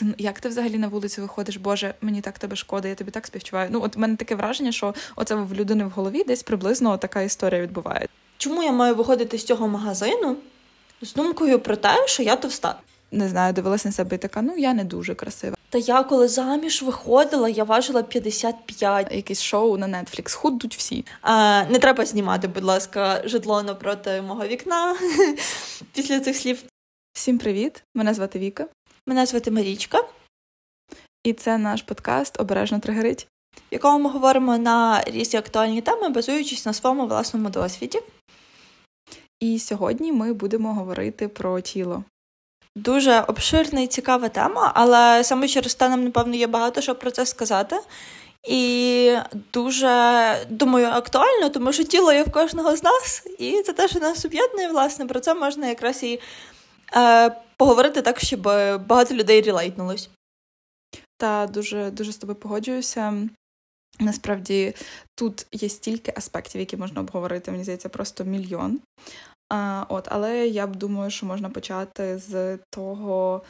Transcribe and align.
ти 0.00 0.14
як 0.18 0.40
ти 0.40 0.48
взагалі 0.48 0.78
на 0.78 0.88
вулицю 0.88 1.22
виходиш? 1.22 1.56
Боже, 1.56 1.94
мені 2.00 2.20
так 2.20 2.38
тебе 2.38 2.56
шкода, 2.56 2.88
я 2.88 2.94
тобі 2.94 3.10
так 3.10 3.26
співчуваю. 3.26 3.68
Ну, 3.72 3.82
от 3.82 3.96
в 3.96 3.98
мене 3.98 4.16
таке 4.16 4.34
враження, 4.34 4.72
що 4.72 4.94
оце 5.16 5.34
в 5.34 5.54
людини 5.54 5.84
в 5.84 5.90
голові 5.90 6.24
десь 6.24 6.42
приблизно 6.42 6.98
така 6.98 7.22
історія 7.22 7.62
відбувається. 7.62 8.08
Чому 8.38 8.62
я 8.62 8.72
маю 8.72 8.94
виходити 8.94 9.38
з 9.38 9.44
цього 9.44 9.68
магазину 9.68 10.36
з 11.02 11.14
думкою 11.14 11.60
про 11.60 11.76
те, 11.76 12.06
що 12.06 12.22
я 12.22 12.36
товста? 12.36 12.78
Не 13.12 13.28
знаю, 13.28 13.52
дивилась 13.52 13.84
на 13.84 13.92
себе 13.92 14.16
і 14.16 14.18
така, 14.18 14.42
ну 14.42 14.56
я 14.56 14.74
не 14.74 14.84
дуже 14.84 15.14
красива. 15.14 15.56
Та 15.70 15.78
я 15.78 16.02
коли 16.02 16.28
заміж 16.28 16.82
виходила, 16.82 17.48
я 17.48 17.64
важила 17.64 18.02
55. 18.02 19.12
Якесь 19.12 19.42
шоу 19.42 19.78
на 19.78 19.86
Netflix, 19.86 20.34
худуть 20.34 20.76
всі. 20.76 21.04
А, 21.22 21.64
Не 21.70 21.78
треба 21.78 22.04
знімати, 22.04 22.48
будь 22.48 22.64
ласка, 22.64 23.22
житло 23.24 23.62
напроти 23.62 24.22
мого 24.22 24.46
вікна 24.46 24.96
після 25.94 26.20
цих 26.20 26.36
слів. 26.36 26.62
Всім 27.12 27.38
привіт! 27.38 27.84
Мене 27.94 28.14
звати 28.14 28.38
Віка. 28.38 28.66
Мене 29.06 29.26
звати 29.26 29.50
Марічка. 29.50 30.04
І 31.24 31.32
це 31.32 31.58
наш 31.58 31.82
подкаст 31.82 32.40
Обережно 32.40 32.80
тригерить, 32.80 33.28
в 33.56 33.60
якому 33.70 34.04
ми 34.04 34.10
говоримо 34.10 34.58
на 34.58 35.02
різні 35.06 35.38
актуальні 35.38 35.80
теми, 35.80 36.08
базуючись 36.08 36.66
на 36.66 36.72
своєму 36.72 37.06
власному 37.06 37.50
досвіді. 37.50 38.00
І 39.40 39.58
сьогодні 39.58 40.12
ми 40.12 40.32
будемо 40.32 40.74
говорити 40.74 41.28
про 41.28 41.60
тіло. 41.60 42.04
Дуже 42.76 43.20
обширна 43.20 43.80
і 43.80 43.86
цікава 43.86 44.28
тема, 44.28 44.72
але 44.74 45.24
саме 45.24 45.48
через 45.48 45.74
те 45.74 45.88
нам, 45.88 46.04
напевно, 46.04 46.34
є 46.34 46.46
багато 46.46 46.80
що 46.80 46.94
про 46.94 47.10
це 47.10 47.26
сказати. 47.26 47.76
І 48.48 49.16
дуже 49.52 50.46
думаю, 50.50 50.86
актуально, 50.86 51.48
тому 51.48 51.72
що 51.72 51.84
тіло 51.84 52.12
є 52.12 52.22
в 52.22 52.32
кожного 52.32 52.76
з 52.76 52.82
нас, 52.82 53.26
і 53.38 53.62
це 53.62 53.72
те, 53.72 53.88
що 53.88 53.98
нас 53.98 54.24
об'єднує, 54.24 54.68
власне, 54.68 55.06
про 55.06 55.20
це 55.20 55.34
можна 55.34 55.66
якраз 55.66 56.02
і 56.02 56.20
е, 56.96 57.36
поговорити 57.56 58.02
так, 58.02 58.20
щоб 58.20 58.42
багато 58.86 59.14
людей 59.14 59.42
релейтнулось. 59.42 60.10
Та 61.16 61.46
дуже 61.46 61.90
дуже 61.90 62.12
з 62.12 62.16
тобою 62.16 62.36
погоджуюся. 62.38 63.28
Насправді 64.00 64.74
тут 65.14 65.46
є 65.52 65.68
стільки 65.68 66.12
аспектів, 66.16 66.60
які 66.60 66.76
можна 66.76 67.00
обговорити, 67.00 67.50
мені 67.50 67.62
здається, 67.62 67.88
просто 67.88 68.24
мільйон. 68.24 68.80
А, 69.48 69.84
от, 69.88 70.08
Але 70.10 70.48
я 70.48 70.66
б 70.66 70.76
думаю, 70.76 71.10
що 71.10 71.26
можна 71.26 71.50
почати 71.50 72.18
з 72.18 72.58
того, 72.70 73.42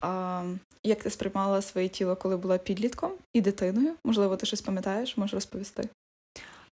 а, 0.00 0.44
як 0.84 1.02
ти 1.02 1.10
сприймала 1.10 1.62
своє 1.62 1.88
тіло, 1.88 2.16
коли 2.16 2.36
була 2.36 2.58
підлітком 2.58 3.12
і 3.32 3.40
дитиною. 3.40 3.94
Можливо, 4.04 4.36
ти 4.36 4.46
щось 4.46 4.60
пам'ятаєш, 4.60 5.16
можеш 5.16 5.34
розповісти? 5.34 5.88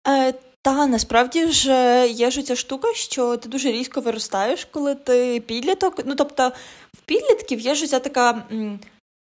Е, 0.07 0.33
Та 0.61 0.87
насправді 0.87 1.47
ж 1.47 1.71
є 2.07 2.31
ж 2.31 2.41
ця 2.41 2.55
штука, 2.55 2.87
що 2.93 3.37
ти 3.37 3.49
дуже 3.49 3.71
різко 3.71 4.01
виростаєш, 4.01 4.65
коли 4.65 4.95
ти 4.95 5.39
підліток. 5.39 6.01
Ну 6.05 6.15
тобто 6.15 6.51
в 6.97 7.01
підлітків 7.05 7.59
є 7.59 7.75
ж 7.75 7.87
ця 7.87 7.99
така. 7.99 8.43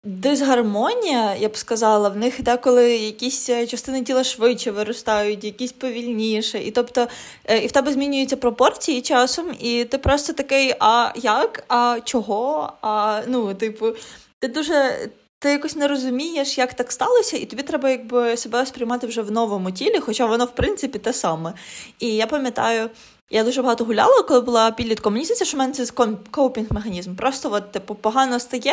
Дисгармонія, 0.04 1.34
я 1.34 1.48
б 1.48 1.56
сказала, 1.56 2.08
в 2.08 2.16
них 2.16 2.42
деколи 2.42 2.96
якісь 2.96 3.50
е, 3.50 3.66
частини 3.66 4.02
тіла 4.02 4.24
швидше 4.24 4.70
виростають, 4.70 5.44
якісь 5.44 5.72
повільніше. 5.72 6.58
І 6.58 6.70
тобто 6.70 7.08
е, 7.44 7.58
і 7.58 7.66
в 7.66 7.72
тебе 7.72 7.92
змінюються 7.92 8.36
пропорції 8.36 9.02
часом, 9.02 9.46
і 9.60 9.84
ти 9.84 9.98
просто 9.98 10.32
такий, 10.32 10.74
а 10.80 11.12
як? 11.16 11.64
А 11.68 12.00
чого? 12.04 12.72
А 12.82 13.22
ну, 13.26 13.54
типу, 13.54 13.92
ти 14.40 14.48
дуже. 14.48 15.08
Ти 15.42 15.50
якось 15.50 15.76
не 15.76 15.88
розумієш, 15.88 16.58
як 16.58 16.74
так 16.74 16.92
сталося, 16.92 17.36
і 17.36 17.44
тобі 17.44 17.62
треба 17.62 17.90
якби 17.90 18.36
себе 18.36 18.66
сприймати 18.66 19.06
вже 19.06 19.22
в 19.22 19.30
новому 19.30 19.70
тілі, 19.70 19.98
хоча 19.98 20.26
воно, 20.26 20.44
в 20.44 20.50
принципі, 20.50 20.98
те 20.98 21.12
саме. 21.12 21.52
І 21.98 22.16
я 22.16 22.26
пам'ятаю, 22.26 22.90
я 23.30 23.44
дуже 23.44 23.62
багато 23.62 23.84
гуляла, 23.84 24.22
коли 24.22 24.40
була 24.40 24.70
підлітком. 24.70 25.12
Мені 25.12 25.24
здається, 25.24 25.44
що 25.44 25.56
в 25.56 25.60
мене 25.60 25.72
це 25.72 25.84
коупінг-механізм. 26.30 27.14
Просто 27.16 27.52
от, 27.52 27.72
типу, 27.72 27.94
погано 27.94 28.40
стає, 28.40 28.72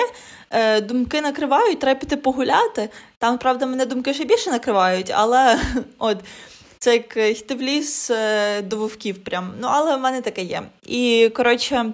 е, 0.49 0.81
думки 0.81 1.21
накривають, 1.21 1.79
треба 1.79 1.99
піти 1.99 2.17
погуляти. 2.17 2.89
Там, 3.17 3.37
правда, 3.37 3.65
мене 3.65 3.85
думки 3.85 4.13
ще 4.13 4.25
більше 4.25 4.49
накривають, 4.51 5.11
але 5.15 5.59
от. 5.99 6.17
Це 6.79 6.93
як 6.93 7.17
йти 7.17 7.55
в 7.55 7.61
ліс 7.61 8.11
е, 8.11 8.61
до 8.61 8.77
вовків 8.77 9.23
прям. 9.23 9.53
Ну, 9.61 9.67
але 9.71 9.95
в 9.95 9.99
мене 9.99 10.21
таке 10.21 10.41
є. 10.41 10.61
І, 10.85 11.29
коротше, 11.35 11.93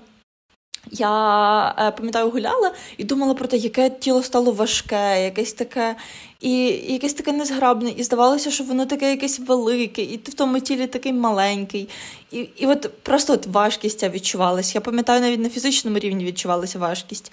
я 0.92 1.76
е, 1.80 1.92
пам'ятаю, 1.92 2.30
гуляла 2.30 2.72
і 2.98 3.04
думала 3.04 3.34
про 3.34 3.48
те, 3.48 3.58
яке 3.58 3.90
тіло 3.90 4.24
стало 4.24 4.52
важке, 4.52 5.24
якесь 5.24 5.54
таке 5.54 5.96
і, 6.42 6.66
якесь 6.94 7.14
таке 7.14 7.32
незграбне, 7.32 7.90
і 7.90 8.04
здавалося, 8.04 8.52
що 8.52 8.64
воно 8.64 8.86
таке 8.86 9.10
якесь 9.10 9.40
велике, 9.40 10.02
і 10.02 10.18
ти 10.18 10.32
в 10.32 10.34
тому 10.34 10.60
тілі 10.60 10.88
такий 10.88 11.14
маленький. 11.14 11.90
І 12.32 12.40
і 12.40 12.66
от 12.66 12.92
просто 13.04 13.34
от 13.34 13.48
важкість 13.48 14.00
ця 14.00 14.10
відчувалася. 14.10 14.72
Я 14.76 14.82
пам'ятаю, 14.82 15.22
навіть 15.22 15.40
на 15.40 15.50
фізичному 15.50 16.00
рівні 16.00 16.26
відчувалася 16.26 16.80
важкість. 16.80 17.32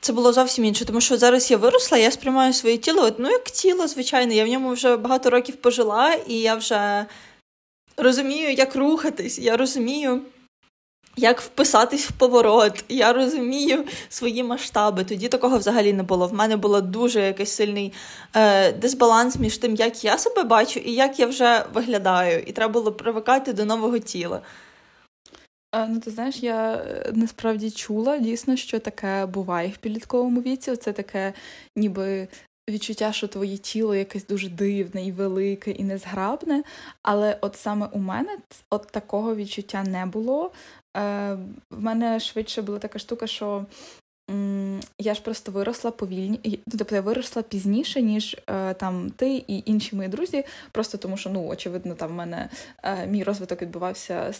Це 0.00 0.12
було 0.12 0.32
зовсім 0.32 0.64
інше, 0.64 0.84
тому 0.84 1.00
що 1.00 1.16
зараз 1.16 1.50
я 1.50 1.56
виросла, 1.56 1.98
я 1.98 2.10
сприймаю 2.10 2.52
своє 2.52 2.76
тіло, 2.76 3.02
от, 3.02 3.18
ну 3.18 3.30
як 3.30 3.44
тіло, 3.44 3.86
звичайно, 3.86 4.32
я 4.32 4.44
в 4.44 4.48
ньому 4.48 4.72
вже 4.72 4.96
багато 4.96 5.30
років 5.30 5.56
пожила, 5.56 6.14
і 6.28 6.34
я 6.34 6.54
вже 6.54 7.06
розумію, 7.96 8.52
як 8.52 8.76
рухатись, 8.76 9.38
я 9.38 9.56
розумію 9.56 10.22
як 11.16 11.40
вписатись 11.40 12.10
в 12.10 12.12
поворот. 12.12 12.84
Я 12.88 13.12
розумію 13.12 13.84
свої 14.08 14.42
масштаби. 14.42 15.04
Тоді 15.04 15.28
такого 15.28 15.58
взагалі 15.58 15.92
не 15.92 16.02
було. 16.02 16.26
В 16.26 16.34
мене 16.34 16.56
було 16.56 16.80
дуже 16.80 17.20
якийсь 17.20 17.50
сильний 17.50 17.92
е, 18.34 18.72
дисбаланс 18.72 19.36
між 19.36 19.58
тим, 19.58 19.74
як 19.74 20.04
я 20.04 20.18
себе 20.18 20.42
бачу 20.42 20.80
і 20.80 20.92
як 20.92 21.18
я 21.18 21.26
вже 21.26 21.64
виглядаю. 21.72 22.42
І 22.46 22.52
треба 22.52 22.72
було 22.72 22.92
привикати 22.92 23.52
до 23.52 23.64
нового 23.64 23.98
тіла. 23.98 24.40
А, 25.70 25.86
ну, 25.86 26.00
ти 26.00 26.10
знаєш, 26.10 26.42
я 26.42 26.74
е, 26.74 27.12
насправді 27.14 27.70
чула 27.70 28.18
дійсно, 28.18 28.56
що 28.56 28.78
таке 28.78 29.26
буває 29.26 29.68
в 29.68 29.76
підлітковому 29.76 30.40
віці. 30.40 30.76
Це 30.76 30.92
таке, 30.92 31.32
ніби. 31.76 32.28
Відчуття, 32.70 33.12
що 33.12 33.28
твоє 33.28 33.56
тіло 33.56 33.94
якесь 33.94 34.26
дуже 34.26 34.48
дивне 34.48 35.06
і 35.06 35.12
велике, 35.12 35.70
і 35.70 35.84
незграбне. 35.84 36.62
Але 37.02 37.38
от 37.40 37.56
саме 37.56 37.88
у 37.92 37.98
мене 37.98 38.38
от 38.70 38.86
такого 38.86 39.34
відчуття 39.34 39.82
не 39.82 40.06
було. 40.06 40.52
Е, 40.96 41.36
в 41.70 41.80
мене 41.80 42.20
швидше 42.20 42.62
була 42.62 42.78
така 42.78 42.98
штука, 42.98 43.26
що 43.26 43.66
я 44.98 45.14
ж 45.14 45.22
просто 45.22 45.52
виросла 45.52 45.90
повільні, 45.90 46.40
ну, 46.44 46.74
тобто 46.78 46.94
я 46.94 47.00
виросла 47.00 47.42
пізніше, 47.42 48.02
ніж 48.02 48.36
е, 48.46 48.74
там 48.74 49.10
ти 49.10 49.44
і 49.46 49.62
інші 49.66 49.96
мої 49.96 50.08
друзі, 50.08 50.44
просто 50.72 50.98
тому 50.98 51.16
що, 51.16 51.30
ну, 51.30 51.46
очевидно, 51.46 51.94
там 51.94 52.10
в 52.10 52.14
мене 52.14 52.48
е, 52.82 53.06
мій 53.06 53.24
розвиток 53.24 53.62
відбувався 53.62 54.34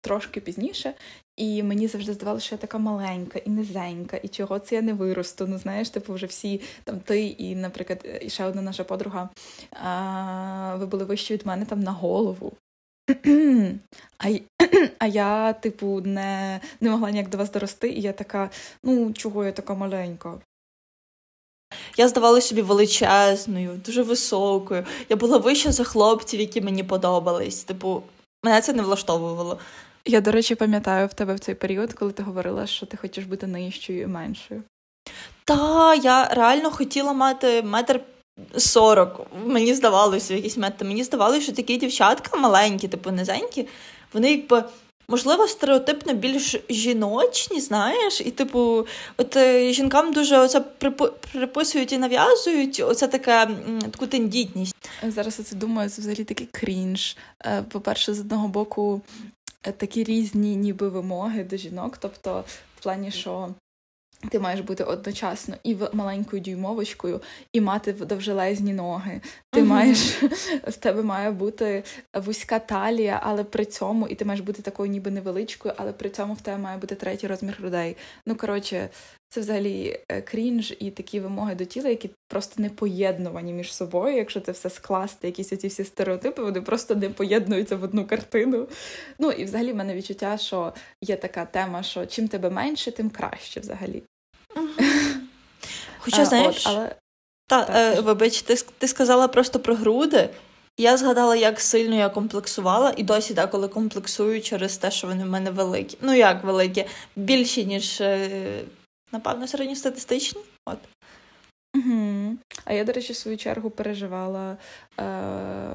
трошки 0.00 0.40
пізніше, 0.40 0.94
і 1.36 1.62
мені 1.62 1.86
завжди 1.86 2.12
здавалося, 2.12 2.46
що 2.46 2.54
я 2.54 2.58
така 2.58 2.78
маленька 2.78 3.38
і 3.38 3.50
низенька, 3.50 4.16
і 4.16 4.28
чого 4.28 4.58
це 4.58 4.74
я 4.74 4.82
не 4.82 4.92
виросту. 4.92 5.46
Ну, 5.46 5.58
знаєш, 5.58 5.90
типу, 5.90 6.12
вже 6.14 6.26
всі 6.26 6.60
там 6.84 7.00
ти 7.00 7.26
і, 7.26 7.56
наприклад, 7.56 8.18
і 8.20 8.30
ще 8.30 8.44
одна 8.44 8.62
наша 8.62 8.84
подруга, 8.84 9.28
ви 10.78 10.86
були 10.86 11.04
вищі 11.04 11.34
від 11.34 11.46
мене 11.46 11.64
там 11.64 11.80
на 11.80 11.92
голову. 11.92 12.52
А 14.18 14.28
а 14.98 15.06
я, 15.06 15.52
типу, 15.52 16.00
не 16.00 16.60
не 16.80 16.90
могла 16.90 17.10
ніяк 17.10 17.28
до 17.28 17.38
вас 17.38 17.50
дорости, 17.50 17.88
і 17.88 18.00
я 18.00 18.12
така, 18.12 18.50
ну, 18.84 19.12
чого 19.12 19.44
я 19.44 19.52
така 19.52 19.74
маленька? 19.74 20.40
Я 21.96 22.08
здавалася 22.08 22.48
собі 22.48 22.62
величезною, 22.62 23.80
дуже 23.86 24.02
високою. 24.02 24.86
Я 25.08 25.16
була 25.16 25.38
вища 25.38 25.72
за 25.72 25.84
хлопців, 25.84 26.40
які 26.40 26.60
мені 26.60 26.84
подобались. 26.84 27.64
Типу, 27.64 28.02
мене 28.44 28.60
це 28.60 28.72
не 28.72 28.82
влаштовувало. 28.82 29.58
Я, 30.04 30.20
до 30.20 30.32
речі, 30.32 30.54
пам'ятаю 30.54 31.06
в 31.06 31.14
тебе 31.14 31.34
в 31.34 31.38
цей 31.38 31.54
період, 31.54 31.92
коли 31.92 32.12
ти 32.12 32.22
говорила, 32.22 32.66
що 32.66 32.86
ти 32.86 32.96
хочеш 32.96 33.24
бути 33.24 33.46
нижчою 33.46 34.02
і 34.02 34.06
меншою. 34.06 34.62
Та, 35.44 35.94
я 35.94 36.24
реально 36.24 36.70
хотіла 36.70 37.12
мати 37.12 37.62
метр 37.62 38.00
40. 38.56 39.26
Мені 39.46 39.74
здавалося, 39.74 40.34
в 40.34 40.36
якийсь 40.36 40.56
момент. 40.56 40.74
Мені 40.84 41.04
здавалося, 41.04 41.40
що 41.40 41.52
такі 41.52 41.76
дівчатка 41.76 42.38
маленькі, 42.38 42.88
типу 42.88 43.10
низенькі, 43.10 43.68
вони 44.12 44.30
якби. 44.30 44.64
Можливо, 45.10 45.48
стереотипно 45.48 46.14
більш 46.14 46.56
жіночні, 46.70 47.60
знаєш, 47.60 48.20
і, 48.20 48.30
типу, 48.30 48.86
от 49.16 49.36
е, 49.36 49.72
жінкам 49.72 50.12
дуже 50.12 50.38
оце 50.38 50.60
приписують 51.32 51.92
і 51.92 51.98
нав'язують 51.98 52.80
оце 52.80 53.08
таке 53.08 53.48
таку 53.90 54.06
тендітність. 54.06 54.76
Зараз 55.02 55.38
я 55.38 55.44
це 55.44 55.56
думаю, 55.56 55.90
це 55.90 56.00
взагалі 56.00 56.24
такий 56.24 56.48
крінж. 56.52 57.16
Е, 57.44 57.62
по-перше, 57.62 58.14
з 58.14 58.20
одного 58.20 58.48
боку, 58.48 59.00
е, 59.62 59.72
такі 59.72 60.04
різні 60.04 60.56
ніби 60.56 60.88
вимоги 60.88 61.44
до 61.44 61.56
жінок, 61.56 61.96
тобто 62.00 62.44
в 62.76 62.82
плані, 62.82 63.10
що 63.10 63.48
ти 64.28 64.38
маєш 64.38 64.60
бути 64.60 64.84
одночасно 64.84 65.54
і 65.64 65.76
маленькою 65.92 66.42
дюймовочкою, 66.42 67.20
і 67.52 67.60
мати 67.60 67.92
довжелезні 67.92 68.72
ноги. 68.72 69.20
Ти 69.50 69.60
uh-huh. 69.60 69.64
маєш 69.64 70.22
в 70.66 70.76
тебе 70.76 71.02
має 71.02 71.30
бути 71.30 71.82
вузька 72.14 72.58
талія, 72.58 73.20
але 73.22 73.44
при 73.44 73.64
цьому, 73.64 74.08
і 74.08 74.14
ти 74.14 74.24
маєш 74.24 74.40
бути 74.40 74.62
такою, 74.62 74.90
ніби 74.90 75.10
невеличкою, 75.10 75.74
але 75.76 75.92
при 75.92 76.10
цьому 76.10 76.34
в 76.34 76.40
тебе 76.40 76.58
має 76.58 76.78
бути 76.78 76.94
третій 76.94 77.26
розмір 77.26 77.56
грудей. 77.58 77.96
Ну 78.26 78.36
коротше, 78.36 78.88
це 79.28 79.40
взагалі 79.40 80.00
е, 80.08 80.22
крінж 80.22 80.74
і 80.78 80.90
такі 80.90 81.20
вимоги 81.20 81.54
до 81.54 81.64
тіла, 81.64 81.88
які 81.88 82.10
просто 82.28 82.62
не 82.62 82.70
поєднувані 82.70 83.52
між 83.52 83.74
собою. 83.74 84.16
Якщо 84.16 84.40
це 84.40 84.52
все 84.52 84.70
скласти, 84.70 85.26
якісь 85.26 85.52
оці 85.52 85.68
всі 85.68 85.84
стереотипи, 85.84 86.42
вони 86.42 86.60
просто 86.60 86.94
не 86.94 87.10
поєднуються 87.10 87.76
в 87.76 87.82
одну 87.82 88.06
картину. 88.06 88.68
Ну 89.18 89.30
і 89.30 89.44
взагалі 89.44 89.72
в 89.72 89.76
мене 89.76 89.94
відчуття, 89.94 90.38
що 90.38 90.72
є 91.00 91.16
така 91.16 91.44
тема, 91.44 91.82
що 91.82 92.06
чим 92.06 92.28
тебе 92.28 92.50
менше, 92.50 92.92
тим 92.92 93.10
краще 93.10 93.60
взагалі. 93.60 94.02
Хоча, 95.98 96.24
знаєш, 96.24 96.66
от, 96.66 96.72
але... 96.72 96.94
та, 97.46 97.66
е, 97.74 98.00
вибач, 98.00 98.42
ти, 98.42 98.54
ти 98.78 98.88
сказала 98.88 99.28
просто 99.28 99.60
про 99.60 99.74
груди. 99.74 100.28
Я 100.78 100.96
згадала, 100.96 101.36
як 101.36 101.60
сильно 101.60 101.94
я 101.94 102.08
комплексувала, 102.08 102.94
і 102.96 103.02
досі 103.02 103.34
деколи 103.34 103.68
комплексую 103.68 104.42
через 104.42 104.78
те, 104.78 104.90
що 104.90 105.06
вони 105.06 105.24
в 105.24 105.28
мене 105.28 105.50
великі. 105.50 105.98
Ну 106.00 106.14
як 106.14 106.44
великі, 106.44 106.84
більші, 107.16 107.64
ніж, 107.64 108.00
е, 108.00 108.62
напевно, 109.12 109.46
середньостатистичні. 109.46 110.40
От. 110.66 110.78
Угу. 111.76 112.36
А 112.64 112.72
я, 112.72 112.84
до 112.84 112.92
речі, 112.92 113.12
в 113.12 113.16
свою 113.16 113.36
чергу 113.36 113.70
переживала, 113.70 114.56
е, 115.00 115.06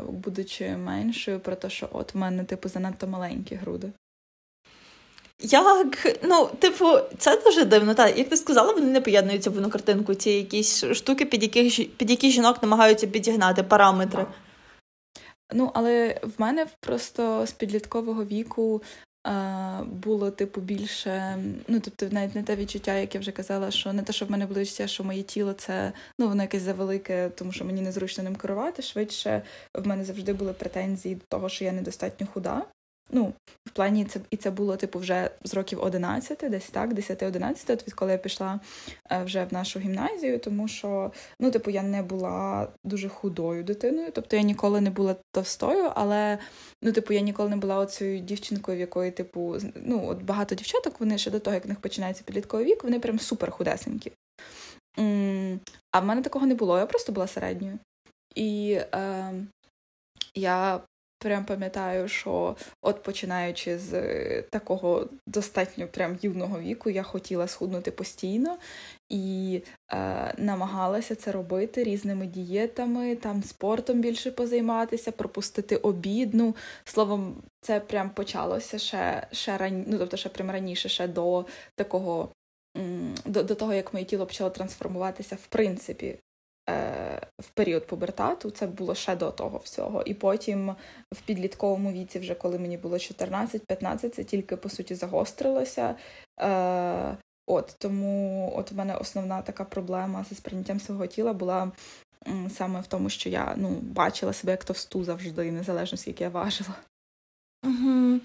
будучи 0.09 0.77
меншою, 0.77 1.39
про 1.39 1.55
те, 1.55 1.69
що 1.69 1.89
от 1.91 2.13
в 2.13 2.17
мене, 2.17 2.43
типу, 2.43 2.69
занадто 2.69 3.07
маленькі 3.07 3.55
груди. 3.55 3.91
Як? 5.41 6.17
Ну, 6.23 6.49
типу, 6.59 6.85
це 7.17 7.41
дуже 7.41 7.65
дивно. 7.65 7.93
Так, 7.93 8.17
як 8.17 8.29
ти 8.29 8.37
сказала, 8.37 8.73
вони 8.73 8.87
не 8.87 9.01
поєднуються 9.01 9.49
в 9.49 9.57
одну 9.57 9.69
картинку. 9.69 10.15
Ці 10.15 10.29
якісь 10.29 10.85
штуки, 10.85 11.25
під 11.25 11.43
які 11.43 11.83
під 11.83 12.09
які 12.09 12.31
жінок 12.31 12.63
намагаються 12.63 13.07
підігнати 13.07 13.63
параметри. 13.63 14.25
Ну, 15.53 15.71
але 15.73 16.19
в 16.23 16.31
мене 16.37 16.65
просто 16.79 17.45
з 17.45 17.51
підліткового 17.51 18.25
віку 18.25 18.81
було, 19.85 20.31
типу, 20.31 20.61
більше. 20.61 21.37
Ну, 21.67 21.79
тобто, 21.79 22.07
навіть 22.11 22.35
не 22.35 22.43
те 22.43 22.55
відчуття, 22.55 22.93
як 22.93 23.15
я 23.15 23.21
вже 23.21 23.31
казала, 23.31 23.71
що 23.71 23.93
не 23.93 24.03
те, 24.03 24.13
що 24.13 24.25
в 24.25 24.31
мене 24.31 24.45
було 24.45 24.61
відчуття, 24.61 24.87
що 24.87 25.03
моє 25.03 25.23
тіло 25.23 25.53
це 25.53 25.93
ну, 26.19 26.27
воно 26.27 26.41
якесь 26.41 26.61
завелике, 26.61 27.29
тому 27.35 27.51
що 27.51 27.65
мені 27.65 27.81
незручно 27.81 28.23
ним 28.23 28.35
керувати. 28.35 28.81
Швидше 28.81 29.41
в 29.73 29.87
мене 29.87 30.03
завжди 30.03 30.33
були 30.33 30.53
претензії 30.53 31.15
до 31.15 31.25
того, 31.29 31.49
що 31.49 31.65
я 31.65 31.71
недостатньо 31.71 32.27
худа. 32.33 32.61
Ну, 33.11 33.33
в 33.65 33.71
плані 33.71 34.05
це 34.05 34.19
і 34.29 34.37
це 34.37 34.51
було 34.51 34.75
типу 34.77 34.99
вже 34.99 35.29
з 35.43 35.53
років 35.53 35.83
11, 35.83 36.43
десь 36.49 36.69
так, 36.69 36.91
10-11, 36.93 37.73
от 37.73 37.87
відколи 37.87 38.11
я 38.11 38.17
пішла 38.17 38.59
е, 39.11 39.23
вже 39.23 39.45
в 39.45 39.53
нашу 39.53 39.79
гімназію, 39.79 40.39
тому 40.39 40.67
що 40.67 41.11
ну, 41.39 41.51
типу, 41.51 41.71
я 41.71 41.83
не 41.83 42.03
була 42.03 42.67
дуже 42.83 43.09
худою 43.09 43.63
дитиною, 43.63 44.11
тобто 44.13 44.35
я 44.35 44.41
ніколи 44.41 44.81
не 44.81 44.89
була 44.89 45.15
товстою, 45.31 45.91
але 45.95 46.37
ну, 46.81 46.91
типу, 46.91 47.13
я 47.13 47.19
ніколи 47.19 47.49
не 47.49 47.55
була 47.55 47.77
оцією 47.77 48.19
дівчинкою, 48.19 48.77
в 48.77 48.79
якої, 48.79 49.11
типу, 49.11 49.57
ну, 49.75 50.07
от 50.07 50.23
багато 50.23 50.55
дівчаток, 50.55 50.99
вони 50.99 51.17
ще 51.17 51.31
до 51.31 51.39
того, 51.39 51.53
як 51.53 51.65
в 51.65 51.69
них 51.69 51.79
починається 51.79 52.23
підлітковий 52.23 52.65
вік, 52.65 52.83
вони 52.83 52.99
прям 52.99 53.19
супер 53.19 53.51
худесенькі. 53.51 54.11
А 55.91 55.99
в 55.99 56.05
мене 56.05 56.21
такого 56.21 56.45
не 56.45 56.55
було, 56.55 56.79
я 56.79 56.85
просто 56.85 57.11
була 57.11 57.27
середньою. 57.27 57.79
І 58.35 58.79
е, 58.93 59.33
я 60.35 60.81
прям 61.25 61.45
пам'ятаю, 61.45 62.07
що 62.07 62.55
от 62.81 63.03
починаючи 63.03 63.77
з 63.77 63.93
е, 63.93 64.41
такого 64.49 65.07
достатньо 65.27 65.87
прям 65.87 66.17
юного 66.21 66.59
віку, 66.59 66.89
я 66.89 67.03
хотіла 67.03 67.47
схуднути 67.47 67.91
постійно 67.91 68.57
і 69.09 69.61
е, 69.91 70.33
намагалася 70.37 71.15
це 71.15 71.31
робити 71.31 71.83
різними 71.83 72.25
дієтами, 72.25 73.15
там 73.15 73.43
спортом 73.43 74.01
більше 74.01 74.31
позайматися, 74.31 75.11
пропустити 75.11 75.75
обід. 75.75 76.33
Ну, 76.33 76.55
Словом, 76.83 77.35
це 77.61 77.79
прям 77.79 78.09
почалося 78.09 78.77
ще 78.77 79.27
ще 79.31 79.57
ран... 79.57 79.85
ну, 79.87 79.97
тобто 79.97 80.17
ще 80.17 80.29
прям 80.29 80.51
раніше, 80.51 80.89
ще 80.89 81.07
до 81.07 81.45
такого. 81.75 82.29
До 83.25 83.43
до 83.43 83.55
того, 83.55 83.73
як 83.73 83.93
моє 83.93 84.05
тіло 84.05 84.25
почало 84.25 84.49
трансформуватися, 84.49 85.35
в 85.35 85.47
принципі, 85.47 86.19
в 87.39 87.49
період 87.53 87.87
пубертату, 87.87 88.51
це 88.51 88.67
було 88.67 88.95
ще 88.95 89.15
до 89.15 89.31
того 89.31 89.57
всього. 89.57 90.01
І 90.01 90.13
потім 90.13 90.75
в 91.13 91.21
підлітковому 91.25 91.91
віці, 91.91 92.19
вже 92.19 92.35
коли 92.35 92.59
мені 92.59 92.77
було 92.77 92.97
14-15, 92.97 94.09
це 94.09 94.23
тільки 94.23 94.55
по 94.55 94.69
суті 94.69 94.95
загострилося. 94.95 95.95
Е, 96.41 97.17
От 97.47 97.75
тому, 97.79 98.53
от 98.55 98.71
в 98.71 98.75
мене 98.75 98.95
основна 98.95 99.41
така 99.41 99.63
проблема 99.63 100.25
зі 100.29 100.35
сприйняттям 100.35 100.79
свого 100.79 101.07
тіла 101.07 101.33
була 101.33 101.71
саме 102.49 102.81
в 102.81 102.87
тому, 102.87 103.09
що 103.09 103.29
я 103.29 103.53
ну, 103.57 103.69
бачила 103.69 104.33
себе 104.33 104.51
як 104.51 104.63
товсту 104.63 105.03
завжди, 105.03 105.51
незалежно 105.51 105.97
скільки 105.97 106.23
я 106.23 106.29
важила. 106.29 106.75
Угу. 107.63 108.19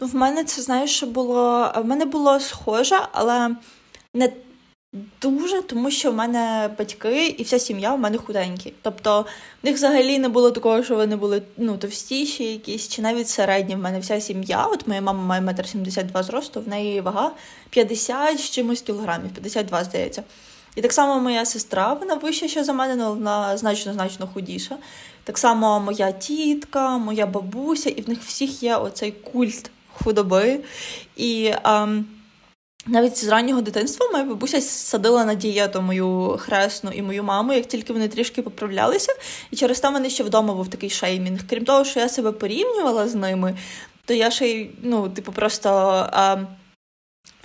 Ну, 0.00 0.06
В 0.06 0.14
мене 0.14 0.44
це 0.44 0.62
знаєш, 0.62 0.96
що 0.96 1.06
було 1.06 1.72
в 1.76 1.84
мене 1.84 2.04
було 2.04 2.40
схоже, 2.40 2.98
але 3.12 3.56
не 4.14 4.32
Дуже, 5.22 5.62
тому 5.62 5.90
що 5.90 6.10
в 6.10 6.14
мене 6.14 6.70
батьки 6.78 7.26
і 7.26 7.42
вся 7.42 7.58
сім'я 7.58 7.94
в 7.94 7.98
мене 7.98 8.18
худенькі. 8.18 8.72
Тобто 8.82 9.26
в 9.62 9.66
них 9.66 9.74
взагалі 9.74 10.18
не 10.18 10.28
було 10.28 10.50
такого, 10.50 10.82
що 10.82 10.96
вони 10.96 11.16
були 11.16 11.42
ну, 11.56 11.76
товстіші 11.76 12.44
якісь, 12.44 12.88
чи 12.88 13.02
навіть 13.02 13.28
середні. 13.28 13.74
В 13.74 13.78
мене 13.78 14.00
вся 14.00 14.20
сім'я. 14.20 14.66
От 14.66 14.86
моя 14.86 15.00
мама 15.00 15.22
має 15.22 15.40
метр 15.40 15.68
сімдесят 15.68 16.06
два 16.06 16.22
зросту, 16.22 16.60
в 16.60 16.68
неї 16.68 17.00
вага 17.00 17.32
50 17.70 18.40
з 18.40 18.50
чимось 18.50 18.80
кілограмів, 18.80 19.30
52, 19.30 19.84
здається. 19.84 20.22
І 20.76 20.80
так 20.80 20.92
само 20.92 21.20
моя 21.20 21.44
сестра, 21.44 21.92
вона 21.92 22.14
вища 22.14 22.48
ще 22.48 22.64
за 22.64 22.72
мене, 22.72 23.04
але 23.04 23.14
вона 23.14 23.56
значно-значно 23.56 24.28
худіша. 24.34 24.76
Так 25.24 25.38
само 25.38 25.80
моя 25.80 26.12
тітка, 26.12 26.98
моя 26.98 27.26
бабуся, 27.26 27.90
і 27.90 28.00
в 28.00 28.08
них 28.08 28.22
всіх 28.22 28.62
є 28.62 28.76
оцей 28.76 29.12
культ 29.12 29.70
худоби. 29.92 30.60
І... 31.16 31.52
Ам, 31.62 32.06
навіть 32.86 33.16
з 33.16 33.28
раннього 33.28 33.60
дитинства 33.60 34.08
моя 34.12 34.24
бабуся 34.24 34.60
садила 34.60 35.24
на 35.24 35.34
дієту 35.34 35.82
мою 35.82 36.36
хресну 36.40 36.90
і 36.90 37.02
мою 37.02 37.24
маму, 37.24 37.52
як 37.52 37.66
тільки 37.66 37.92
вони 37.92 38.08
трішки 38.08 38.42
поправлялися. 38.42 39.12
І 39.50 39.56
через 39.56 39.80
те 39.80 39.90
мене 39.90 40.10
ще 40.10 40.24
вдома 40.24 40.54
був 40.54 40.68
такий 40.68 40.90
шеймінг. 40.90 41.40
Крім 41.50 41.64
того, 41.64 41.84
що 41.84 42.00
я 42.00 42.08
себе 42.08 42.32
порівнювала 42.32 43.08
з 43.08 43.14
ними, 43.14 43.56
то 44.04 44.14
я 44.14 44.30
ще 44.30 44.46
й, 44.48 44.70
ну, 44.82 45.08
типу, 45.08 45.32
просто 45.32 45.68
а, 46.12 46.36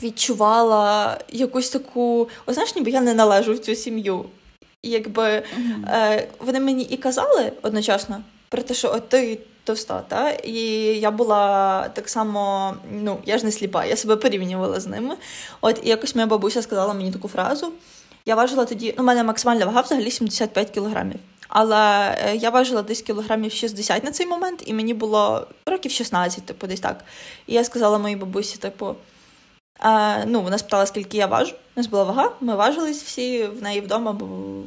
відчувала 0.04 1.18
якусь 1.30 1.70
таку, 1.70 2.30
о, 2.46 2.54
знаєш, 2.54 2.76
ніби 2.76 2.92
я 2.92 3.02
не 3.02 3.14
належу 3.14 3.54
в 3.54 3.60
цю 3.60 3.76
сім'ю. 3.76 4.26
І 4.82 4.90
якби 4.90 5.24
mm-hmm. 5.24 5.90
е, 5.90 6.28
вони 6.40 6.60
мені 6.60 6.84
і 6.84 6.98
казали 6.98 7.52
одночасно 7.62 8.24
про 8.50 8.62
те, 8.62 8.74
що 8.74 8.92
от 8.94 9.10
ти 9.10 9.40
товста, 9.64 10.04
та? 10.08 10.30
і 10.30 10.54
я 11.00 11.12
була 11.12 11.90
так 11.94 12.10
само, 12.10 12.74
ну, 12.92 13.18
я 13.26 13.38
ж 13.38 13.46
не 13.46 13.52
сліпа, 13.52 13.86
я 13.86 13.96
себе 13.96 14.16
порівнювала 14.16 14.80
з 14.80 14.88
ними. 14.88 15.16
От 15.62 15.80
і 15.84 15.90
якось 15.90 16.16
моя 16.16 16.28
бабуся 16.28 16.62
сказала 16.62 16.94
мені 16.94 17.12
таку 17.12 17.28
фразу. 17.28 17.72
Я 18.26 18.36
важила 18.36 18.66
тоді, 18.66 18.94
ну, 18.98 19.04
у 19.04 19.08
мене 19.08 19.24
максимальна 19.24 19.66
вага 19.66 19.82
взагалі 19.82 20.12
75 20.12 20.70
кілограмів. 20.70 21.20
Але 21.48 22.16
е, 22.26 22.36
я 22.36 22.50
важила 22.50 22.82
десь 22.82 23.02
кілограмів 23.02 23.52
60 23.52 24.04
на 24.04 24.12
цей 24.12 24.28
момент, 24.28 24.64
і 24.66 24.74
мені 24.74 24.94
було 24.94 25.48
років 25.66 25.92
16, 25.92 26.46
типу, 26.46 26.68
десь 26.68 26.80
так. 26.80 27.04
І 27.48 27.54
я 27.54 27.64
сказала 27.64 27.98
моїй 27.98 28.16
бабусі, 28.16 28.58
типу, 28.58 28.96
а, 29.80 30.18
ну, 30.28 30.42
Вона 30.42 30.58
спитала, 30.58 30.86
скільки 30.86 31.18
я 31.18 31.26
важу. 31.26 31.54
У 31.76 31.80
нас 31.80 31.88
була 31.88 32.04
вага, 32.04 32.32
ми 32.42 32.56
важились 32.56 33.04
всі 33.04 33.44
в 33.44 33.64
неї 33.64 33.82
вдома, 33.82 34.12
бо 34.12 34.26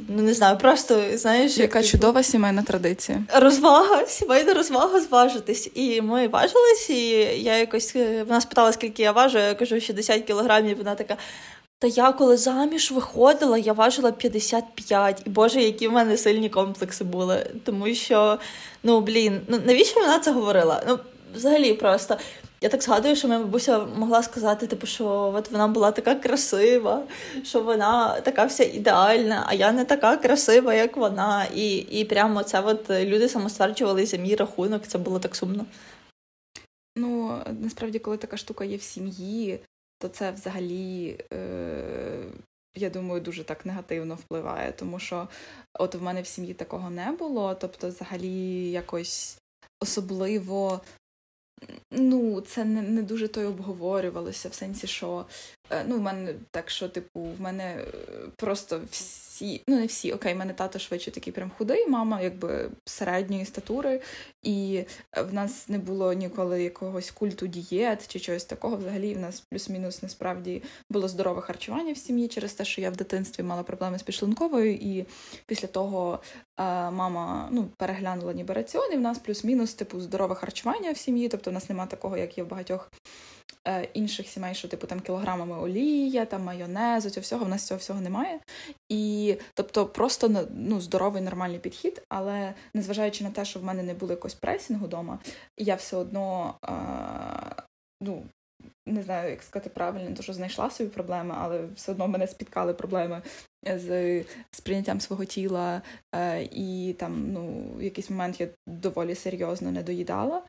ну 0.09 0.23
не 0.23 0.35
знаю, 0.35 0.59
просто 0.59 1.03
знаєш. 1.15 1.59
Яка 1.59 1.79
як, 1.79 1.89
чудова 1.89 2.23
сімейна 2.23 2.63
традиція. 2.63 3.23
Розвага, 3.35 4.07
сімейна 4.07 4.55
розвага 4.55 5.01
зважитись. 5.01 5.71
І 5.75 6.01
ми 6.01 6.29
важились, 6.29 6.91
і 6.91 7.11
я 7.43 7.57
якось 7.57 7.97
е, 7.97 8.25
вона 8.29 8.41
спитала, 8.41 8.73
скільки 8.73 9.03
я 9.03 9.13
важу, 9.13 9.39
я 9.39 9.55
кажу, 9.55 9.81
60 9.81 10.23
кілограмів. 10.23 10.79
Вона 10.79 10.95
така. 10.95 11.17
Та 11.79 11.87
я 11.87 12.13
коли 12.13 12.37
заміж 12.37 12.91
виходила, 12.91 13.59
я 13.59 13.73
важила 13.73 14.13
55. 14.13 15.23
І 15.27 15.31
Боже, 15.31 15.63
які 15.63 15.89
в 15.89 15.93
мене 15.93 16.17
сильні 16.17 16.49
комплекси 16.49 17.05
були. 17.05 17.47
Тому 17.65 17.95
що, 17.95 18.39
ну 18.83 19.01
блін, 19.01 19.41
ну 19.49 19.61
навіщо 19.67 20.01
вона 20.01 20.19
це 20.19 20.33
говорила? 20.33 20.83
Ну, 20.89 20.99
взагалі 21.35 21.75
просто. 21.75 22.17
Я 22.65 22.71
так 22.71 22.83
згадую, 22.83 23.17
що 23.17 23.29
моя 23.29 23.41
бабуся 23.41 23.79
могла 23.79 24.23
сказати, 24.23 24.67
типу, 24.67 24.87
що 24.87 25.07
от 25.09 25.51
вона 25.51 25.69
була 25.69 25.93
така 25.93 26.15
красива, 26.15 27.07
що 27.43 27.63
вона 27.63 28.21
така 28.21 28.45
вся 28.45 28.65
ідеальна, 28.65 29.45
а 29.47 29.55
я 29.55 29.73
не 29.73 29.85
така 29.85 30.17
красива, 30.17 30.75
як 30.75 30.97
вона. 30.97 31.47
І 31.55 31.77
і 31.77 32.05
прямо 32.05 32.43
це 32.43 32.61
от 32.61 32.91
люди 32.91 33.29
самостверджували 33.29 34.07
за 34.07 34.17
мій 34.17 34.37
рахунок, 34.37 34.87
це 34.87 34.99
було 34.99 35.19
так 35.19 35.37
сумно. 35.37 35.67
Ну, 36.97 37.43
насправді, 37.61 37.99
коли 37.99 38.17
така 38.17 38.37
штука 38.37 38.65
є 38.65 38.77
в 38.77 38.83
сім'ї, 38.83 39.61
то 39.99 40.09
це 40.09 40.31
взагалі, 40.31 41.17
е, 41.33 42.25
я 42.77 42.91
думаю, 42.91 43.21
дуже 43.21 43.45
так 43.45 43.67
негативно 43.67 44.15
впливає, 44.15 44.73
тому 44.73 44.99
що 44.99 45.29
от 45.79 45.95
в 45.95 46.03
мене 46.03 46.23
в 46.23 46.27
сім'ї 46.27 46.55
такого 46.55 46.91
не 46.91 47.13
було, 47.13 47.55
тобто, 47.55 47.89
взагалі, 47.89 48.71
якось 48.71 49.39
особливо 49.81 50.81
Ну, 51.91 52.41
це 52.41 52.65
не 52.65 52.83
не 52.83 53.03
дуже 53.03 53.29
то 53.29 53.41
й 53.41 53.45
обговорювалося, 53.45 54.49
в 54.49 54.55
сенсі, 54.55 54.87
що 54.87 55.27
ну, 55.87 55.97
в 55.97 56.01
мене 56.01 56.35
так, 56.51 56.71
що, 56.71 56.89
типу, 56.89 57.21
в 57.21 57.41
мене 57.41 57.65
е, 57.65 57.87
просто 58.37 58.81
всі, 58.91 59.63
ну 59.69 59.77
не 59.77 59.87
всі, 59.87 60.13
окей, 60.13 60.35
в 60.35 60.37
мене 60.37 60.53
тато 60.53 60.79
швидше 60.79 61.11
такий 61.11 61.33
прям 61.33 61.51
худий, 61.59 61.89
мама 61.89 62.21
якби 62.21 62.71
середньої 62.85 63.45
статури, 63.45 64.01
і 64.43 64.85
в 65.17 65.35
нас 65.35 65.69
не 65.69 65.79
було 65.79 66.13
ніколи 66.13 66.63
якогось 66.63 67.11
культу 67.11 67.47
дієт 67.47 68.09
чи 68.09 68.21
чогось 68.21 68.45
такого. 68.45 68.77
Взагалі 68.77 69.15
в 69.15 69.19
нас 69.19 69.41
плюс-мінус 69.41 70.03
насправді 70.03 70.63
було 70.91 71.09
здорове 71.09 71.41
харчування 71.43 71.93
в 71.93 71.97
сім'ї 71.97 72.29
через 72.29 72.53
те, 72.53 72.65
що 72.65 72.81
я 72.81 72.91
в 72.91 72.97
дитинстві 72.97 73.43
мала 73.43 73.63
проблеми 73.63 73.99
з 73.99 74.03
підшлунковою, 74.03 74.75
і 74.75 75.07
після 75.47 75.69
того 75.69 76.19
мама 76.59 77.49
ну, 77.51 77.69
переглянула 77.77 78.33
ніби 78.33 78.55
раціон, 78.55 78.93
і 78.93 78.97
в 78.97 79.01
нас 79.01 79.19
плюс-мінус 79.19 79.75
типу 79.75 80.01
здорове 80.01 80.35
харчування 80.35 80.93
в 80.93 80.97
сім'ї, 80.97 81.29
тобто 81.29 81.51
в 81.51 81.55
нас 81.55 81.69
немає 81.69 81.91
такого, 81.91 82.17
як 82.17 82.39
є 82.39 82.45
в 82.45 82.49
багатьох 82.49 82.91
е, 82.93 82.99
інших 83.95 84.29
сімей, 84.29 84.55
що 84.55 84.69
типу 84.69 84.87
там 84.87 85.01
кілограмами 85.01 85.59
олія, 85.59 86.25
там 86.25 86.43
майонезу, 86.43 87.11
цього 87.11 87.23
всього 87.23 87.45
в 87.45 87.49
нас 87.49 87.67
цього 87.67 87.79
всього 87.79 88.01
немає. 88.01 88.41
І 88.89 89.37
тобто 89.55 89.87
просто 89.87 90.47
ну, 90.51 90.81
здоровий 90.81 91.23
нормальний 91.23 91.59
підхід, 91.59 92.03
але 92.09 92.55
незважаючи 92.75 93.25
на 93.25 93.31
те, 93.31 93.45
що 93.45 93.61
в 93.61 93.65
мене 93.65 93.83
не 93.83 93.95
було 93.95 94.13
якогось 94.13 94.35
пресінгу 94.35 94.87
вдома, 94.87 95.19
я 95.59 95.75
все 95.75 95.97
одно 95.97 96.55
е, 96.65 97.63
ну, 98.01 98.23
не 98.87 99.03
знаю, 99.03 99.31
як 99.31 99.43
сказати 99.43 99.71
правильно, 99.71 100.23
що 100.23 100.33
знайшла 100.33 100.71
собі 100.71 100.91
проблеми, 100.91 101.35
але 101.39 101.67
все 101.75 101.93
одно 101.93 102.09
мене 102.09 102.27
спіткали 102.27 102.75
проблеми 102.75 103.23
з 103.67 104.25
сприйняттям 104.51 105.01
свого 105.01 105.25
тіла, 105.25 105.83
е, 106.15 106.43
і 106.43 106.97
там 106.99 107.33
ну, 107.33 107.73
в 107.77 107.83
якийсь 107.83 108.11
момент 108.11 108.41
я 108.41 108.49
доволі 108.67 109.15
серйозно 109.15 109.71
не 109.73 109.83
доїдала, 109.83 110.43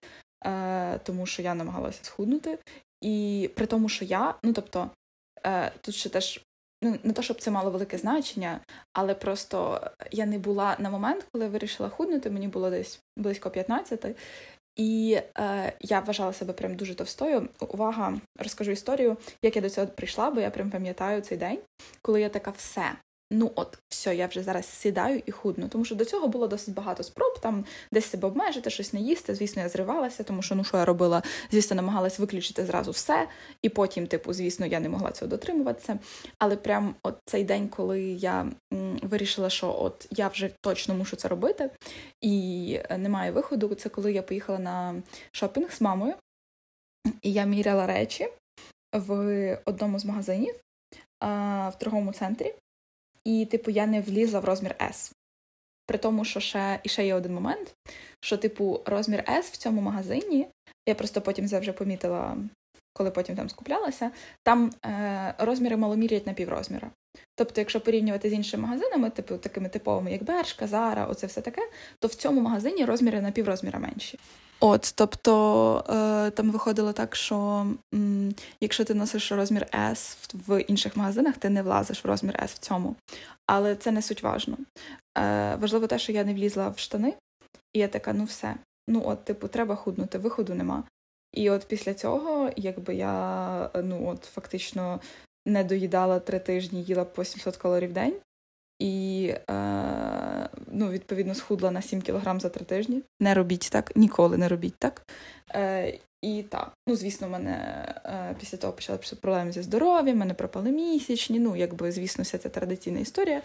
е, 0.45 0.99
тому 0.99 1.25
що 1.25 1.41
я 1.41 1.55
намагалася 1.55 2.03
схуднути. 2.03 2.57
І 3.01 3.49
при 3.55 3.65
тому, 3.65 3.89
що 3.89 4.05
я, 4.05 4.35
ну 4.43 4.53
тобто, 4.53 4.89
е, 5.45 5.71
тут 5.81 5.95
ще 5.95 6.09
теж. 6.09 6.41
Ну, 6.83 6.99
не 7.03 7.13
то, 7.13 7.21
щоб 7.21 7.41
це 7.41 7.51
мало 7.51 7.71
велике 7.71 7.97
значення, 7.97 8.59
але 8.93 9.15
просто 9.15 9.81
я 10.11 10.25
не 10.25 10.39
була 10.39 10.75
на 10.79 10.89
момент, 10.89 11.27
коли 11.33 11.47
вирішила 11.47 11.89
худнути, 11.89 12.29
мені 12.29 12.47
було 12.47 12.69
десь 12.69 12.99
близько 13.17 13.49
15, 13.49 14.15
і 14.75 15.19
е, 15.37 15.73
я 15.81 15.99
вважала 15.99 16.33
себе 16.33 16.53
прям 16.53 16.75
дуже 16.75 16.95
товстою. 16.95 17.49
Увага, 17.59 18.17
розкажу 18.39 18.71
історію, 18.71 19.17
як 19.41 19.55
я 19.55 19.61
до 19.61 19.69
цього 19.69 19.87
прийшла, 19.87 20.31
бо 20.31 20.41
я 20.41 20.49
прям 20.49 20.71
пам'ятаю 20.71 21.21
цей 21.21 21.37
день, 21.37 21.59
коли 22.01 22.21
я 22.21 22.29
така 22.29 22.51
все 22.51 22.91
ну 23.31 23.51
от 23.55 23.77
все, 23.89 24.15
я 24.15 24.27
вже 24.27 24.43
зараз 24.43 24.65
сідаю 24.65 25.21
і 25.25 25.31
худну. 25.31 25.67
Тому 25.67 25.85
що 25.85 25.95
до 25.95 26.05
цього 26.05 26.27
було 26.27 26.47
досить 26.47 26.73
багато 26.73 27.03
спроб 27.03 27.39
там 27.39 27.65
десь 27.91 28.09
себе 28.09 28.27
обмежити, 28.27 28.69
щось 28.69 28.93
не 28.93 28.99
їсти. 28.99 29.35
Звісно, 29.35 29.61
я 29.61 29.69
зривалася, 29.69 30.23
тому 30.23 30.41
що 30.41 30.55
ну 30.55 30.63
що 30.63 30.77
я 30.77 30.85
робила, 30.85 31.23
звісно, 31.51 31.75
намагалась 31.75 32.19
виключити 32.19 32.65
зразу 32.65 32.91
все, 32.91 33.27
і 33.61 33.69
потім, 33.69 34.07
типу, 34.07 34.33
звісно, 34.33 34.65
я 34.65 34.79
не 34.79 34.89
могла 34.89 35.11
цього 35.11 35.29
дотримуватися. 35.29 35.99
Але 36.37 36.55
прям 36.55 36.95
от 37.03 37.17
цей 37.25 37.43
день, 37.43 37.67
коли 37.67 38.01
я 38.01 38.51
вирішила, 39.01 39.49
що 39.49 39.75
от 39.79 40.07
я 40.11 40.27
вже 40.27 40.49
точно 40.61 40.95
мушу 40.95 41.15
це 41.15 41.27
робити, 41.27 41.69
і 42.21 42.79
немає 42.97 43.31
виходу, 43.31 43.75
це 43.75 43.89
коли 43.89 44.13
я 44.13 44.21
поїхала 44.21 44.59
на 44.59 45.03
шопінг 45.31 45.71
з 45.71 45.81
мамою, 45.81 46.13
і 47.21 47.33
я 47.33 47.45
міряла 47.45 47.87
речі 47.87 48.27
в 48.93 49.59
одному 49.65 49.99
з 49.99 50.05
магазинів. 50.05 50.55
В 51.21 51.73
торговому 51.79 52.13
центрі, 52.13 52.53
і, 53.25 53.45
типу, 53.45 53.71
я 53.71 53.85
не 53.85 54.01
влізла 54.01 54.39
в 54.39 54.45
розмір 54.45 54.75
S. 54.79 55.11
При 55.87 55.97
тому, 55.97 56.25
що 56.25 56.39
ще 56.39 56.79
і 56.83 56.89
ще 56.89 57.05
є 57.05 57.15
один 57.15 57.33
момент, 57.33 57.75
що, 58.19 58.37
типу, 58.37 58.81
розмір 58.85 59.23
S 59.27 59.41
в 59.41 59.57
цьому 59.57 59.81
магазині, 59.81 60.47
я 60.87 60.95
просто 60.95 61.21
потім 61.21 61.47
це 61.47 61.59
вже 61.59 61.73
помітила, 61.73 62.37
коли 62.93 63.11
потім 63.11 63.35
там 63.35 63.49
скуплялася, 63.49 64.11
там 64.43 64.71
е, 64.85 65.35
розміри 65.37 65.77
маломіряють 65.77 66.27
на 66.27 66.33
піврозміра. 66.33 66.91
Тобто, 67.35 67.61
якщо 67.61 67.81
порівнювати 67.81 68.29
з 68.29 68.33
іншими 68.33 68.63
магазинами, 68.63 69.09
типу 69.09 69.37
такими 69.37 69.69
типовими, 69.69 70.11
як 70.11 70.23
Бершка, 70.23 70.67
Зара, 70.67 71.05
оце 71.05 71.27
все 71.27 71.41
таке, 71.41 71.69
то 71.99 72.07
в 72.07 72.13
цьому 72.13 72.41
магазині 72.41 72.85
розміри 72.85 73.21
на 73.21 73.31
піврозміра 73.31 73.79
менші. 73.79 74.19
От, 74.67 74.93
тобто 74.95 75.83
е, 75.89 76.31
там 76.31 76.51
виходило 76.51 76.93
так, 76.93 77.15
що 77.15 77.67
м, 77.93 78.35
якщо 78.61 78.85
ти 78.85 78.93
носиш 78.93 79.31
розмір 79.31 79.65
S 79.73 80.17
в 80.33 80.61
інших 80.61 80.97
магазинах, 80.97 81.37
ти 81.37 81.49
не 81.49 81.61
влазиш 81.61 82.05
в 82.05 82.07
розмір 82.07 82.35
S 82.35 82.47
в 82.47 82.57
цьому. 82.57 82.95
Але 83.45 83.75
це 83.75 83.91
не 83.91 84.01
суть 84.01 84.23
важно. 84.23 84.57
Е, 85.17 85.55
Важливо 85.55 85.87
те, 85.87 85.99
що 85.99 86.11
я 86.11 86.23
не 86.23 86.33
влізла 86.33 86.69
в 86.69 86.79
штани, 86.79 87.13
і 87.73 87.79
я 87.79 87.87
така, 87.87 88.13
ну 88.13 88.23
все. 88.23 88.55
Ну, 88.87 89.01
от, 89.05 89.25
типу, 89.25 89.47
треба 89.47 89.75
худнути, 89.75 90.17
виходу 90.17 90.53
нема. 90.53 90.83
І 91.33 91.49
от 91.49 91.67
після 91.67 91.93
цього, 91.93 92.49
якби 92.55 92.95
я 92.95 93.69
ну 93.83 94.07
от 94.07 94.23
фактично 94.23 94.99
не 95.45 95.63
доїдала 95.63 96.19
три 96.19 96.39
тижні, 96.39 96.83
їла 96.83 97.05
по 97.05 97.23
700 97.23 97.57
калорій 97.57 97.87
в 97.87 97.93
день. 97.93 98.15
І 98.79 99.33
е, 99.49 100.49
ну, 100.71 100.89
відповідно 100.89 101.35
схудла 101.35 101.71
на 101.71 101.81
7 101.81 102.01
кг 102.01 102.39
за 102.39 102.49
три 102.49 102.65
тижні. 102.65 103.01
Не 103.19 103.33
робіть 103.33 103.69
так, 103.71 103.91
ніколи 103.95 104.37
не 104.37 104.47
робіть 104.47 104.75
так. 104.79 105.01
Е, 105.55 105.99
І 106.21 106.43
так, 106.43 106.73
ну 106.87 106.95
звісно, 106.95 107.27
в 107.27 107.31
мене 107.31 107.53
е, 108.05 108.35
після 108.39 108.57
того 108.57 108.73
почалися 108.73 109.15
проблеми 109.15 109.51
зі 109.51 109.61
здоров'ям, 109.61 110.17
мене 110.17 110.33
пропали 110.33 110.71
місячні. 110.71 111.39
Ну, 111.39 111.55
якби, 111.55 111.91
звісно, 111.91 112.23
вся 112.23 112.37
ця 112.37 112.49
традиційна 112.49 112.99
історія. 112.99 113.41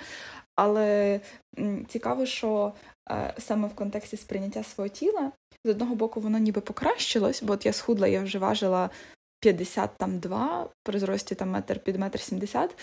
Але 0.56 1.20
м, 1.58 1.86
цікаво, 1.88 2.26
що 2.26 2.72
е, 3.10 3.34
саме 3.38 3.68
в 3.68 3.74
контексті 3.74 4.16
сприйняття 4.16 4.64
свого 4.64 4.88
тіла, 4.88 5.32
з 5.64 5.70
одного 5.70 5.94
боку, 5.94 6.20
воно 6.20 6.38
ніби 6.38 6.60
покращилось, 6.60 7.42
бо 7.42 7.52
от 7.52 7.66
я 7.66 7.72
схудла, 7.72 8.08
я 8.08 8.22
вже 8.22 8.38
важила 8.38 8.90
52 9.40 10.68
при 10.82 10.98
зрості 10.98 11.34
там 11.34 11.50
метр 11.50 11.78
під 11.78 11.98
метр 11.98 12.20
70. 12.20 12.76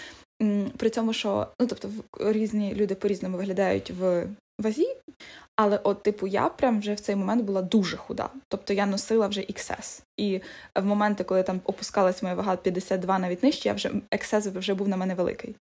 При 0.78 0.90
цьому, 0.90 1.14
що 1.14 1.48
ну 1.62 1.68
тобто 1.68 1.90
різні 2.20 2.76
люди 2.76 2.96
по-різному 2.96 3.38
виглядають 3.38 3.92
в 3.92 4.28
вазі, 4.60 4.88
але 5.56 5.80
от, 5.84 6.04
типу, 6.04 6.28
я 6.28 6.50
прям 6.50 6.80
вже 6.80 6.94
в 6.94 7.00
цей 7.00 7.16
момент 7.16 7.44
була 7.44 7.62
дуже 7.62 7.98
худа. 7.98 8.30
Тобто 8.48 8.74
я 8.74 8.86
носила 8.86 9.28
вже 9.28 9.42
XS. 9.42 10.02
І 10.18 10.42
в 10.76 10.86
моменти, 10.86 11.24
коли 11.24 11.44
там 11.44 11.62
опускалась 11.64 12.24
моя 12.24 12.36
вага 12.36 12.56
52 12.56 13.20
навіть 13.20 13.44
нижче, 13.44 13.70
я 13.70 13.76
вже 13.76 13.90
XS 14.12 14.60
вже 14.60 14.74
був 14.74 14.88
на 14.88 14.98
мене 14.98 15.16
великий. 15.16 15.56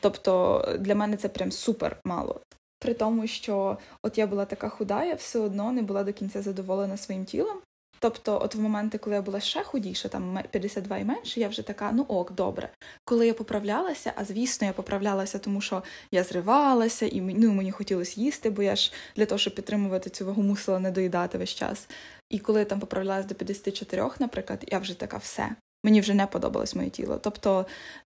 Тобто 0.00 0.64
для 0.78 0.94
мене 0.94 1.16
це 1.16 1.28
прям 1.28 1.52
супер 1.52 1.96
мало. 2.04 2.40
При 2.78 2.94
тому, 2.94 3.26
що 3.26 3.78
от 4.02 4.18
я 4.18 4.26
була 4.26 4.44
така 4.44 4.68
худа, 4.68 5.04
я 5.04 5.14
все 5.14 5.38
одно 5.38 5.72
не 5.72 5.82
була 5.82 6.04
до 6.04 6.12
кінця 6.12 6.42
задоволена 6.42 6.96
своїм 6.96 7.24
тілом. 7.24 7.56
Тобто, 7.98 8.40
от 8.42 8.54
в 8.54 8.60
моменти, 8.60 8.98
коли 8.98 9.16
я 9.16 9.22
була 9.22 9.40
ще 9.40 9.62
худіша, 9.62 10.08
там 10.08 10.38
52 10.50 10.98
і 10.98 11.04
менше, 11.04 11.40
я 11.40 11.48
вже 11.48 11.62
така, 11.62 11.92
ну 11.92 12.02
ок, 12.02 12.32
добре. 12.32 12.68
Коли 13.04 13.26
я 13.26 13.34
поправлялася, 13.34 14.12
а 14.16 14.24
звісно, 14.24 14.66
я 14.66 14.72
поправлялася, 14.72 15.38
тому 15.38 15.60
що 15.60 15.82
я 16.10 16.24
зривалася, 16.24 17.06
і 17.06 17.20
ну, 17.20 17.52
мені 17.52 17.72
хотілося 17.72 18.20
їсти, 18.20 18.50
бо 18.50 18.62
я 18.62 18.76
ж 18.76 18.92
для 19.16 19.26
того, 19.26 19.38
щоб 19.38 19.54
підтримувати 19.54 20.10
цю 20.10 20.26
вагу, 20.26 20.42
мусила 20.42 20.78
не 20.78 20.90
доїдати 20.90 21.38
весь 21.38 21.54
час. 21.54 21.88
І 22.30 22.38
коли 22.38 22.58
я 22.58 22.64
там 22.64 22.80
поправлялася 22.80 23.28
до 23.28 23.34
54, 23.34 24.08
наприклад, 24.18 24.64
я 24.68 24.78
вже 24.78 24.98
така 24.98 25.16
все. 25.16 25.56
Мені 25.84 26.00
вже 26.00 26.14
не 26.14 26.26
подобалось 26.26 26.74
моє 26.74 26.90
тіло. 26.90 27.18
Тобто 27.22 27.66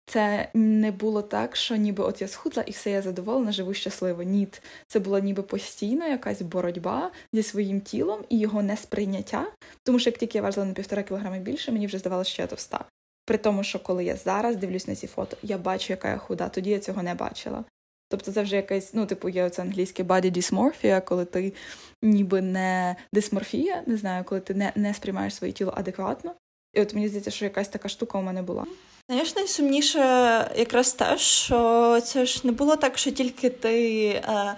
це 0.05 0.49
не 0.53 0.91
було 0.91 1.21
так, 1.21 1.55
що 1.55 1.75
ніби 1.75 2.03
от 2.03 2.21
я 2.21 2.27
схудла 2.27 2.63
і 2.63 2.71
все 2.71 2.91
я 2.91 3.01
задоволена, 3.01 3.51
живу 3.51 3.73
щасливо. 3.73 4.23
Ні, 4.23 4.47
це 4.87 4.99
була 4.99 5.19
ніби 5.19 5.43
постійна 5.43 6.07
якась 6.07 6.41
боротьба 6.41 7.11
зі 7.33 7.43
своїм 7.43 7.81
тілом 7.81 8.19
і 8.29 8.39
його 8.39 8.63
несприйняття. 8.63 9.45
Тому 9.83 9.99
що 9.99 10.09
як 10.09 10.19
тільки 10.19 10.37
я 10.37 10.41
важила 10.41 10.65
на 10.65 10.73
півтора 10.73 11.03
кілограми 11.03 11.39
більше, 11.39 11.71
мені 11.71 11.87
вже 11.87 11.97
здавалося, 11.97 12.31
що 12.31 12.41
я 12.41 12.47
товста. 12.47 12.85
При 13.25 13.37
тому, 13.37 13.63
що 13.63 13.79
коли 13.79 14.03
я 14.03 14.15
зараз 14.15 14.55
дивлюсь 14.55 14.87
на 14.87 14.95
ці 14.95 15.07
фото, 15.07 15.37
я 15.41 15.57
бачу, 15.57 15.93
яка 15.93 16.09
я 16.09 16.17
худа, 16.17 16.49
тоді 16.49 16.69
я 16.69 16.79
цього 16.79 17.03
не 17.03 17.15
бачила. 17.15 17.63
Тобто 18.09 18.31
це 18.31 18.41
вже 18.41 18.55
якась, 18.55 18.93
ну, 18.93 19.05
типу, 19.05 19.29
є 19.29 19.43
оце 19.43 19.61
англійське 19.61 20.03
body 20.03 20.31
dysmorphia, 20.37 21.01
коли 21.05 21.25
ти 21.25 21.53
ніби 22.01 22.41
не 22.41 22.95
дисморфія, 23.13 23.83
не 23.85 23.97
знаю, 23.97 24.23
коли 24.23 24.41
ти 24.41 24.53
не 24.53 24.73
не 24.75 24.93
сприймаєш 24.93 25.35
своє 25.35 25.53
тіло 25.53 25.73
адекватно. 25.75 26.35
І 26.73 26.81
от 26.81 26.93
мені 26.93 27.07
здається, 27.07 27.31
що 27.31 27.45
якась 27.45 27.67
така 27.67 27.89
штука 27.89 28.17
у 28.17 28.21
мене 28.21 28.41
була. 28.41 28.65
Знаєш, 29.09 29.35
найсумніше 29.35 29.99
якраз 30.57 30.93
те, 30.93 31.17
що 31.17 31.99
це 32.03 32.25
ж 32.25 32.41
не 32.43 32.51
було 32.51 32.75
так, 32.75 32.97
що 32.97 33.11
тільки 33.11 33.49
ти. 33.49 34.05
Е... 34.07 34.55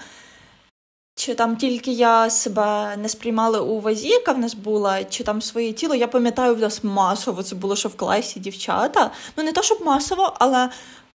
Чи 1.17 1.35
там 1.35 1.57
тільки 1.57 1.91
я 1.91 2.29
себе 2.29 2.97
не 2.97 3.09
сприймала 3.09 3.61
у 3.61 3.79
вазі, 3.79 4.07
яка 4.07 4.31
в 4.31 4.39
нас 4.39 4.53
була, 4.53 5.03
чи 5.03 5.23
там 5.23 5.41
своє 5.41 5.73
тіло. 5.73 5.95
Я 5.95 6.07
пам'ятаю, 6.07 6.55
в 6.55 6.59
нас 6.59 6.83
масово 6.83 7.43
це 7.43 7.55
було, 7.55 7.75
що 7.75 7.89
в 7.89 7.95
класі 7.95 8.39
дівчата. 8.39 9.11
Ну, 9.37 9.43
не 9.43 9.51
то, 9.51 9.61
щоб 9.61 9.81
масово, 9.85 10.33
але 10.39 10.69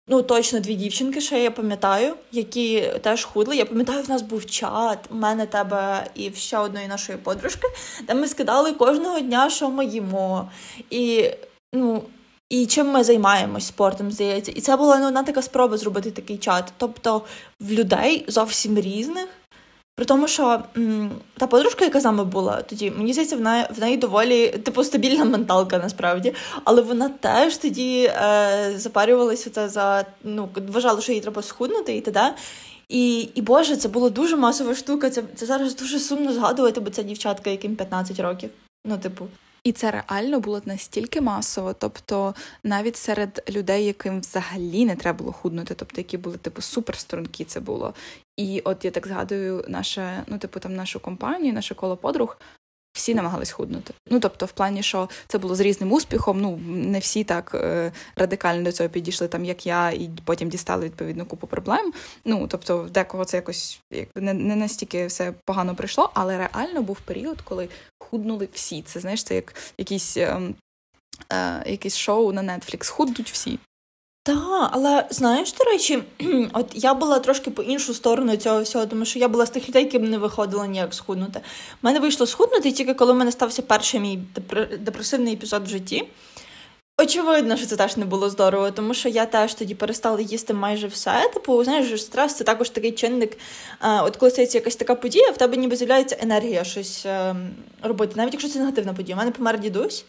ну 0.08 0.22
точно 0.22 0.60
дві 0.60 0.76
дівчинки, 0.76 1.22
ще 1.22 1.44
я 1.44 1.52
пам'ятаю, 1.52 2.14
які 2.32 2.82
теж 3.02 3.24
худли. 3.24 3.56
Я 3.56 3.66
пам'ятаю, 3.66 4.04
в 4.04 4.10
нас 4.10 4.22
був 4.22 4.46
чат, 4.46 5.00
у 5.12 5.16
мене 5.16 5.46
тебе 5.46 6.08
і 6.16 6.32
ще 6.32 6.58
одної 6.58 6.88
нашої 6.88 7.18
подружки, 7.18 7.68
де 8.08 8.14
ми 8.14 8.28
скидали 8.28 8.72
кожного 8.72 9.20
дня, 9.20 9.50
що 9.50 9.70
ми 9.70 9.86
їмо. 9.86 10.52
І 10.90 11.32
ну, 11.74 12.04
і 12.50 12.66
чим 12.66 12.88
ми 12.88 13.04
займаємось 13.04 13.68
спортом, 13.68 14.12
здається. 14.12 14.52
І 14.52 14.62
це 14.62 14.78
була 14.78 15.00
ну, 15.00 15.08
одна 15.08 15.24
така 15.24 15.42
спроба 15.42 15.78
зробити 15.78 16.12
такий 16.12 16.38
чат. 16.38 16.74
Тобто 16.78 17.22
в 17.60 17.72
людей 17.72 18.26
зовсім 18.28 18.80
різних. 18.80 19.28
При 19.96 20.06
тому, 20.06 20.28
що 20.28 20.64
м, 20.78 21.12
та 21.38 21.48
подружка, 21.48 21.86
яка 21.86 22.00
з 22.00 22.04
нами 22.04 22.26
була 22.26 22.62
тоді, 22.62 22.92
мені 22.92 23.14
здається, 23.14 23.36
в 23.36 23.42
неї 23.42 23.66
в 23.78 23.80
неї 23.80 23.98
доволі 23.98 24.48
типу 24.48 24.84
стабільна 24.84 25.26
менталка 25.26 25.78
насправді. 25.78 26.34
Але 26.64 26.82
вона 26.82 27.10
теж 27.10 27.58
тоді 27.58 28.04
е, 28.04 28.74
запарювалася 28.76 29.50
це 29.50 29.70
за 29.70 30.06
ну, 30.24 30.50
вважала, 30.68 31.02
що 31.02 31.12
їй 31.12 31.22
треба 31.22 31.42
схуднути 31.42 31.96
і 31.98 32.02
т.д. 32.02 32.34
І 32.90 33.20
і 33.22 33.42
Боже, 33.42 33.76
це 33.76 33.88
була 33.88 34.10
дуже 34.10 34.36
масова 34.36 34.76
штука. 34.76 35.10
Це 35.10 35.24
це 35.36 35.46
зараз 35.46 35.76
дуже 35.76 36.00
сумно 36.00 36.34
згадувати, 36.34 36.80
бо 36.80 36.90
це 36.90 37.04
дівчатка, 37.04 37.50
яким 37.50 37.76
15 37.76 38.20
років. 38.20 38.50
Ну, 38.86 38.98
типу. 38.98 39.28
І 39.66 39.72
це 39.72 39.92
реально 39.92 40.40
було 40.40 40.62
настільки 40.66 41.22
масово, 41.22 41.74
тобто 41.74 42.36
навіть 42.64 42.96
серед 42.96 43.44
людей, 43.50 43.86
яким 43.86 44.20
взагалі 44.20 44.86
не 44.86 44.96
треба 44.96 45.18
було 45.18 45.32
худнути, 45.32 45.76
тобто 45.76 46.02
які 46.02 46.18
були 46.18 46.38
типу 46.38 46.62
суперстрункі, 46.62 47.44
це 47.44 47.60
було. 47.60 47.94
І 48.38 48.62
от 48.66 48.86
я 48.86 48.92
так 48.92 49.08
згадую, 49.08 49.66
наше, 49.68 50.24
ну, 50.28 50.38
типу, 50.38 50.60
там 50.60 50.76
нашу 50.76 51.00
компанію, 51.00 51.54
наше 51.54 51.76
коло 51.76 51.98
подруг. 51.98 52.38
Всі 52.96 53.16
намагались 53.16 53.52
худнути. 53.52 53.94
Ну 54.10 54.20
тобто, 54.20 54.46
в 54.46 54.52
плані, 54.52 54.84
що 54.84 55.10
це 55.28 55.38
було 55.38 55.56
з 55.56 55.60
різним 55.60 55.92
успіхом. 55.92 56.42
Ну 56.42 56.60
не 56.68 57.00
всі 57.00 57.24
так 57.24 57.52
е, 57.56 57.92
радикально 58.16 58.64
до 58.64 58.72
цього 58.72 58.90
підійшли, 58.90 59.28
там 59.28 59.46
як 59.46 59.66
я, 59.66 59.92
і 59.92 60.10
потім 60.26 60.50
дістали 60.50 60.86
відповідну 60.86 61.26
купу 61.26 61.48
проблем. 61.48 61.94
Ну 62.26 62.48
тобто, 62.48 62.84
в 62.84 62.90
декого 62.90 63.26
це 63.26 63.38
якось 63.38 63.80
як 63.92 64.08
не, 64.16 64.34
не 64.34 64.56
настільки 64.56 65.08
все 65.08 65.34
погано 65.46 65.76
прийшло, 65.76 66.12
але 66.14 66.38
реально 66.38 66.82
був 66.82 67.00
період, 67.00 67.42
коли 67.42 67.70
худнули 68.00 68.50
всі. 68.54 68.82
Це 68.82 69.00
знаєш, 69.00 69.24
це 69.24 69.36
як 69.36 69.54
якісь. 69.78 70.18
Е, 70.18 70.42
е, 71.34 71.72
якесь 71.72 71.98
шоу 71.98 72.32
на 72.34 72.42
Netflix. 72.42 72.90
худуть 72.90 73.32
всі. 73.32 73.60
Так, 74.26 74.70
але 74.72 75.06
знаєш, 75.10 75.54
до 75.54 75.64
речі, 75.64 76.04
от 76.54 76.72
я 76.74 76.94
була 76.94 77.20
трошки 77.20 77.52
по 77.52 77.62
іншу 77.62 77.94
сторону 77.94 78.38
цього 78.38 78.62
всього, 78.62 78.86
тому 78.86 79.06
що 79.06 79.20
я 79.20 79.28
була 79.28 79.46
з 79.46 79.50
тих 79.50 79.70
людей, 79.70 79.84
яким 79.84 80.10
не 80.10 80.18
виходила 80.18 80.68
ніяк 80.68 80.94
схуднути. 80.94 81.40
У 81.40 81.42
мене 81.82 82.00
вийшло 82.00 82.28
схуднути 82.28 82.72
тільки 82.72 82.94
коли 82.94 83.14
в 83.14 83.16
мене 83.16 83.32
стався 83.32 83.62
перший 83.62 84.00
мій 84.00 84.20
депресивний 84.80 85.34
епізод 85.34 85.64
в 85.66 85.70
житті. 85.70 86.04
Очевидно, 87.02 87.58
що 87.58 87.66
це 87.66 87.76
теж 87.76 87.98
не 87.98 88.06
було 88.06 88.30
здорово, 88.30 88.72
тому 88.72 88.94
що 88.94 89.10
я 89.10 89.26
теж 89.26 89.54
тоді 89.54 89.76
перестала 89.76 90.22
їсти 90.22 90.54
майже 90.54 90.88
все. 90.88 91.30
Типу, 91.34 91.64
знаєш, 91.64 92.02
стрес 92.02 92.34
це 92.34 92.44
також 92.44 92.70
такий 92.70 92.92
чинник. 92.92 93.38
От 94.04 94.18
коли 94.18 94.32
стається 94.32 94.58
якась 94.58 94.76
така 94.76 94.96
подія, 94.96 95.32
в 95.32 95.38
тебе 95.38 95.58
ніби 95.58 95.76
з'являється 95.76 96.18
енергія 96.20 96.64
щось 96.64 97.06
ем, 97.06 97.50
робити, 97.84 98.14
навіть 98.16 98.34
якщо 98.34 98.50
це 98.50 98.60
негативна 98.60 98.94
подія. 98.94 99.16
У 99.16 99.20
мене 99.20 99.32
помер 99.32 99.60
дідусь. 99.60 100.06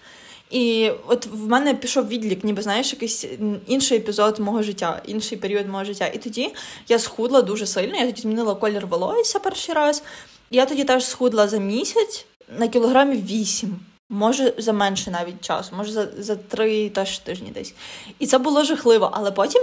І 0.51 0.91
от 1.07 1.27
в 1.27 1.47
мене 1.47 1.75
пішов 1.75 2.09
відлік, 2.09 2.45
ніби 2.45 2.63
знаєш, 2.63 2.93
якийсь 2.93 3.27
інший 3.67 3.99
епізод 3.99 4.39
мого 4.39 4.63
життя, 4.63 5.03
інший 5.07 5.39
період 5.39 5.69
мого 5.69 5.85
життя. 5.85 6.07
І 6.07 6.19
тоді 6.19 6.55
я 6.89 6.99
схудла 6.99 7.43
дуже 7.43 7.67
сильно. 7.67 7.97
Я 7.97 8.07
тоді 8.07 8.23
змінила 8.23 8.55
колір 8.55 8.87
волосся 8.87 9.39
перший 9.39 9.75
раз. 9.75 10.03
Я 10.51 10.67
тоді 10.67 10.85
теж 10.85 11.05
схудла 11.05 11.49
за 11.49 11.59
місяць 11.59 12.27
на 12.59 12.69
кілограмів 12.69 13.27
8. 13.27 13.77
Може 14.09 14.55
за 14.59 14.73
менше 14.73 15.11
навіть 15.11 15.41
часу, 15.41 15.77
може 15.77 15.93
за 15.93 16.09
за 16.19 16.37
три 16.37 16.89
теж 16.89 17.19
тижні 17.19 17.51
десь. 17.55 17.75
І 18.19 18.27
це 18.27 18.39
було 18.39 18.65
жахливо. 18.65 19.11
Але 19.13 19.31
потім 19.31 19.63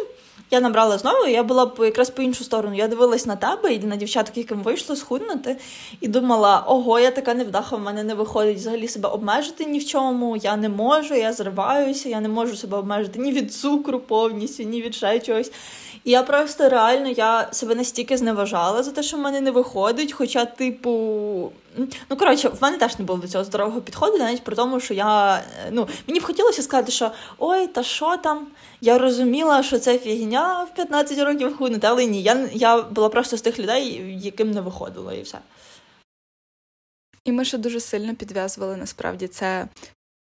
я 0.51 0.59
набрала 0.59 0.97
знову, 0.97 1.27
я 1.27 1.43
була 1.43 1.65
по 1.65 1.85
якраз 1.85 2.09
по 2.09 2.21
іншу 2.21 2.43
сторону. 2.43 2.75
Я 2.75 2.87
дивилась 2.87 3.25
на 3.25 3.35
тебе 3.35 3.73
і 3.73 3.79
на 3.79 3.95
дівчаток, 3.95 4.37
яким 4.37 4.59
вийшло 4.59 4.95
схуднути, 4.95 5.57
і 6.01 6.07
думала: 6.07 6.63
ого, 6.67 6.99
я 6.99 7.11
така 7.11 7.33
невдаха, 7.33 7.75
в 7.75 7.81
мене 7.81 8.03
не 8.03 8.13
виходить 8.13 8.57
взагалі 8.57 8.87
себе 8.87 9.09
обмежити 9.09 9.65
ні 9.65 9.79
в 9.79 9.85
чому. 9.85 10.37
Я 10.37 10.55
не 10.55 10.69
можу, 10.69 11.15
я 11.15 11.33
зриваюся, 11.33 12.09
я 12.09 12.19
не 12.19 12.29
можу 12.29 12.55
себе 12.55 12.77
обмежити 12.77 13.19
ні 13.19 13.31
від 13.31 13.53
цукру 13.53 13.99
повністю, 13.99 14.63
ні 14.63 14.81
від 14.81 14.95
ще 14.95 15.19
чогось. 15.19 15.51
І 16.03 16.11
я 16.11 16.23
просто 16.23 16.69
реально 16.69 17.07
я 17.09 17.47
себе 17.51 17.75
настільки 17.75 18.17
зневажала 18.17 18.83
за 18.83 18.91
те, 18.91 19.03
що 19.03 19.17
в 19.17 19.19
мене 19.19 19.41
не 19.41 19.51
виходить. 19.51 20.13
Хоча, 20.13 20.45
типу, 20.45 21.51
ну 22.09 22.17
коротше, 22.17 22.49
в 22.49 22.57
мене 22.61 22.77
теж 22.77 22.99
не 22.99 23.05
було 23.05 23.19
до 23.19 23.27
цього 23.27 23.43
здорового 23.43 23.81
підходу, 23.81 24.17
навіть 24.17 24.43
при 24.43 24.55
тому, 24.55 24.79
що 24.79 24.93
я 24.93 25.43
ну 25.71 25.87
мені 26.07 26.19
б 26.19 26.23
хотілося 26.23 26.61
сказати, 26.61 26.91
що 26.91 27.11
ой, 27.37 27.67
та 27.67 27.83
що 27.83 28.17
там? 28.17 28.47
Я 28.81 28.97
розуміла, 28.97 29.63
що 29.63 29.79
це 29.79 29.99
фігня 29.99 30.63
в 30.63 30.75
15 30.75 31.19
років 31.19 31.57
худнути, 31.57 31.87
але 31.87 32.05
ні, 32.05 32.21
я 32.21 32.49
я 32.53 32.81
була 32.81 33.09
просто 33.09 33.37
з 33.37 33.41
тих 33.41 33.59
людей, 33.59 34.17
яким 34.21 34.51
не 34.51 34.61
виходило, 34.61 35.13
і 35.13 35.21
все. 35.21 35.39
І 37.25 37.31
ми 37.31 37.45
ще 37.45 37.57
дуже 37.57 37.79
сильно 37.79 38.15
підв'язували 38.15 38.77
насправді 38.77 39.27
це 39.27 39.67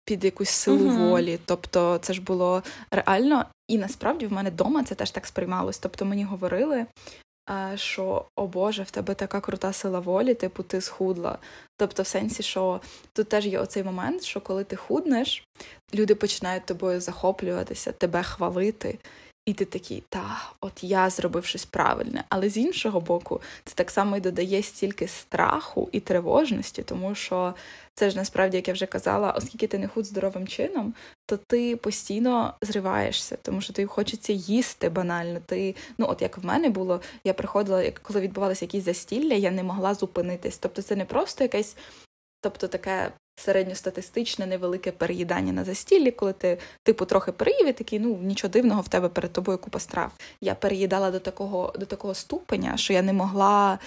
під 0.04 0.24
якусь 0.24 0.50
силу 0.50 0.90
uh-huh. 0.90 1.08
волі. 1.08 1.38
Тобто, 1.44 1.98
це 2.02 2.12
ж 2.12 2.22
було 2.22 2.62
реально, 2.90 3.44
і 3.68 3.78
насправді 3.78 4.26
в 4.26 4.32
мене 4.32 4.50
вдома 4.50 4.84
це 4.84 4.94
теж 4.94 5.10
так 5.10 5.26
сприймалось. 5.26 5.78
Тобто 5.78 6.04
мені 6.04 6.24
говорили, 6.24 6.86
що 7.74 8.24
о 8.36 8.46
Боже, 8.46 8.82
в 8.82 8.90
тебе 8.90 9.14
така 9.14 9.40
крута 9.40 9.72
сила 9.72 10.00
волі, 10.00 10.34
типу 10.34 10.62
ти 10.62 10.80
схудла. 10.80 11.38
Тобто, 11.76 12.02
в 12.02 12.06
сенсі, 12.06 12.42
що 12.42 12.80
тут 13.12 13.28
теж 13.28 13.46
є 13.46 13.58
оцей 13.58 13.82
момент, 13.82 14.22
що 14.22 14.40
коли 14.40 14.64
ти 14.64 14.76
худнеш, 14.76 15.44
люди 15.94 16.14
починають 16.14 16.66
тобою 16.66 17.00
захоплюватися, 17.00 17.92
тебе 17.92 18.22
хвалити. 18.22 18.98
І 19.46 19.54
ти 19.54 19.64
такий, 19.64 20.02
та, 20.08 20.52
от 20.60 20.84
я 20.84 21.10
зробив 21.10 21.44
щось 21.44 21.64
правильне. 21.64 22.24
Але 22.28 22.48
з 22.48 22.56
іншого 22.56 23.00
боку, 23.00 23.40
це 23.64 23.74
так 23.74 23.90
само 23.90 24.16
і 24.16 24.20
додає 24.20 24.62
стільки 24.62 25.08
страху 25.08 25.88
і 25.92 26.00
тривожності, 26.00 26.82
тому 26.82 27.14
що 27.14 27.54
це 27.94 28.10
ж 28.10 28.16
насправді, 28.16 28.56
як 28.56 28.68
я 28.68 28.74
вже 28.74 28.86
казала, 28.86 29.30
оскільки 29.30 29.66
ти 29.66 29.78
не 29.78 29.88
худ 29.88 30.06
здоровим 30.06 30.48
чином, 30.48 30.94
то 31.26 31.36
ти 31.36 31.76
постійно 31.76 32.54
зриваєшся, 32.62 33.38
тому 33.42 33.60
що 33.60 33.72
ти 33.72 33.86
хочеться 33.86 34.32
їсти 34.32 34.88
банально. 34.88 35.40
Ти, 35.46 35.74
ну 35.98 36.06
от 36.08 36.22
як 36.22 36.38
в 36.38 36.44
мене 36.44 36.68
було, 36.68 37.00
я 37.24 37.34
приходила, 37.34 37.90
коли 38.02 38.20
відбувалися 38.20 38.64
якісь 38.64 38.84
застілля, 38.84 39.34
я 39.34 39.50
не 39.50 39.62
могла 39.62 39.94
зупинитись. 39.94 40.58
Тобто, 40.58 40.82
це 40.82 40.96
не 40.96 41.04
просто 41.04 41.44
якесь, 41.44 41.76
тобто 42.40 42.68
таке 42.68 43.12
середньостатистичне 43.40 44.46
невелике 44.46 44.92
переїдання 44.92 45.52
на 45.52 45.64
застіллі, 45.64 46.10
коли 46.10 46.32
ти, 46.32 46.58
типу, 46.82 47.04
трохи 47.04 47.32
переїв 47.32 47.68
і 47.68 47.72
такий, 47.72 47.98
ну 47.98 48.18
нічого 48.22 48.52
дивного, 48.52 48.80
в 48.80 48.88
тебе 48.88 49.08
перед 49.08 49.32
тобою 49.32 49.58
купа 49.58 49.80
страв. 49.80 50.12
Я 50.40 50.54
переїдала 50.54 51.10
до 51.10 51.18
такого 51.20 51.72
до 51.78 51.86
такого 51.86 52.14
ступеня, 52.14 52.76
що 52.76 52.92
я 52.92 53.02
не 53.02 53.12
могла, 53.12 53.78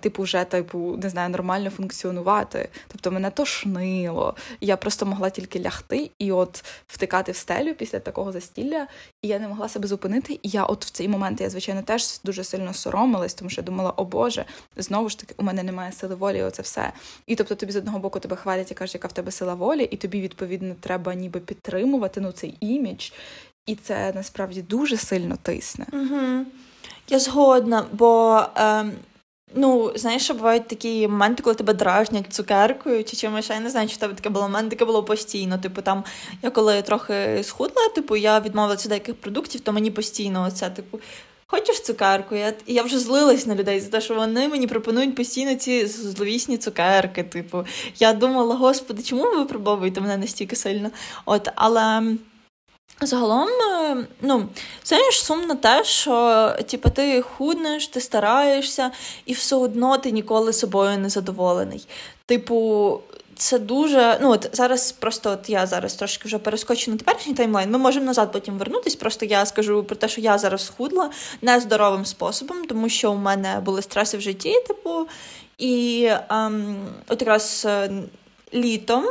типу, 0.00 0.22
вже 0.22 0.44
типу, 0.44 0.98
не 1.02 1.10
знаю, 1.10 1.30
нормально 1.30 1.70
функціонувати. 1.70 2.68
Тобто 2.88 3.10
мене 3.10 3.30
тошнило. 3.30 4.34
Я 4.60 4.76
просто 4.76 5.06
могла 5.06 5.30
тільки 5.30 5.60
лягти 5.60 6.10
і 6.18 6.32
от 6.32 6.64
втикати 6.86 7.32
в 7.32 7.36
стелю 7.36 7.74
після 7.74 7.98
такого 7.98 8.32
застілля, 8.32 8.86
і 9.22 9.28
я 9.28 9.38
не 9.38 9.48
могла 9.48 9.68
себе 9.68 9.88
зупинити. 9.88 10.38
І 10.42 10.48
я, 10.48 10.64
от 10.64 10.84
в 10.84 10.90
цей 10.90 11.08
момент, 11.08 11.40
я 11.40 11.50
звичайно 11.50 11.82
теж 11.82 12.20
дуже 12.24 12.44
сильно 12.44 12.74
соромилась, 12.74 13.34
тому 13.34 13.50
що 13.50 13.60
я 13.60 13.64
думала, 13.64 13.90
о 13.90 14.04
Боже, 14.04 14.44
знову 14.76 15.08
ж 15.08 15.18
таки, 15.18 15.34
у 15.38 15.42
мене 15.42 15.62
немає 15.62 15.92
сили 15.92 16.14
волі, 16.14 16.42
оце 16.42 16.62
все. 16.62 16.92
І 17.26 17.36
тобто 17.36 17.54
тобі 17.54 17.72
з 17.72 17.76
одного 17.76 17.98
боку 17.98 18.20
тебе 18.20 18.36
хвалять 18.36 18.70
і 18.70 18.74
кажуть, 18.74 18.94
яка 18.94 19.08
в 19.08 19.12
тебе 19.12 19.30
сила 19.30 19.54
волі, 19.54 19.88
і 19.90 19.96
тобі, 19.96 20.20
відповідно, 20.20 20.74
треба 20.80 21.14
ніби 21.14 21.40
підтримувати 21.40 22.20
ну, 22.20 22.32
цей 22.32 22.56
імідж. 22.60 23.10
І 23.66 23.74
це 23.74 24.12
насправді 24.14 24.62
дуже 24.62 24.96
сильно 24.96 25.36
тисне. 25.42 25.86
Угу. 25.92 26.44
Я 27.08 27.18
згодна, 27.18 27.86
бо 27.92 28.42
е, 28.56 28.84
ну, 29.54 29.92
знаєш, 29.94 30.24
що 30.24 30.34
бувають 30.34 30.68
такі 30.68 31.08
моменти, 31.08 31.42
коли 31.42 31.56
тебе 31.56 31.72
дражнять 31.74 32.32
цукеркою 32.32 33.04
чи 33.04 33.16
чимось. 33.16 33.50
Я 33.50 33.60
не 33.60 33.70
знаю, 33.70 33.88
чи 33.88 33.94
в 33.94 33.98
тебе 33.98 34.14
таке 34.14 34.28
було. 34.28 34.46
У 34.46 34.48
мене 34.48 34.68
таке 34.68 34.84
було 34.84 35.02
постійно. 35.02 35.58
Типу, 35.58 35.82
там 35.82 36.04
я 36.42 36.50
коли 36.50 36.82
трохи 36.82 37.40
схудла, 37.42 37.88
типу, 37.94 38.16
я 38.16 38.40
відмовилася 38.40 38.88
деяких 38.88 39.14
продуктів, 39.14 39.60
то 39.60 39.72
мені 39.72 39.90
постійно 39.90 40.50
це, 40.50 40.70
типу, 40.70 40.98
Хочеш 41.46 41.80
цукерку? 41.80 42.34
Я 42.34 42.54
я 42.66 42.82
вже 42.82 42.98
злилась 42.98 43.46
на 43.46 43.54
людей 43.54 43.80
за 43.80 43.90
те, 43.90 44.00
що 44.00 44.14
вони 44.14 44.48
мені 44.48 44.66
пропонують 44.66 45.14
постійно 45.14 45.54
ці 45.54 45.86
зловісні 45.86 46.58
цукерки. 46.58 47.22
Типу, 47.22 47.64
я 47.98 48.12
думала, 48.12 48.54
господи, 48.54 49.02
чому 49.02 49.22
ви 49.22 49.36
випробовуєте 49.36 50.00
мене 50.00 50.16
настільки 50.16 50.56
сильно? 50.56 50.90
От, 51.24 51.48
але. 51.54 52.16
Загалом, 53.00 53.48
е, 53.84 54.06
ну, 54.20 54.48
знаєш, 54.84 55.24
сумно 55.24 55.54
те, 55.54 55.84
що 55.84 56.52
типу, 56.66 56.90
ти 56.90 57.22
худнеш, 57.22 57.86
ти 57.86 58.00
стараєшся, 58.00 58.90
і 59.26 59.32
все 59.32 59.56
одно 59.56 59.98
ти 59.98 60.10
ніколи 60.10 60.52
собою 60.52 60.98
не 60.98 61.08
задоволений. 61.08 61.86
Типу, 62.26 63.00
це 63.36 63.58
дуже. 63.58 64.18
Ну 64.22 64.30
от 64.30 64.50
зараз 64.52 64.92
просто 64.92 65.30
от 65.30 65.50
я 65.50 65.66
зараз 65.66 65.94
трошки 65.94 66.22
вже 66.24 66.38
перескочу 66.38 66.90
на 66.90 66.96
теперішній 66.96 67.34
таймлайн. 67.34 67.70
Ми 67.70 67.78
можемо 67.78 68.06
назад 68.06 68.32
потім 68.32 68.58
вернутись. 68.58 68.94
Просто 68.94 69.26
я 69.26 69.46
скажу 69.46 69.84
про 69.84 69.96
те, 69.96 70.08
що 70.08 70.20
я 70.20 70.38
зараз 70.38 70.66
схудла 70.66 71.10
нездоровим 71.42 72.04
способом, 72.04 72.64
тому 72.64 72.88
що 72.88 73.12
у 73.12 73.16
мене 73.16 73.60
були 73.64 73.82
стреси 73.82 74.16
в 74.16 74.20
житті, 74.20 74.54
типу, 74.66 75.06
і 75.58 76.08
ем, 76.30 76.76
от 77.08 77.20
якраз 77.20 77.62
е, 77.68 77.90
літом. 78.54 79.04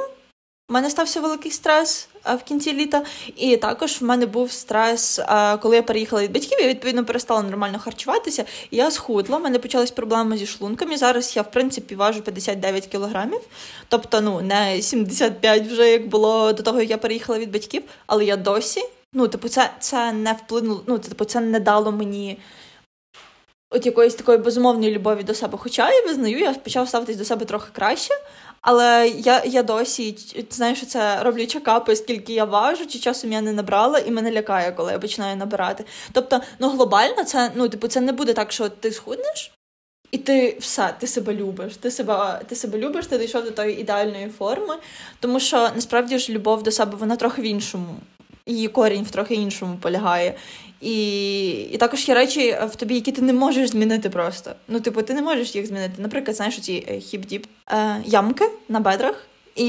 У 0.70 0.74
мене 0.74 0.90
стався 0.90 1.22
великий 1.22 1.52
стрес 1.52 2.08
в 2.26 2.44
кінці 2.44 2.74
літа, 2.74 3.04
і 3.36 3.58
також 3.58 4.02
в 4.02 4.04
мене 4.04 4.26
був 4.26 4.52
стрес, 4.52 5.20
коли 5.62 5.76
я 5.76 5.84
переїхала 5.84 6.24
від 6.24 6.32
батьків. 6.32 6.58
Я 6.62 6.68
відповідно 6.68 7.06
перестала 7.06 7.42
нормально 7.42 7.80
харчуватися. 7.80 8.46
Я 8.72 8.92
схудла. 8.92 9.38
У 9.38 9.42
мене 9.42 9.60
почались 9.60 9.92
проблеми 9.92 10.38
зі 10.38 10.46
шлунками. 10.46 10.98
Зараз 10.98 11.36
я 11.36 11.42
в 11.42 11.52
принципі 11.52 11.96
важу 11.96 12.22
59 12.22 12.88
кілограмів, 12.88 13.42
тобто 13.88 14.22
ну 14.22 14.42
не 14.42 14.82
75 14.82 15.68
вже 15.68 15.90
як 15.90 16.08
було 16.08 16.54
до 16.54 16.64
того, 16.64 16.82
як 16.82 16.90
я 16.90 16.98
переїхала 16.98 17.40
від 17.40 17.52
батьків, 17.52 17.84
але 18.08 18.26
я 18.26 18.38
досі. 18.38 18.82
Ну, 19.14 19.28
типу, 19.28 19.50
це 19.50 19.72
це 19.80 20.12
не 20.12 20.34
вплинуло. 20.34 20.84
Ну, 20.88 21.00
типу, 21.00 21.26
це 21.26 21.40
не 21.40 21.60
дало 21.60 21.92
мені. 21.92 22.40
От 23.70 23.86
якоїсь 23.86 24.16
такої 24.16 24.38
безумовної 24.38 24.92
любові 24.92 25.24
до 25.24 25.34
себе. 25.34 25.58
Хоча 25.58 25.92
я 25.92 26.02
визнаю, 26.02 26.40
я 26.40 26.54
почав 26.54 26.90
ставитись 26.90 27.18
до 27.18 27.26
себе 27.26 27.46
трохи 27.46 27.70
краще, 27.74 28.14
але 28.64 29.14
я 29.18 29.44
я 29.46 29.64
досі 29.64 30.16
знаєш, 30.50 30.78
що 30.78 30.88
це 30.88 31.24
роблю 31.24 31.48
чекапи, 31.48 31.96
скільки 31.96 32.34
я 32.34 32.46
важу, 32.46 32.86
чи 32.86 33.00
часом 33.00 33.32
я 33.32 33.42
не 33.42 33.54
набрала, 33.54 34.00
і 34.00 34.12
мене 34.12 34.32
лякає, 34.32 34.72
коли 34.72 34.92
я 34.92 35.00
починаю 35.00 35.36
набирати. 35.36 35.86
Тобто, 36.12 36.42
ну 36.60 36.70
глобально, 36.70 37.24
це 37.24 37.52
ну, 37.56 37.70
типу, 37.70 37.88
це 37.88 38.02
не 38.02 38.12
буде 38.12 38.34
так, 38.34 38.52
що 38.52 38.70
ти 38.70 38.92
схуднеш, 38.92 39.52
і 40.12 40.18
ти 40.18 40.58
все, 40.60 40.94
ти 41.00 41.08
себе 41.08 41.34
любиш. 41.34 41.76
Ти 41.76 41.92
себе 41.92 42.42
ти 42.48 42.56
себе 42.56 42.78
любиш, 42.78 43.08
ти 43.08 43.18
дійшов 43.18 43.44
до 43.44 43.52
тої 43.52 43.80
ідеальної 43.80 44.30
форми. 44.30 44.76
Тому 45.20 45.40
що 45.40 45.70
насправді 45.76 46.18
ж 46.18 46.34
любов 46.34 46.64
до 46.64 46.72
себе 46.72 46.98
вона 46.98 47.16
трохи 47.16 47.42
в 47.42 47.46
іншому. 47.46 47.96
Її 48.46 48.68
корінь 48.68 49.04
в 49.04 49.12
трохи 49.12 49.36
іншому 49.36 49.78
полягає. 49.82 50.36
І 50.84 51.52
і 51.52 51.78
також 51.78 52.10
є 52.10 52.16
речі 52.16 52.58
в 52.72 52.76
тобі, 52.76 52.96
які 52.96 53.12
ти 53.12 53.22
не 53.22 53.34
можеш 53.34 53.70
змінити 53.70 54.10
просто. 54.10 54.52
Ну, 54.68 54.80
типу, 54.80 55.02
ти 55.02 55.14
не 55.14 55.22
можеш 55.22 55.56
їх 55.56 55.68
змінити. 55.68 55.94
Наприклад, 55.98 56.36
знаєш, 56.36 56.60
ці 56.60 56.86
е, 56.88 56.94
хіп-діп 56.94 57.44
е, 57.72 58.02
ямки 58.06 58.50
на 58.70 58.80
бедрах. 58.80 59.26
І 59.56 59.66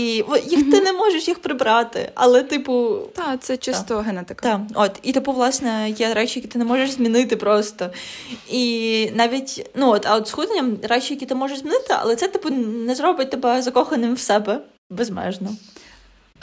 їх 0.47 0.71
ти 0.71 0.81
не 0.81 0.93
можеш 0.93 1.29
їх 1.29 1.39
прибрати. 1.39 2.11
Але, 2.15 2.43
типу, 2.43 2.99
так, 3.15 3.41
це 3.41 3.57
чисто 3.57 3.95
та. 3.95 4.01
генетика. 4.01 4.43
Так, 4.43 4.61
от 4.75 4.99
і 5.03 5.13
типу, 5.13 5.33
власне, 5.33 5.91
є 5.91 6.15
речі, 6.15 6.39
які 6.39 6.49
ти 6.49 6.59
не 6.59 6.65
можеш 6.65 6.91
змінити 6.91 7.37
просто. 7.37 7.91
І 8.51 9.11
навіть 9.15 9.71
ну 9.75 9.91
от, 9.91 10.07
а 10.07 10.17
от 10.17 10.29
схудненням 10.29 10.79
речі, 10.83 11.15
які 11.15 11.27
ти 11.27 11.35
можеш 11.35 11.59
змінити, 11.59 11.95
але 11.99 12.17
це 12.17 12.29
типу 12.29 12.51
не 12.51 12.95
зробить 12.95 13.31
тебе 13.31 13.63
закоханим 13.63 14.15
в 14.15 14.21
себе 14.21 14.61
безмежно. 14.91 15.57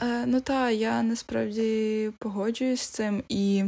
Е, 0.02 0.24
Ну 0.26 0.42
так, 0.42 0.74
я 0.74 1.02
насправді 1.02 2.10
погоджуюсь 2.20 2.82
з 2.82 2.90
цим, 2.90 3.24
і, 3.30 3.64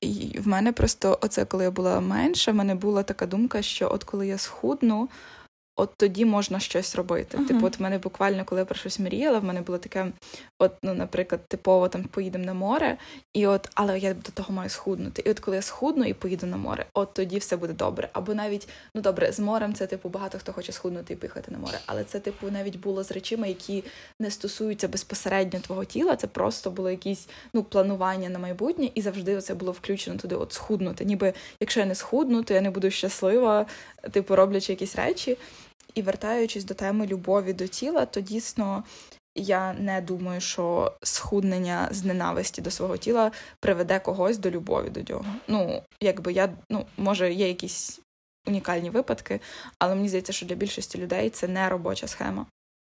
і 0.00 0.38
в 0.40 0.48
мене 0.48 0.72
просто 0.72 1.18
оце, 1.22 1.44
коли 1.44 1.64
я 1.64 1.70
була 1.70 2.00
менша, 2.00 2.52
в 2.52 2.54
мене 2.54 2.74
була 2.74 3.02
така 3.02 3.26
думка, 3.26 3.62
що 3.62 3.90
от 3.92 4.04
коли 4.04 4.26
я 4.26 4.38
схудну, 4.38 5.08
от 5.76 5.90
тоді 5.96 6.24
можна 6.24 6.60
щось 6.60 6.96
робити. 6.96 7.38
Uh-huh. 7.38 7.46
Типу, 7.48 7.66
от 7.66 7.78
в 7.78 7.82
мене 7.82 7.98
буквально, 7.98 8.44
коли 8.44 8.60
я 8.60 8.64
про 8.64 8.74
щось 8.74 8.98
мріяла, 8.98 9.38
в 9.38 9.44
мене 9.44 9.60
було 9.60 9.78
таке, 9.78 10.06
от, 10.58 10.72
ну, 10.82 10.94
наприклад, 10.94 11.40
типово 11.48 11.88
там 11.88 12.04
поїдемо 12.04 12.44
на 12.44 12.54
море, 12.54 12.96
і 13.34 13.46
от, 13.46 13.68
але 13.74 13.98
я 13.98 14.14
до 14.14 14.30
того 14.34 14.54
маю 14.54 14.70
схуднути. 14.70 15.22
І 15.26 15.30
от 15.30 15.40
коли 15.40 15.56
я 15.56 15.62
схудну 15.62 16.04
і 16.04 16.14
поїду 16.14 16.46
на 16.46 16.56
море, 16.56 16.86
от 16.94 17.14
тоді 17.14 17.38
все 17.38 17.56
буде 17.56 17.72
добре. 17.72 18.08
Або 18.12 18.34
навіть, 18.34 18.68
ну 18.94 19.02
добре, 19.02 19.32
з 19.32 19.40
морем 19.40 19.74
це 19.74 19.86
типу 19.86 20.08
багато 20.08 20.38
хто 20.38 20.52
хоче 20.52 20.72
схуднути 20.72 21.12
і 21.12 21.16
поїхати 21.16 21.50
на 21.50 21.58
море. 21.58 21.78
Але 21.86 22.04
це, 22.04 22.20
типу, 22.20 22.50
навіть 22.50 22.80
було 22.80 23.04
з 23.04 23.10
речами, 23.10 23.48
які 23.48 23.84
не 24.20 24.30
стосуються 24.30 24.88
безпосередньо 24.88 25.60
твого 25.60 25.84
тіла. 25.84 26.16
Це 26.16 26.26
просто 26.26 26.70
було 26.70 26.90
якісь 26.90 27.28
ну, 27.52 27.62
планування 27.62 28.28
на 28.28 28.38
майбутнє, 28.38 28.90
і 28.94 29.02
завжди 29.02 29.40
це 29.40 29.54
було 29.54 29.72
включено 29.72 30.18
туди, 30.18 30.34
от 30.34 30.52
схуднути. 30.52 31.04
Ніби 31.04 31.32
якщо 31.60 31.80
я 31.80 31.86
не 31.86 31.94
схудну, 31.94 32.42
то 32.42 32.54
я 32.54 32.60
не 32.60 32.70
буду 32.70 32.90
щаслива, 32.90 33.66
типу, 34.10 34.36
роблячи 34.36 34.72
якісь 34.72 34.96
речі. 34.96 35.38
І 35.94 36.02
вертаючись 36.02 36.64
до 36.64 36.74
теми 36.74 37.06
любові 37.06 37.52
до 37.52 37.66
тіла, 37.66 38.06
то 38.06 38.20
дійсно 38.20 38.84
я 39.34 39.72
не 39.72 40.00
думаю, 40.00 40.40
що 40.40 40.92
схуднення 41.02 41.88
з 41.90 42.04
ненависті 42.04 42.62
до 42.62 42.70
свого 42.70 42.96
тіла 42.96 43.32
приведе 43.60 43.98
когось 43.98 44.38
до 44.38 44.50
любові 44.50 44.90
до 44.90 45.12
нього. 45.12 45.26
Ну, 45.48 45.82
якби 46.00 46.32
я, 46.32 46.52
ну, 46.70 46.86
може, 46.96 47.32
є 47.32 47.48
якісь 47.48 48.00
унікальні 48.46 48.90
випадки, 48.90 49.40
але 49.78 49.94
мені 49.94 50.08
здається, 50.08 50.32
що 50.32 50.46
для 50.46 50.54
більшості 50.54 50.98
людей 50.98 51.30
це 51.30 51.48
не 51.48 51.68
робоча 51.68 52.06
схема. 52.06 52.46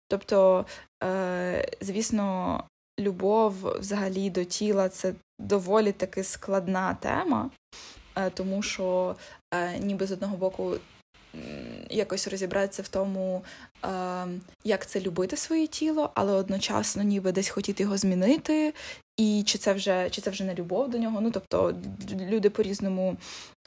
Тобто, 0.08 0.66
е, 1.04 1.68
звісно, 1.80 2.64
любов 3.00 3.54
взагалі 3.78 4.30
до 4.30 4.44
тіла 4.44 4.88
це 4.88 5.14
доволі 5.38 5.92
таки 5.92 6.24
складна 6.24 6.94
тема, 6.94 7.50
е, 8.16 8.30
тому 8.30 8.62
що 8.62 9.16
е, 9.54 9.78
ніби 9.78 10.06
з 10.06 10.12
одного 10.12 10.36
боку 10.36 10.76
якось 11.90 12.28
розібратися 12.28 12.82
в 12.82 12.88
тому, 12.88 13.44
як 14.64 14.86
це 14.86 15.00
любити 15.00 15.36
своє 15.36 15.66
тіло, 15.66 16.10
але 16.14 16.32
одночасно 16.32 17.02
ніби 17.02 17.32
десь 17.32 17.48
хотіти 17.48 17.82
його 17.82 17.96
змінити, 17.96 18.74
і 19.16 19.42
чи 19.46 19.58
це 19.58 19.72
вже 19.72 20.10
чи 20.10 20.20
це 20.20 20.30
вже 20.30 20.44
не 20.44 20.54
любов 20.54 20.90
до 20.90 20.98
нього. 20.98 21.20
Ну 21.20 21.30
тобто 21.30 21.74
люди 22.30 22.50
по-різному 22.50 23.16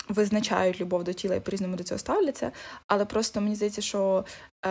визначають 0.09 0.81
любов 0.81 1.03
до 1.03 1.13
тіла 1.13 1.35
і 1.35 1.39
по-різному 1.39 1.75
до 1.75 1.83
цього 1.83 1.99
ставляться. 1.99 2.51
Але 2.87 3.05
просто 3.05 3.41
мені 3.41 3.55
здається, 3.55 3.81
що 3.81 4.25
е, 4.65 4.69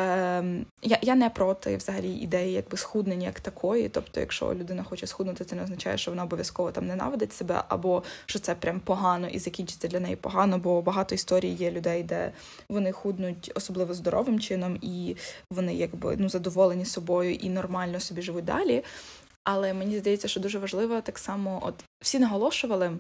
я 0.82 0.98
я 1.02 1.14
не 1.14 1.30
проти 1.30 1.76
взагалі 1.76 2.08
ідеї 2.08 2.52
якби 2.52 2.76
схуднення 2.76 3.26
як 3.26 3.40
такої. 3.40 3.88
Тобто, 3.88 4.20
якщо 4.20 4.54
людина 4.54 4.82
хоче 4.82 5.06
схуднути, 5.06 5.44
це 5.44 5.56
не 5.56 5.62
означає, 5.62 5.98
що 5.98 6.10
вона 6.10 6.22
обов'язково 6.22 6.70
там 6.70 6.86
ненавидить 6.86 7.32
себе, 7.32 7.62
або 7.68 8.02
що 8.26 8.38
це 8.38 8.54
прям 8.54 8.80
погано 8.80 9.28
і 9.28 9.38
закінчиться 9.38 9.88
для 9.88 10.00
неї 10.00 10.16
погано, 10.16 10.58
бо 10.58 10.82
багато 10.82 11.14
історій 11.14 11.48
є 11.48 11.70
людей, 11.70 12.02
де 12.02 12.32
вони 12.68 12.92
худнуть 12.92 13.52
особливо 13.54 13.94
здоровим 13.94 14.40
чином, 14.40 14.78
і 14.82 15.16
вони 15.50 15.74
якби 15.74 16.16
ну 16.18 16.28
задоволені 16.28 16.84
собою 16.84 17.34
і 17.34 17.48
нормально 17.48 18.00
собі 18.00 18.22
живуть 18.22 18.44
далі. 18.44 18.84
Але 19.44 19.74
мені 19.74 19.98
здається, 19.98 20.29
що 20.29 20.40
дуже 20.40 20.59
важливо 20.59 21.01
так 21.01 21.18
само, 21.18 21.61
от 21.62 21.74
всі 22.01 22.18
наголошували, 22.18 22.96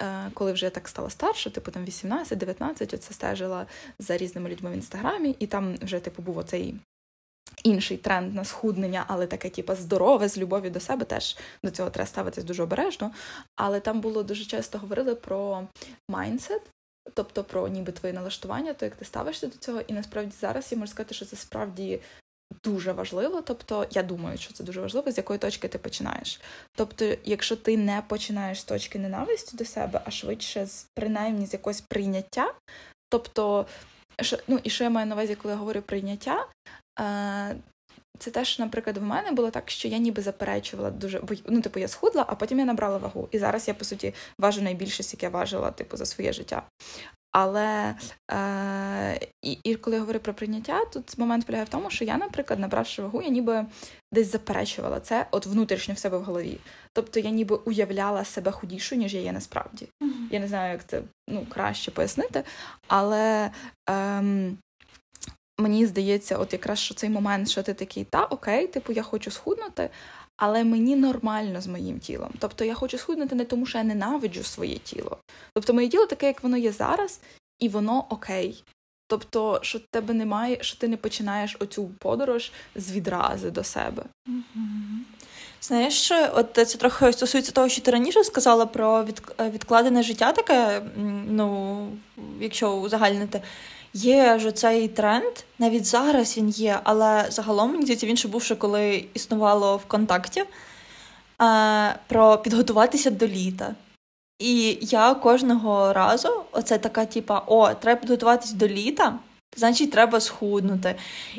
е, 0.00 0.30
коли 0.34 0.52
вже 0.52 0.66
я 0.66 0.70
так 0.70 0.88
стала 0.88 1.10
старша, 1.10 1.50
типу 1.50 1.70
там 1.70 1.84
18-19, 1.84 2.94
оце 2.94 3.14
стежила 3.14 3.66
за 3.98 4.16
різними 4.16 4.50
людьми 4.50 4.70
в 4.70 4.74
інстаграмі, 4.74 5.36
і 5.38 5.46
там 5.46 5.74
вже 5.82 6.00
типу 6.00 6.22
був 6.22 6.38
оцей. 6.38 6.74
Інший 7.64 7.96
тренд 7.96 8.34
на 8.34 8.44
схуднення, 8.44 9.04
але 9.08 9.26
таке, 9.26 9.50
типу, 9.50 9.74
здорове, 9.74 10.28
з 10.28 10.38
любов'ю 10.38 10.70
до 10.70 10.80
себе, 10.80 11.04
теж 11.04 11.36
до 11.62 11.70
цього 11.70 11.90
треба 11.90 12.06
ставитись 12.06 12.44
дуже 12.44 12.62
обережно. 12.62 13.12
Але 13.56 13.80
там 13.80 14.00
було 14.00 14.22
дуже 14.22 14.44
часто 14.44 14.78
говорили 14.78 15.14
про 15.14 15.66
майндсет, 16.10 16.62
тобто 17.14 17.44
про 17.44 17.68
ніби 17.68 17.92
твоє 17.92 18.14
налаштування, 18.14 18.74
то 18.74 18.84
як 18.84 18.96
ти 18.96 19.04
ставишся 19.04 19.46
до 19.46 19.56
цього. 19.58 19.80
І 19.80 19.92
насправді 19.92 20.32
зараз 20.40 20.72
я 20.72 20.78
можу 20.78 20.92
сказати, 20.92 21.14
що 21.14 21.24
це 21.24 21.36
справді 21.36 22.00
дуже 22.66 22.92
важливо. 22.92 23.42
Тобто, 23.42 23.86
я 23.90 24.02
думаю, 24.02 24.38
що 24.38 24.52
це 24.52 24.64
дуже 24.64 24.80
важливо, 24.80 25.10
з 25.10 25.16
якої 25.16 25.38
точки 25.38 25.68
ти 25.68 25.78
починаєш. 25.78 26.40
Тобто, 26.76 27.14
якщо 27.24 27.56
ти 27.56 27.76
не 27.76 28.02
починаєш 28.08 28.60
з 28.60 28.64
точки 28.64 28.98
ненависті 28.98 29.56
до 29.56 29.64
себе, 29.64 30.00
а 30.04 30.10
швидше 30.10 30.66
з 30.66 30.86
принаймні 30.94 31.46
з 31.46 31.52
якогось 31.52 31.80
прийняття, 31.80 32.54
тобто, 33.08 33.66
що, 34.20 34.38
ну 34.48 34.60
і 34.62 34.70
що 34.70 34.84
я 34.84 34.90
маю 34.90 35.06
на 35.06 35.14
увазі, 35.14 35.34
коли 35.34 35.54
я 35.54 35.58
говорю 35.58 35.82
прийняття. 35.82 36.46
Е, 37.00 37.56
це 38.18 38.30
теж, 38.30 38.58
наприклад, 38.58 38.98
в 38.98 39.02
мене 39.02 39.32
було 39.32 39.50
так, 39.50 39.70
що 39.70 39.88
я 39.88 39.98
ніби 39.98 40.22
заперечувала 40.22 40.90
дуже, 40.90 41.20
бо 41.20 41.34
ну, 41.46 41.60
типу, 41.60 41.80
я 41.80 41.88
схудла, 41.88 42.24
а 42.28 42.34
потім 42.34 42.58
я 42.58 42.64
набрала 42.64 42.98
вагу. 42.98 43.28
І 43.30 43.38
зараз 43.38 43.68
я, 43.68 43.74
по 43.74 43.84
суті, 43.84 44.14
важу 44.38 44.62
найбільше, 44.62 45.02
яке 45.12 45.28
важила, 45.28 45.70
типу, 45.70 45.96
за 45.96 46.06
своє 46.06 46.32
життя. 46.32 46.62
Але 47.38 47.94
е, 48.30 49.20
і, 49.42 49.52
і 49.52 49.74
коли 49.74 49.96
я 49.96 50.00
говорю 50.00 50.20
про 50.20 50.34
прийняття, 50.34 50.84
тут 50.84 51.18
момент 51.18 51.46
полягає 51.46 51.64
в 51.64 51.68
тому, 51.68 51.90
що 51.90 52.04
я, 52.04 52.16
наприклад, 52.16 52.60
набравши 52.60 53.02
вагу, 53.02 53.22
я 53.22 53.28
ніби 53.28 53.66
десь 54.12 54.32
заперечувала 54.32 55.00
це 55.00 55.26
от 55.30 55.46
внутрішньо 55.46 55.94
в 55.94 55.98
себе 55.98 56.18
в 56.18 56.22
голові. 56.22 56.58
Тобто 56.92 57.20
я 57.20 57.30
ніби 57.30 57.56
уявляла 57.56 58.24
себе 58.24 58.50
худішою, 58.50 59.00
ніж 59.00 59.14
я 59.14 59.20
є 59.20 59.32
насправді. 59.32 59.88
Mm-hmm. 60.02 60.26
Я 60.30 60.40
не 60.40 60.48
знаю, 60.48 60.72
як 60.72 60.86
це 60.86 61.02
ну, 61.28 61.46
краще 61.48 61.90
пояснити, 61.90 62.44
але 62.88 63.50
ем, 63.86 64.58
мені 65.58 65.86
здається, 65.86 66.38
от 66.38 66.52
якраз 66.52 66.78
що 66.78 66.94
цей 66.94 67.10
момент, 67.10 67.48
що 67.48 67.62
ти 67.62 67.74
такий, 67.74 68.04
та 68.04 68.24
окей, 68.24 68.66
типу, 68.66 68.92
я 68.92 69.02
хочу 69.02 69.30
схуднути, 69.30 69.90
але 70.36 70.64
мені 70.64 70.96
нормально 70.96 71.60
з 71.60 71.66
моїм 71.66 71.98
тілом. 71.98 72.30
Тобто 72.38 72.64
я 72.64 72.74
хочу 72.74 72.98
схуднути 72.98 73.34
не 73.34 73.44
тому, 73.44 73.66
що 73.66 73.78
я 73.78 73.84
ненавиджу 73.84 74.42
своє 74.42 74.78
тіло. 74.78 75.18
Тобто 75.54 75.74
моє 75.74 75.88
тіло 75.88 76.06
таке, 76.06 76.26
як 76.26 76.42
воно 76.42 76.56
є 76.56 76.72
зараз, 76.72 77.20
і 77.58 77.68
воно 77.68 78.04
окей. 78.08 78.64
Тобто, 79.08 79.58
що 79.62 79.78
тебе 79.90 80.14
немає, 80.14 80.58
що 80.60 80.78
ти 80.78 80.88
не 80.88 80.96
починаєш 80.96 81.56
оцю 81.60 81.90
подорож 81.98 82.52
з 82.74 82.92
відрази 82.92 83.50
до 83.50 83.64
себе. 83.64 84.02
Знаєш, 85.60 86.12
от 86.34 86.46
це 86.52 86.78
трохи 86.78 87.12
стосується 87.12 87.52
того, 87.52 87.68
що 87.68 87.82
ти 87.82 87.90
раніше 87.90 88.24
сказала 88.24 88.66
про 88.66 89.04
відкладене 89.40 90.02
життя, 90.02 90.32
таке, 90.32 90.82
ну, 91.28 91.88
якщо 92.40 92.72
узагальнити. 92.72 93.42
Є 93.94 94.38
ж 94.38 94.52
цей 94.52 94.88
тренд, 94.88 95.34
навіть 95.58 95.84
зараз 95.84 96.38
він 96.38 96.48
є, 96.48 96.80
але 96.84 97.26
загалом 97.28 97.70
мені 97.70 97.82
здається, 97.82 98.06
він 98.06 98.16
ще 98.16 98.28
був 98.28 98.42
ще 98.42 98.54
коли 98.54 99.04
існувало 99.14 99.76
ВКонтакті, 99.76 100.44
про 102.06 102.38
підготуватися 102.38 103.10
до 103.10 103.26
літа. 103.26 103.74
І 104.38 104.78
я 104.80 105.14
кожного 105.14 105.92
разу, 105.92 106.28
оце 106.52 106.78
така, 106.78 107.06
типа, 107.06 107.42
о, 107.46 107.74
треба 107.74 108.00
підготуватись 108.00 108.52
до 108.52 108.68
літа, 108.68 109.18
значить, 109.56 109.90
треба 109.90 110.20
схуднути. 110.20 110.94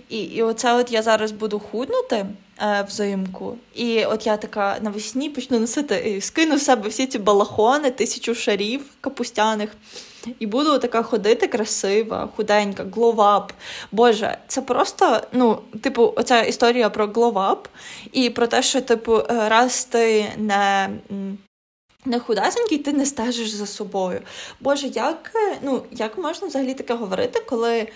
І 0.10 0.20
і 0.20 0.44
оце 0.44 0.74
от 0.74 0.92
я 0.92 1.02
зараз 1.02 1.32
буду 1.32 1.60
худнути 1.60 2.26
е, 2.62 2.86
взимку. 2.88 3.58
І 3.76 4.06
от 4.06 4.26
я 4.28 4.38
така 4.38 4.78
навесні 4.82 5.30
почну 5.30 5.60
носити, 5.60 6.22
скину 6.22 6.56
в 6.56 6.62
себе 6.62 6.90
всі 6.90 7.08
ці 7.08 7.20
балахони, 7.20 7.92
тисячу 7.92 8.36
шарів 8.36 8.86
капустяних. 9.02 9.76
І 10.40 10.46
буду 10.46 10.80
така 10.80 11.04
ходити 11.04 11.48
красива, 11.48 12.30
худенька, 12.36 12.86
гловап. 12.94 13.52
Боже, 13.92 14.38
це 14.48 14.62
просто, 14.62 15.22
ну, 15.32 15.60
типу, 15.82 16.14
оця 16.16 16.42
історія 16.42 16.90
про 16.90 17.08
гловап 17.08 17.68
і 18.12 18.30
про 18.30 18.48
те, 18.48 18.62
що, 18.62 18.82
типу, 18.82 19.22
раз 19.30 19.86
ти 19.86 20.26
не. 20.38 20.90
Не 22.06 22.20
худасенький, 22.20 22.78
ти 22.78 22.94
не 22.94 23.06
стежиш 23.06 23.50
за 23.50 23.66
собою. 23.66 24.22
Боже, 24.60 24.88
як 24.88 25.32
ну, 25.62 25.84
як 25.92 26.18
можна 26.18 26.48
взагалі 26.48 26.74
таке 26.74 26.94
говорити, 26.94 27.44
коли 27.50 27.88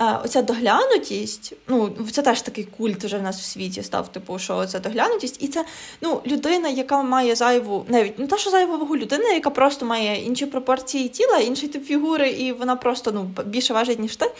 оця 0.00 0.42
доглянутість, 0.42 1.52
ну 1.68 1.96
це 2.12 2.22
теж 2.22 2.42
такий 2.42 2.64
культ 2.64 3.04
вже 3.04 3.18
в 3.18 3.22
нас 3.22 3.40
в 3.40 3.44
світі 3.44 3.82
став, 3.82 4.08
типу, 4.08 4.38
що 4.38 4.66
це 4.66 4.80
доглянутість, 4.80 5.42
і 5.42 5.48
це 5.48 5.64
ну, 6.00 6.20
людина, 6.26 6.68
яка 6.68 7.02
має 7.02 7.34
зайву, 7.34 7.84
навіть 7.88 8.18
не 8.18 8.26
те, 8.26 8.38
що 8.38 8.50
зайву 8.50 8.78
вагу, 8.78 8.96
людина, 8.96 9.28
яка 9.28 9.50
просто 9.50 9.86
має 9.86 10.24
інші 10.24 10.46
пропорції 10.46 11.08
тіла, 11.08 11.38
інший 11.38 11.68
тип 11.68 11.84
фігури, 11.84 12.30
і 12.30 12.52
вона 12.52 12.76
просто 12.76 13.12
ну, 13.12 13.30
більше 13.44 13.74
важить, 13.74 13.98
ніж 13.98 14.16
ти. 14.16 14.30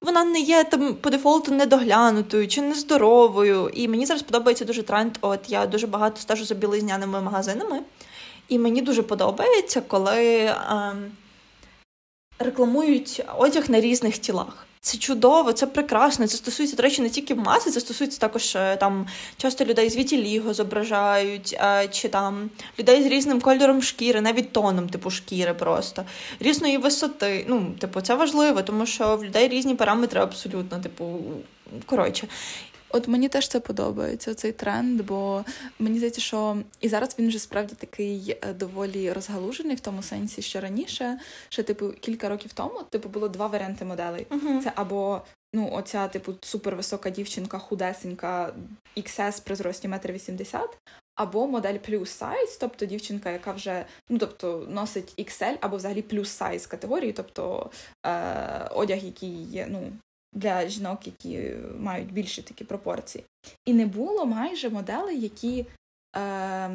Вона 0.00 0.24
не 0.24 0.40
є 0.40 0.64
там 0.64 0.94
по 0.94 1.10
дефолту 1.10 1.54
недоглянутою 1.54 2.48
чи 2.48 2.62
нездоровою. 2.62 3.70
І 3.74 3.88
мені 3.88 4.06
зараз 4.06 4.22
подобається 4.22 4.64
дуже 4.64 4.82
тренд. 4.82 5.18
От 5.20 5.40
я 5.48 5.66
дуже 5.66 5.86
багато 5.86 6.20
стежу 6.20 6.44
за 6.44 6.54
білизняними 6.54 7.20
магазинами, 7.20 7.80
і 8.48 8.58
мені 8.58 8.82
дуже 8.82 9.02
подобається, 9.02 9.80
коли. 9.80 10.54
Ем, 10.70 11.12
рекламують 12.38 13.24
одяг 13.38 13.70
на 13.70 13.80
різних 13.80 14.18
тілах. 14.18 14.66
Це 14.84 14.98
чудово, 14.98 15.52
це 15.52 15.66
прекрасно. 15.66 16.26
Це 16.26 16.36
стосується, 16.36 16.76
до 16.76 16.82
речі, 16.82 17.02
не 17.02 17.10
тільки 17.10 17.34
маси, 17.34 17.70
це 17.70 17.80
стосується 17.80 18.18
також 18.18 18.56
е, 18.56 18.76
там 18.76 19.06
часто 19.36 19.64
людей 19.64 19.90
з 19.90 19.96
вітіліго 19.96 20.54
зображають, 20.54 21.56
е, 21.60 21.88
чи 21.88 22.08
там 22.08 22.50
людей 22.78 23.02
з 23.02 23.06
різним 23.06 23.40
кольором 23.40 23.82
шкіри, 23.82 24.20
навіть 24.20 24.52
тоном, 24.52 24.88
типу 24.88 25.10
шкіри 25.10 25.54
просто 25.54 26.04
різної 26.40 26.78
висоти. 26.78 27.44
Ну, 27.48 27.74
типу, 27.78 28.00
це 28.00 28.14
важливо, 28.14 28.62
тому 28.62 28.86
що 28.86 29.16
в 29.16 29.24
людей 29.24 29.48
різні 29.48 29.74
параметри 29.74 30.20
абсолютно, 30.20 30.78
типу, 30.78 31.20
коротше. 31.86 32.28
От 32.92 33.08
мені 33.08 33.28
теж 33.28 33.48
це 33.48 33.60
подобається 33.60 34.34
цей 34.34 34.52
тренд, 34.52 35.00
бо 35.00 35.44
мені 35.78 35.96
здається, 35.96 36.20
що 36.20 36.56
і 36.80 36.88
зараз 36.88 37.16
він 37.18 37.28
вже 37.28 37.38
справді 37.38 37.74
такий 37.74 38.38
е, 38.42 38.52
доволі 38.52 39.12
розгалужений 39.12 39.76
в 39.76 39.80
тому 39.80 40.02
сенсі, 40.02 40.42
що 40.42 40.60
раніше, 40.60 41.18
ще 41.48 41.62
типу 41.62 41.92
кілька 41.92 42.28
років 42.28 42.52
тому, 42.52 42.82
типу 42.90 43.08
було 43.08 43.28
два 43.28 43.46
варіанти 43.46 43.84
моделей. 43.84 44.26
Uh-huh. 44.30 44.62
Це 44.62 44.72
або 44.74 45.22
ну, 45.54 45.70
оця, 45.72 46.08
типу, 46.08 46.34
супервисока 46.40 47.10
дівчинка, 47.10 47.58
худесенька, 47.58 48.54
XS 48.96 49.44
при 49.44 49.54
зрості 49.56 49.88
1,80 49.88 50.56
м, 50.56 50.68
або 51.14 51.46
модель 51.46 51.78
плюс 51.78 52.10
сайз, 52.10 52.56
тобто 52.60 52.86
дівчинка, 52.86 53.30
яка 53.30 53.52
вже 53.52 53.84
ну 54.10 54.18
тобто 54.18 54.66
носить 54.68 55.14
XL, 55.18 55.56
або 55.60 55.76
взагалі 55.76 56.02
плюс 56.02 56.28
сайз 56.28 56.66
категорії, 56.66 57.12
тобто 57.12 57.70
е- 58.06 58.68
одяг, 58.70 59.04
який 59.04 59.42
є 59.42 59.66
ну 59.70 59.92
для 60.32 60.68
жінок, 60.68 61.06
які 61.06 61.54
мають 61.78 62.12
більші 62.12 62.42
такі 62.42 62.64
пропорції. 62.64 63.24
І 63.64 63.74
не 63.74 63.86
було 63.86 64.26
майже 64.26 64.70
моделей, 64.70 65.20
які 65.20 65.66
е, 66.16 66.70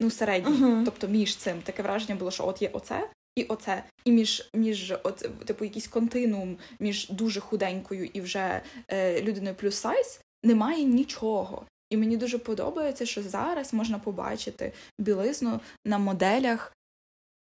ну, 0.00 0.10
середні, 0.10 0.52
uh-huh. 0.52 0.84
тобто 0.84 1.08
між 1.08 1.36
цим 1.36 1.62
таке 1.62 1.82
враження 1.82 2.14
було, 2.14 2.30
що 2.30 2.46
от 2.46 2.62
є 2.62 2.70
оце. 2.72 3.10
І 3.36 3.44
оце, 3.44 3.84
і 4.04 4.12
між 4.12 4.50
між 4.54 4.94
от, 5.02 5.16
типу 5.44 5.64
якийсь 5.64 5.88
континуум 5.88 6.58
між 6.80 7.08
дуже 7.08 7.40
худенькою 7.40 8.04
і 8.04 8.20
вже 8.20 8.62
е, 8.88 9.22
людиною 9.22 9.54
плюс 9.54 9.76
сайз 9.76 10.20
немає 10.42 10.84
нічого. 10.84 11.66
І 11.90 11.96
мені 11.96 12.16
дуже 12.16 12.38
подобається, 12.38 13.06
що 13.06 13.22
зараз 13.22 13.74
можна 13.74 13.98
побачити 13.98 14.72
білизну 14.98 15.60
на 15.84 15.98
моделях, 15.98 16.72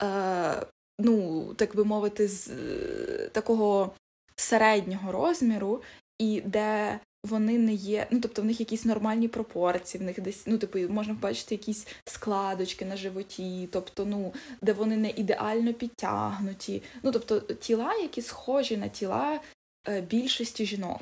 е, 0.04 0.66
ну 1.00 1.44
так 1.54 1.76
би 1.76 1.84
мовити, 1.84 2.28
з 2.28 2.50
е, 2.50 3.30
такого 3.32 3.94
середнього 4.42 5.12
розміру, 5.12 5.82
і 6.20 6.42
де 6.46 7.00
вони 7.24 7.58
не 7.58 7.74
є, 7.74 8.08
ну 8.12 8.20
тобто 8.20 8.42
в 8.42 8.46
них 8.46 8.60
якісь 8.60 8.86
нормальні 8.86 9.28
пропорції, 9.28 10.02
в 10.02 10.06
них 10.06 10.22
десь, 10.22 10.48
ну, 10.48 10.58
типу, 10.58 10.80
можна 10.80 11.14
побачити 11.14 11.56
якісь 11.56 11.88
складочки 12.06 12.86
на 12.86 12.98
животі, 12.98 13.70
тобто, 13.72 14.06
ну, 14.06 14.34
де 14.62 14.74
вони 14.74 14.98
не 14.98 15.10
ідеально 15.10 15.74
підтягнуті. 15.74 16.84
Ну, 17.04 17.12
тобто 17.12 17.40
тіла, 17.40 17.94
які 17.94 18.22
схожі 18.22 18.78
на 18.78 18.88
тіла 18.88 19.40
е, 19.88 20.02
більшості 20.02 20.66
жінок. 20.66 21.02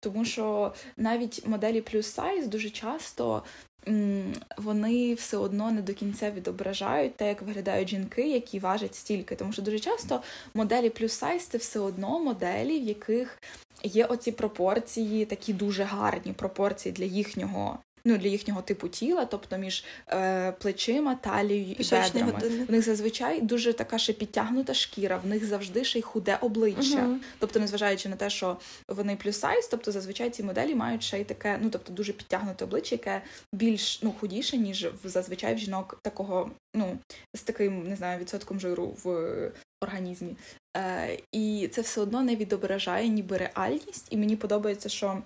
Тому 0.00 0.24
що 0.24 0.74
навіть 0.96 1.46
моделі 1.46 1.80
плюс 1.80 2.06
сайз 2.06 2.46
дуже 2.46 2.70
часто 2.70 3.42
вони 4.56 5.14
все 5.14 5.36
одно 5.36 5.70
не 5.70 5.82
до 5.82 5.94
кінця 5.94 6.30
відображають 6.30 7.16
те, 7.16 7.28
як 7.28 7.42
виглядають 7.42 7.88
жінки, 7.88 8.30
які 8.30 8.58
важать 8.58 8.94
стільки. 8.94 9.36
Тому 9.36 9.52
що 9.52 9.62
дуже 9.62 9.78
часто 9.78 10.22
моделі 10.54 10.90
плюс 10.90 11.12
сайз 11.12 11.42
це 11.46 11.58
все 11.58 11.80
одно 11.80 12.20
моделі, 12.20 12.80
в 12.80 12.84
яких 12.84 13.38
є 13.82 14.04
оці 14.04 14.32
пропорції, 14.32 15.24
такі 15.24 15.52
дуже 15.52 15.82
гарні 15.82 16.32
пропорції 16.32 16.92
для 16.92 17.04
їхнього 17.04 17.78
ну, 18.04 18.18
для 18.18 18.28
їхнього 18.28 18.62
типу 18.62 18.88
тіла, 18.88 19.24
тобто 19.24 19.58
між 19.58 19.84
е, 20.08 20.52
плечима, 20.52 21.14
талією 21.14 21.76
і 21.78 21.84
бедрами. 21.90 22.32
Години. 22.32 22.64
В 22.64 22.70
них 22.70 22.82
зазвичай 22.82 23.40
дуже 23.40 23.72
така 23.72 23.98
ще 23.98 24.12
підтягнута 24.12 24.74
шкіра, 24.74 25.16
в 25.16 25.26
них 25.26 25.44
завжди 25.44 25.84
ще 25.84 25.98
й 25.98 26.02
худе 26.02 26.38
обличчя. 26.40 27.06
uh 27.06 27.16
Тобто, 27.38 27.60
незважаючи 27.60 28.08
на 28.08 28.16
те, 28.16 28.30
що 28.30 28.56
вони 28.88 29.16
плюс 29.16 29.38
сайз, 29.38 29.66
тобто 29.66 29.92
зазвичай 29.92 30.30
ці 30.30 30.42
моделі 30.42 30.74
мають 30.74 31.02
ще 31.02 31.20
й 31.20 31.24
таке, 31.24 31.58
ну 31.62 31.70
тобто 31.70 31.92
дуже 31.92 32.12
підтягнуте 32.12 32.64
обличчя, 32.64 32.94
яке 32.94 33.22
більш 33.52 34.02
ну 34.02 34.14
худіше, 34.20 34.56
ніж 34.56 34.86
в 35.04 35.08
зазвичай 35.08 35.54
в 35.54 35.58
жінок 35.58 35.98
такого, 36.02 36.50
ну 36.74 36.98
з 37.34 37.42
таким 37.42 37.88
не 37.88 37.96
знаю, 37.96 38.20
відсотком 38.20 38.60
жиру 38.60 38.96
в 39.04 39.50
організмі. 39.80 40.36
Е, 40.76 41.18
І 41.32 41.68
це 41.72 41.80
все 41.80 42.00
одно 42.00 42.22
не 42.22 42.36
відображає 42.36 43.08
ніби 43.08 43.36
реальність, 43.36 44.06
і 44.10 44.16
мені 44.16 44.36
подобається, 44.36 44.88
що 44.88 45.22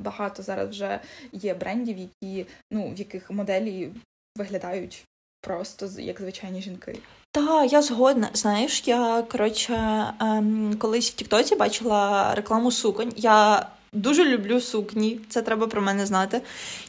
багато 0.00 0.42
зараз 0.42 0.68
вже 0.68 1.00
є 1.32 1.54
брендів, 1.54 1.98
які 1.98 2.46
ну 2.70 2.92
в 2.94 2.98
яких 2.98 3.30
моделі 3.30 3.90
виглядають 4.36 5.04
просто 5.40 5.88
як 5.98 6.20
звичайні 6.20 6.62
жінки. 6.62 6.98
Та, 7.32 7.64
я 7.64 7.82
згодна. 7.82 8.28
Знаєш, 8.32 8.82
я 8.86 9.22
коротше 9.22 9.74
ем, 10.20 10.76
колись 10.78 11.10
в 11.10 11.14
Тіктоці 11.14 11.56
бачила 11.56 12.34
рекламу 12.34 12.70
суконь. 12.70 13.12
Я 13.16 13.66
дуже 13.92 14.24
люблю 14.24 14.60
сукні, 14.60 15.20
це 15.28 15.42
треба 15.42 15.66
про 15.66 15.82
мене 15.82 16.06
знати. 16.06 16.40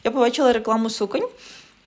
Я 0.04 0.10
побачила 0.10 0.52
рекламу 0.52 0.90
суконь. 0.90 1.28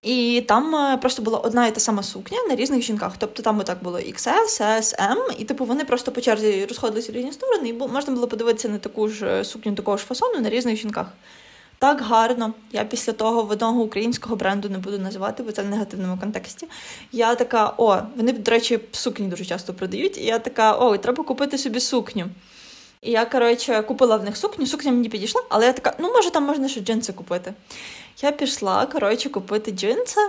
І 0.01 0.43
там 0.47 0.75
е, 0.75 0.97
просто 0.97 1.21
була 1.21 1.37
одна 1.37 1.67
і 1.67 1.73
та 1.73 1.79
сама 1.79 2.03
сукня 2.03 2.37
на 2.49 2.55
різних 2.55 2.81
жінках. 2.81 3.13
Тобто 3.17 3.43
там 3.43 3.59
отак 3.59 3.83
було 3.83 3.97
XS, 3.97 4.61
S, 4.61 5.11
M, 5.11 5.17
і 5.39 5.43
типу 5.43 5.65
вони 5.65 5.85
просто 5.85 6.11
по 6.11 6.21
черзі 6.21 6.65
розходилися 6.65 7.11
в 7.11 7.15
різні 7.15 7.31
сторони, 7.31 7.69
і 7.69 7.73
можна 7.73 8.13
було 8.13 8.27
подивитися 8.27 8.69
на 8.69 8.77
таку 8.77 9.07
ж 9.07 9.25
е, 9.25 9.45
сукню 9.45 9.75
такого 9.75 9.97
ж 9.97 10.03
фасону 10.03 10.39
на 10.39 10.49
різних 10.49 10.77
жінках. 10.77 11.07
Так 11.79 12.01
гарно. 12.01 12.53
Я 12.71 12.83
після 12.83 13.13
того 13.13 13.43
в 13.43 13.51
одного 13.51 13.81
українського 13.81 14.35
бренду 14.35 14.69
не 14.69 14.77
буду 14.77 14.99
називати, 14.99 15.43
бо 15.43 15.51
це 15.51 15.61
в 15.61 15.69
негативному 15.69 16.17
контексті. 16.19 16.67
Я 17.11 17.35
така, 17.35 17.73
о, 17.77 17.97
вони, 18.15 18.31
до 18.31 18.51
речі, 18.51 18.79
сукні 18.91 19.27
дуже 19.27 19.45
часто 19.45 19.73
продають. 19.73 20.17
І 20.17 20.23
я 20.23 20.39
така, 20.39 20.73
о, 20.73 20.97
треба 20.97 21.23
купити 21.23 21.57
собі 21.57 21.79
сукню. 21.79 22.25
І 23.01 23.11
я, 23.11 23.25
коротше, 23.25 23.81
купила 23.81 24.17
в 24.17 24.23
них 24.23 24.37
сукню, 24.37 24.65
сукня 24.65 24.91
мені 24.91 25.09
підійшла, 25.09 25.43
але 25.49 25.65
я 25.65 25.73
така, 25.73 25.93
ну, 25.99 26.13
може, 26.13 26.31
там 26.31 26.43
можна 26.43 26.67
ще 26.67 26.81
джинси 26.81 27.13
купити. 27.13 27.53
Я 28.21 28.31
пішла, 28.31 28.85
коротше, 28.85 29.29
купити 29.29 29.71
джинси. 29.71 30.21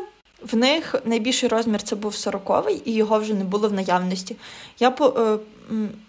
В 0.43 0.57
них 0.57 0.95
найбільший 1.05 1.49
розмір 1.49 1.83
це 1.83 1.97
був 1.97 2.13
40-й, 2.13 2.83
і 2.85 2.95
його 2.95 3.19
вже 3.19 3.35
не 3.35 3.45
було 3.45 3.69
в 3.69 3.73
наявності. 3.73 4.37
Я 4.79 4.91
по, 4.91 5.07
е, 5.07 5.39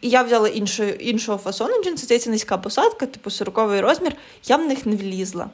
І 0.01 0.09
я 0.09 0.23
взяла 0.23 0.47
іншого 0.47 0.89
іншого 0.89 1.37
фасону 1.37 1.83
джинси, 1.83 2.05
здається, 2.05 2.29
низька 2.29 2.57
посадка, 2.57 3.05
типу 3.05 3.29
40-й 3.29 3.79
розмір, 3.79 4.15
я 4.45 4.57
в 4.57 4.65
них 4.65 4.85
не 4.85 4.95
влізла. 4.95 5.49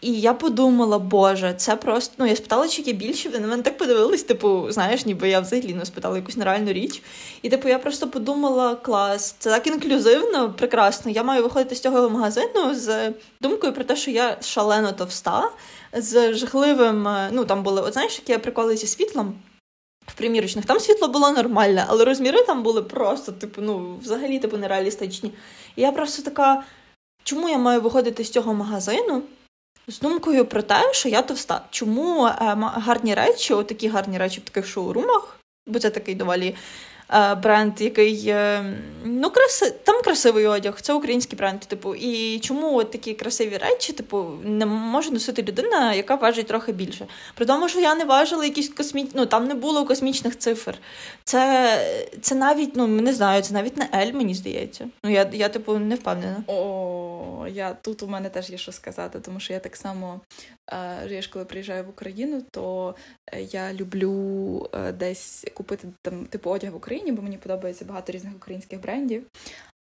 І 0.00 0.20
я 0.20 0.34
подумала, 0.34 0.98
боже, 0.98 1.54
це 1.54 1.76
просто. 1.76 2.14
Ну, 2.18 2.26
я 2.26 2.36
спитала, 2.36 2.68
чи 2.68 2.82
є 2.82 2.92
більше, 2.92 3.28
вони 3.28 3.46
мене 3.46 3.62
так 3.62 3.78
подивились, 3.78 4.22
типу, 4.22 4.66
знаєш, 4.70 5.06
ніби 5.06 5.28
я 5.28 5.40
взагалі 5.40 5.74
не 5.74 5.84
спитала 5.84 6.16
якусь 6.16 6.36
нереальну 6.36 6.72
річ. 6.72 7.02
І 7.42 7.48
типу, 7.48 7.68
я 7.68 7.78
просто 7.78 8.08
подумала, 8.08 8.74
клас, 8.74 9.34
це 9.38 9.50
так 9.50 9.66
інклюзивно, 9.66 10.52
прекрасно. 10.52 11.10
Я 11.10 11.22
маю 11.22 11.42
виходити 11.42 11.74
з 11.74 11.80
цього 11.80 12.10
магазину 12.10 12.74
з 12.74 13.12
думкою 13.40 13.72
про 13.72 13.84
те, 13.84 13.96
що 13.96 14.10
я 14.10 14.36
шалено 14.42 14.92
товста, 14.92 15.50
з 15.92 16.34
жахливим. 16.34 17.08
Е, 17.08 17.30
ну, 17.32 17.44
там 17.44 17.62
були, 17.62 17.82
от 17.82 17.92
знаєш, 17.92 18.22
які 18.26 18.42
приколи 18.42 18.76
зі 18.76 18.86
світлом. 18.86 19.34
В 20.06 20.14
примірочних 20.14 20.64
там 20.64 20.80
світло 20.80 21.08
було 21.08 21.30
нормальне, 21.30 21.84
але 21.88 22.04
розміри 22.04 22.42
там 22.42 22.62
були 22.62 22.82
просто, 22.82 23.32
типу, 23.32 23.62
ну, 23.62 23.98
взагалі 24.02 24.38
типу, 24.38 24.56
нереалістичні. 24.56 25.32
І 25.76 25.82
я 25.82 25.92
просто 25.92 26.22
така, 26.22 26.64
чому 27.24 27.48
я 27.48 27.58
маю 27.58 27.80
виходити 27.80 28.24
з 28.24 28.30
цього 28.30 28.54
магазину? 28.54 29.22
З 29.88 30.00
думкою 30.00 30.46
про 30.46 30.62
те, 30.62 30.92
що 30.92 31.08
я 31.08 31.22
товста. 31.22 31.64
Чому 31.70 32.26
е, 32.26 32.32
гарні 32.60 33.14
речі, 33.14 33.54
отакі 33.54 33.88
гарні 33.88 34.18
речі 34.18 34.40
в 34.40 34.44
таких 34.44 34.66
шоурумах, 34.66 35.40
бо 35.66 35.78
це 35.78 35.90
такий 35.90 36.14
доволі 36.14 36.54
бренд, 37.42 37.80
який 37.80 38.28
е, 38.28 38.64
ну 39.04 39.30
краси, 39.30 39.70
там 39.70 40.02
красивий 40.02 40.46
одяг, 40.46 40.80
це 40.80 40.92
український 40.92 41.38
бренд. 41.38 41.60
Типу, 41.60 41.94
і 41.94 42.38
чому 42.38 42.76
от 42.76 42.90
такі 42.90 43.14
красиві 43.14 43.56
речі, 43.56 43.92
типу, 43.92 44.26
не 44.44 44.66
може 44.66 45.10
носити 45.10 45.42
людина, 45.42 45.94
яка 45.94 46.14
важить 46.14 46.46
трохи 46.46 46.72
більше. 46.72 47.06
При 47.34 47.46
тому, 47.46 47.68
що 47.68 47.80
я 47.80 47.94
не 47.94 48.04
важила 48.04 48.44
якісь 48.44 48.68
космічні, 48.68 49.12
ну 49.14 49.26
там 49.26 49.46
не 49.46 49.54
було 49.54 49.86
космічних 49.86 50.38
цифр. 50.38 50.78
Це 51.24 51.78
це 52.20 52.34
навіть, 52.34 52.76
ну 52.76 52.86
не 52.86 53.12
знаю, 53.12 53.42
це 53.42 53.54
навіть 53.54 53.76
не 53.76 53.88
Ель, 53.94 54.12
мені 54.12 54.34
здається. 54.34 54.88
Ну 55.04 55.10
я, 55.10 55.30
я 55.32 55.48
типу, 55.48 55.78
не 55.78 55.94
впевнена. 55.94 56.44
О, 56.46 57.46
я 57.50 57.76
тут 57.82 58.02
у 58.02 58.06
мене 58.06 58.28
теж 58.28 58.50
є 58.50 58.58
що 58.58 58.72
сказати, 58.72 59.20
тому 59.20 59.40
що 59.40 59.52
я 59.52 59.58
так 59.58 59.76
само 59.76 60.20
е, 60.72 61.08
я 61.10 61.22
ж 61.22 61.30
коли 61.32 61.44
приїжджаю 61.44 61.84
в 61.84 61.88
Україну, 61.88 62.42
то 62.50 62.94
я 63.50 63.72
люблю 63.72 64.70
десь 64.98 65.46
купити 65.54 65.88
там 66.02 66.26
типу 66.26 66.50
одяг 66.50 66.72
в 66.72 66.76
Україні. 66.76 66.95
Україні, 66.96 67.16
бо 67.16 67.22
мені 67.22 67.38
подобається 67.38 67.84
багато 67.84 68.12
різних 68.12 68.36
українських 68.36 68.80
брендів. 68.80 69.26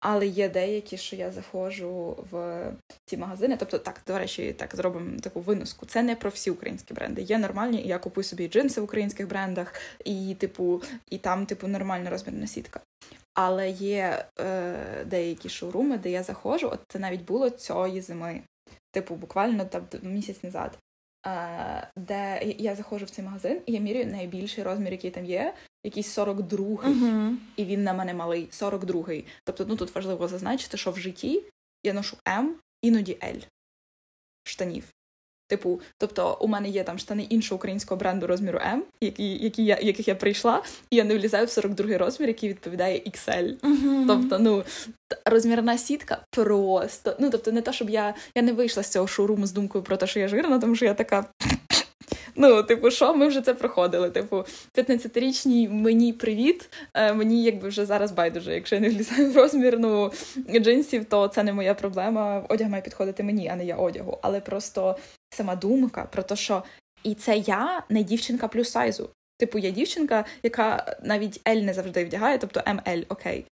Але 0.00 0.26
є 0.26 0.48
деякі, 0.48 0.96
що 0.96 1.16
я 1.16 1.30
заходжу 1.30 2.16
в 2.30 2.64
ці 3.06 3.16
магазини. 3.16 3.56
Тобто, 3.56 3.78
так, 3.78 4.00
до 4.06 4.18
речі, 4.18 4.52
так 4.52 4.76
зробимо 4.76 5.18
таку 5.20 5.40
виноску. 5.40 5.87
Це 5.87 6.02
не 6.02 6.16
про 6.16 6.30
всі 6.30 6.50
українські 6.50 6.94
бренди. 6.94 7.22
Є 7.22 7.38
нормальні, 7.38 7.82
я 7.82 7.98
купую 7.98 8.24
собі 8.24 8.48
джинси 8.48 8.80
в 8.80 8.85
українських 8.85 9.28
брендах, 9.28 9.74
і, 10.04 10.37
типу, 10.38 10.82
і 11.11 11.18
там, 11.18 11.46
типу, 11.46 11.68
нормальна 11.68 12.11
розмірна 12.11 12.46
сітка. 12.46 12.80
Але 13.35 13.70
є 13.70 14.26
е, 14.40 15.04
деякі 15.04 15.48
шоуруми, 15.48 15.98
де 15.98 16.11
я 16.11 16.22
заходжу, 16.22 16.68
от 16.72 16.80
це 16.88 16.98
навіть 16.98 17.24
було 17.24 17.50
цієї 17.50 18.00
зими, 18.00 18.42
типу, 18.90 19.14
буквально 19.14 19.64
там 19.64 19.82
місяць 20.02 20.42
назад. 20.42 20.78
Е, 21.26 21.88
де 21.96 22.40
я 22.59 22.74
заходжу 22.74 23.04
в 23.04 23.11
цей 23.11 23.24
магазин, 23.24 23.61
і 23.66 23.72
я 23.72 23.80
міряю 23.80 24.06
найбільший 24.06 24.64
розмір, 24.64 24.92
який 24.92 25.11
там 25.11 25.24
є. 25.24 25.54
Якийсь 25.87 26.18
42-й, 26.18 26.87
uh-huh. 26.87 27.35
і 27.57 27.64
він 27.64 27.85
на 27.85 27.92
мене 27.92 28.14
малий, 28.14 28.49
42-й. 28.53 29.25
Тобто, 29.44 29.64
ну 29.68 29.77
тут 29.77 29.94
важливо 29.94 30.29
зазначити, 30.29 30.77
що 30.77 30.90
в 30.90 30.99
житті 30.99 31.42
я 31.85 31.92
ношу 31.92 32.16
М, 32.29 32.55
іноді 32.83 33.12
L 33.12 33.46
штанів. 34.44 34.85
Типу, 35.49 35.81
тобто 35.99 36.38
у 36.40 36.49
мене 36.49 36.68
є 36.68 36.85
там 36.85 36.99
штани 36.99 37.22
іншого 37.22 37.57
українського 37.57 37.99
бренду 37.99 38.27
розміру 38.27 38.59
М, 38.59 38.83
які, 39.01 39.37
які 39.37 39.64
я, 39.64 39.79
яких 39.83 40.09
я 40.09 40.14
прийшла, 40.14 40.62
і 40.90 40.96
я 40.96 41.05
не 41.05 41.18
влізаю 41.18 41.46
в 41.46 41.49
42-й 41.49 41.96
розмір, 41.96 42.29
який 42.29 42.49
відповідає 42.49 42.99
XL. 42.99 43.61
Uh-huh. 43.61 44.07
Тобто, 44.07 44.38
ну 44.38 44.64
розмірна 45.25 45.79
сітка 45.79 46.25
просто. 46.31 47.16
Ну 47.20 47.31
тобто, 47.31 47.53
не 47.53 47.62
те, 47.62 47.72
щоб 47.72 47.90
я 47.90 48.14
я 48.35 48.42
не 48.42 48.53
вийшла 48.53 48.83
з 48.83 48.90
цього 48.90 49.07
шоуруму 49.07 49.46
з 49.46 49.53
думкою 49.53 49.85
про 49.85 49.96
те, 49.96 50.07
що 50.07 50.20
я 50.20 50.29
жирна, 50.29 50.59
тому 50.59 50.77
що 50.77 50.85
я 50.85 50.94
така. 50.94 51.27
Ну, 52.37 52.62
типу, 52.62 52.90
що 52.90 53.14
ми 53.14 53.29
вже 53.29 53.40
це 53.40 53.55
проходили? 53.55 54.11
Типу, 54.11 54.44
15-річній 54.75 55.70
мені 55.70 56.12
привіт. 56.12 56.70
Е, 56.94 57.12
мені 57.12 57.42
якби 57.42 57.68
вже 57.68 57.87
зараз 57.87 58.12
байдуже. 58.12 58.55
Якщо 58.55 58.75
я 58.75 58.81
не 58.81 58.88
влізаю 58.88 59.31
в 59.31 59.37
розмір 59.37 59.79
ну, 59.79 60.12
джинсів, 60.51 61.05
то 61.05 61.29
це 61.29 61.42
не 61.42 61.53
моя 61.53 61.75
проблема. 61.75 62.46
Одяг 62.49 62.68
має 62.68 62.83
підходити 62.83 63.22
мені, 63.22 63.49
а 63.49 63.57
не 63.57 63.64
я 63.64 63.77
одягу. 63.77 64.18
Але 64.22 64.40
просто 64.40 64.96
сама 65.31 65.57
думка 65.57 66.09
про 66.12 66.22
те, 66.22 66.37
що 66.37 66.62
і 67.05 67.14
це 67.14 67.37
я 67.37 67.83
не 67.88 68.03
дівчинка 68.03 68.49
плюс 68.49 68.70
сайзу. 68.70 69.11
Типу, 69.38 69.59
я 69.59 69.70
дівчинка, 69.70 70.25
яка 70.42 70.96
навіть 71.03 71.44
L 71.44 71.62
не 71.62 71.75
завжди 71.75 72.05
вдягає, 72.05 72.38
тобто 72.38 72.61
ML, 72.61 73.05
окей. 73.09 73.46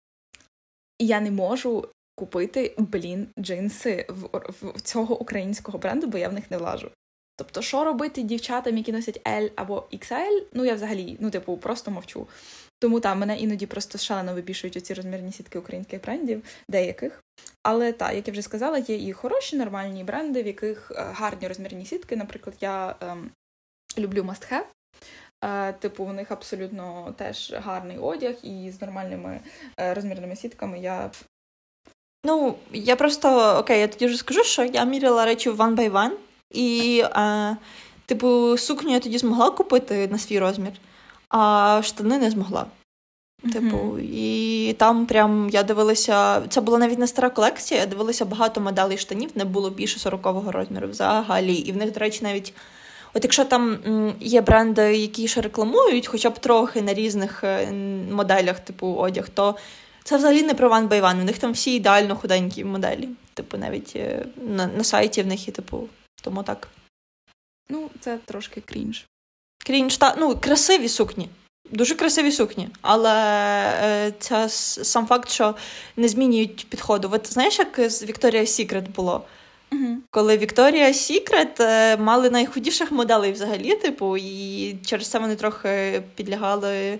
І 0.98 1.06
я 1.06 1.20
не 1.20 1.30
можу 1.30 1.88
купити, 2.16 2.74
блін, 2.78 3.28
джинси 3.38 4.06
в, 4.08 4.22
в, 4.32 4.78
в 4.78 4.80
цього 4.80 5.20
українського 5.20 5.78
бренду, 5.78 6.06
бо 6.06 6.18
я 6.18 6.28
в 6.28 6.32
них 6.32 6.50
не 6.50 6.58
влажу. 6.58 6.90
Тобто, 7.36 7.62
що 7.62 7.84
робити 7.84 8.22
дівчатам, 8.22 8.76
які 8.76 8.92
носять 8.92 9.20
L 9.26 9.50
або 9.56 9.84
XL, 9.92 10.42
ну 10.52 10.64
я 10.64 10.74
взагалі, 10.74 11.16
ну, 11.20 11.30
типу, 11.30 11.56
просто 11.56 11.90
мовчу. 11.90 12.26
Тому 12.78 13.00
там 13.00 13.18
мене 13.18 13.36
іноді 13.36 13.66
просто 13.66 13.98
шалено 13.98 14.34
вибішують 14.34 14.76
оці 14.76 14.94
розмірні 14.94 15.32
сітки 15.32 15.58
українських 15.58 16.02
брендів, 16.02 16.42
деяких. 16.68 17.22
Але 17.62 17.92
так, 17.92 18.14
як 18.14 18.28
я 18.28 18.32
вже 18.32 18.42
сказала, 18.42 18.78
є 18.78 18.96
і 18.96 19.12
хороші 19.12 19.56
нормальні 19.56 20.04
бренди, 20.04 20.42
в 20.42 20.46
яких 20.46 20.92
е, 20.94 21.06
гарні 21.12 21.48
розмірні 21.48 21.86
сітки. 21.86 22.16
Наприклад, 22.16 22.56
я 22.60 22.94
ем, 23.00 23.30
люблю 23.98 24.22
Must 24.22 24.52
Have. 24.52 24.64
Е, 25.44 25.72
типу, 25.72 26.04
у 26.04 26.12
них 26.12 26.30
абсолютно 26.30 27.14
теж 27.18 27.52
гарний 27.52 27.98
одяг, 27.98 28.34
і 28.42 28.70
з 28.70 28.80
нормальними 28.80 29.40
е, 29.80 29.94
розмірними 29.94 30.36
сітками 30.36 30.78
я. 30.78 31.10
Ну, 32.24 32.54
я 32.72 32.96
просто 32.96 33.56
окей, 33.58 33.80
я 33.80 33.88
тоді 33.88 34.06
вже 34.06 34.16
скажу, 34.16 34.44
що 34.44 34.64
я 34.64 34.84
міряла 34.84 35.24
речі 35.24 35.50
в 35.50 35.60
one 35.60 35.74
by 35.76 35.90
one. 35.90 36.12
І, 36.52 37.04
а, 37.12 37.54
типу, 38.06 38.58
сукню 38.58 38.92
я 38.92 39.00
тоді 39.00 39.18
змогла 39.18 39.50
купити 39.50 40.08
на 40.08 40.18
свій 40.18 40.38
розмір, 40.38 40.72
а 41.28 41.80
штани 41.84 42.18
не 42.18 42.30
змогла. 42.30 42.66
Типу, 43.52 43.76
mm-hmm. 43.76 44.00
і 44.00 44.72
там 44.78 45.06
прям 45.06 45.48
я 45.52 45.62
дивилася, 45.62 46.42
це 46.48 46.60
була 46.60 46.78
навіть 46.78 46.98
не 46.98 47.06
стара 47.06 47.30
колекція, 47.30 47.80
я 47.80 47.86
дивилася 47.86 48.24
багато 48.24 48.60
моделей 48.60 48.98
штанів, 48.98 49.30
не 49.34 49.44
було 49.44 49.70
більше 49.70 50.10
40-го 50.10 50.52
розміру 50.52 50.88
взагалі. 50.88 51.54
І 51.54 51.72
в 51.72 51.76
них, 51.76 51.92
до 51.92 52.00
речі, 52.00 52.20
навіть. 52.22 52.54
От 53.14 53.24
якщо 53.24 53.44
там 53.44 53.78
є 54.20 54.40
бренди, 54.40 54.96
які 54.96 55.28
ще 55.28 55.40
рекламують, 55.40 56.06
хоча 56.06 56.30
б 56.30 56.38
трохи 56.38 56.82
на 56.82 56.94
різних 56.94 57.44
е, 57.44 57.72
моделях, 58.10 58.60
типу 58.60 58.86
одяг, 58.86 59.28
то 59.28 59.56
це 60.04 60.16
взагалі 60.16 60.42
не 60.42 60.54
про 60.54 60.68
by 60.70 60.88
One. 60.88 61.20
У 61.20 61.24
них 61.24 61.38
там 61.38 61.52
всі 61.52 61.74
ідеально 61.74 62.16
худенькі 62.16 62.64
моделі. 62.64 63.08
Типу, 63.34 63.58
навіть 63.58 63.92
е, 63.96 64.26
на 64.36 64.66
на 64.66 64.84
сайті 64.84 65.22
в 65.22 65.26
них 65.26 65.48
є, 65.48 65.54
типу, 65.54 65.88
тому 66.22 66.42
так. 66.42 66.68
Ну, 67.68 67.90
це 68.00 68.18
трошки 68.24 68.60
крінж. 68.60 69.06
Крінж, 69.66 69.96
та 69.96 70.14
ну, 70.18 70.36
красиві 70.36 70.88
сукні. 70.88 71.28
Дуже 71.70 71.94
красиві 71.94 72.32
сукні, 72.32 72.68
але 72.82 73.14
е, 73.82 74.12
це 74.18 74.48
сам 74.48 75.06
факт, 75.06 75.30
що 75.30 75.54
не 75.96 76.08
змінюють 76.08 76.66
підходу. 76.68 77.10
От 77.12 77.32
знаєш, 77.32 77.58
як 77.58 77.90
з 77.90 78.02
Вікторія 78.02 78.46
Сікрет 78.46 78.90
було? 78.90 79.24
uh 79.72 79.96
Коли 80.10 80.38
Вікторія 80.38 80.94
Сікрет 80.94 81.60
мали 82.00 82.30
найхудіших 82.30 82.92
моделей 82.92 83.32
взагалі, 83.32 83.74
типу, 83.74 84.16
і 84.16 84.76
через 84.86 85.08
це 85.08 85.18
вони 85.18 85.36
трохи 85.36 86.02
підлягали 86.14 86.98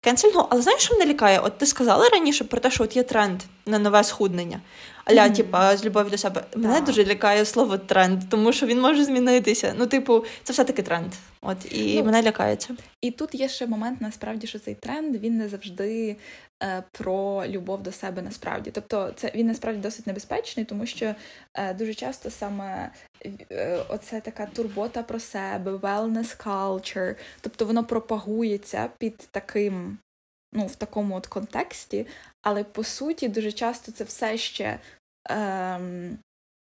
кенсельнгу. 0.00 0.46
Але 0.50 0.62
знаєш, 0.62 0.82
що 0.82 0.94
мене 0.94 1.12
лякає? 1.12 1.40
От 1.40 1.58
ти 1.58 1.66
сказала 1.66 2.08
раніше 2.08 2.44
про 2.44 2.60
те, 2.60 2.70
що 2.70 2.84
от 2.84 2.96
є 2.96 3.02
тренд 3.02 3.40
на 3.66 3.78
нове 3.78 4.04
схуднення. 4.04 4.60
Аля, 5.04 5.26
mm-hmm. 5.26 5.36
типа, 5.36 5.76
з 5.76 5.84
любові 5.84 6.10
до 6.10 6.18
себе. 6.18 6.44
Да. 6.56 6.68
Мене 6.68 6.80
дуже 6.80 7.04
лякає 7.04 7.44
слово 7.44 7.78
тренд, 7.78 8.22
тому 8.28 8.52
що 8.52 8.66
він 8.66 8.80
може 8.80 9.04
змінитися. 9.04 9.74
Ну, 9.78 9.86
типу, 9.86 10.24
це 10.42 10.52
все-таки 10.52 10.82
тренд. 10.82 11.12
От 11.40 11.72
і 11.72 11.96
ну, 11.96 12.04
мене 12.04 12.22
лякається. 12.22 12.76
І 13.00 13.10
тут 13.10 13.34
є 13.34 13.48
ще 13.48 13.66
момент, 13.66 14.00
насправді, 14.00 14.46
що 14.46 14.58
цей 14.58 14.74
тренд 14.74 15.16
він 15.16 15.36
не 15.36 15.48
завжди 15.48 16.16
е, 16.62 16.82
про 16.92 17.46
любов 17.46 17.82
до 17.82 17.92
себе 17.92 18.22
насправді. 18.22 18.70
Тобто, 18.70 19.12
це 19.16 19.32
він 19.34 19.46
насправді 19.46 19.80
досить 19.80 20.06
небезпечний, 20.06 20.66
тому 20.66 20.86
що 20.86 21.14
е, 21.54 21.74
дуже 21.74 21.94
часто 21.94 22.30
саме 22.30 22.90
е, 23.50 23.78
оце 23.88 24.20
така 24.20 24.46
турбота 24.46 25.02
про 25.02 25.20
себе, 25.20 25.72
wellness 25.72 26.46
culture, 26.46 27.14
тобто 27.40 27.64
воно 27.64 27.84
пропагується 27.84 28.90
під 28.98 29.16
таким 29.30 29.98
ну, 30.52 30.66
в 30.66 30.76
такому 30.76 31.16
от 31.16 31.26
контексті, 31.26 32.06
але 32.42 32.64
по 32.64 32.84
суті 32.84 33.28
дуже 33.28 33.52
часто 33.52 33.92
це 33.92 34.04
все 34.04 34.36
ще 34.36 34.78
ем, 35.30 36.18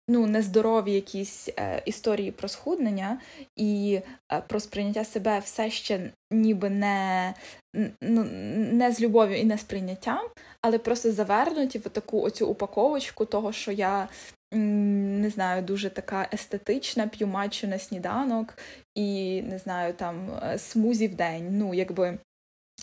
ну, 0.10 0.28
нездорові 0.28 0.94
якісь 0.94 1.50
е, 1.60 1.82
історії 1.86 2.32
про 2.32 2.48
схуднення 2.48 3.20
і 3.56 4.02
е, 4.32 4.42
про 4.48 4.60
сприйняття 4.60 5.06
себе 5.06 5.40
все 5.40 5.70
ще 5.70 6.12
ніби 6.32 6.70
не 6.70 7.34
ну, 8.02 8.24
не 8.74 8.92
з 8.92 9.02
любов'ю 9.02 9.38
і 9.38 9.44
не 9.44 9.58
з 9.58 9.64
прийняттям, 9.64 10.28
але 10.62 10.78
просто 10.78 11.12
завернуті 11.12 11.80
в 11.80 11.90
таку 11.90 12.22
оцю 12.22 12.48
упаковочку 12.48 13.26
того, 13.26 13.52
що 13.52 13.72
я. 13.72 14.08
Не 14.54 15.30
знаю, 15.30 15.64
дуже 15.64 15.90
така 15.90 16.30
естетична, 16.34 17.08
п'ю 17.08 17.28
матчу 17.28 17.68
на 17.68 17.80
сніданок 17.80 18.58
і 18.96 19.42
не 19.42 19.58
знаю, 19.60 19.94
там 19.94 20.40
е, 20.44 20.58
смузі 20.60 21.08
в 21.08 21.16
день. 21.16 21.48
Ну, 21.52 21.74
якби 21.74 22.18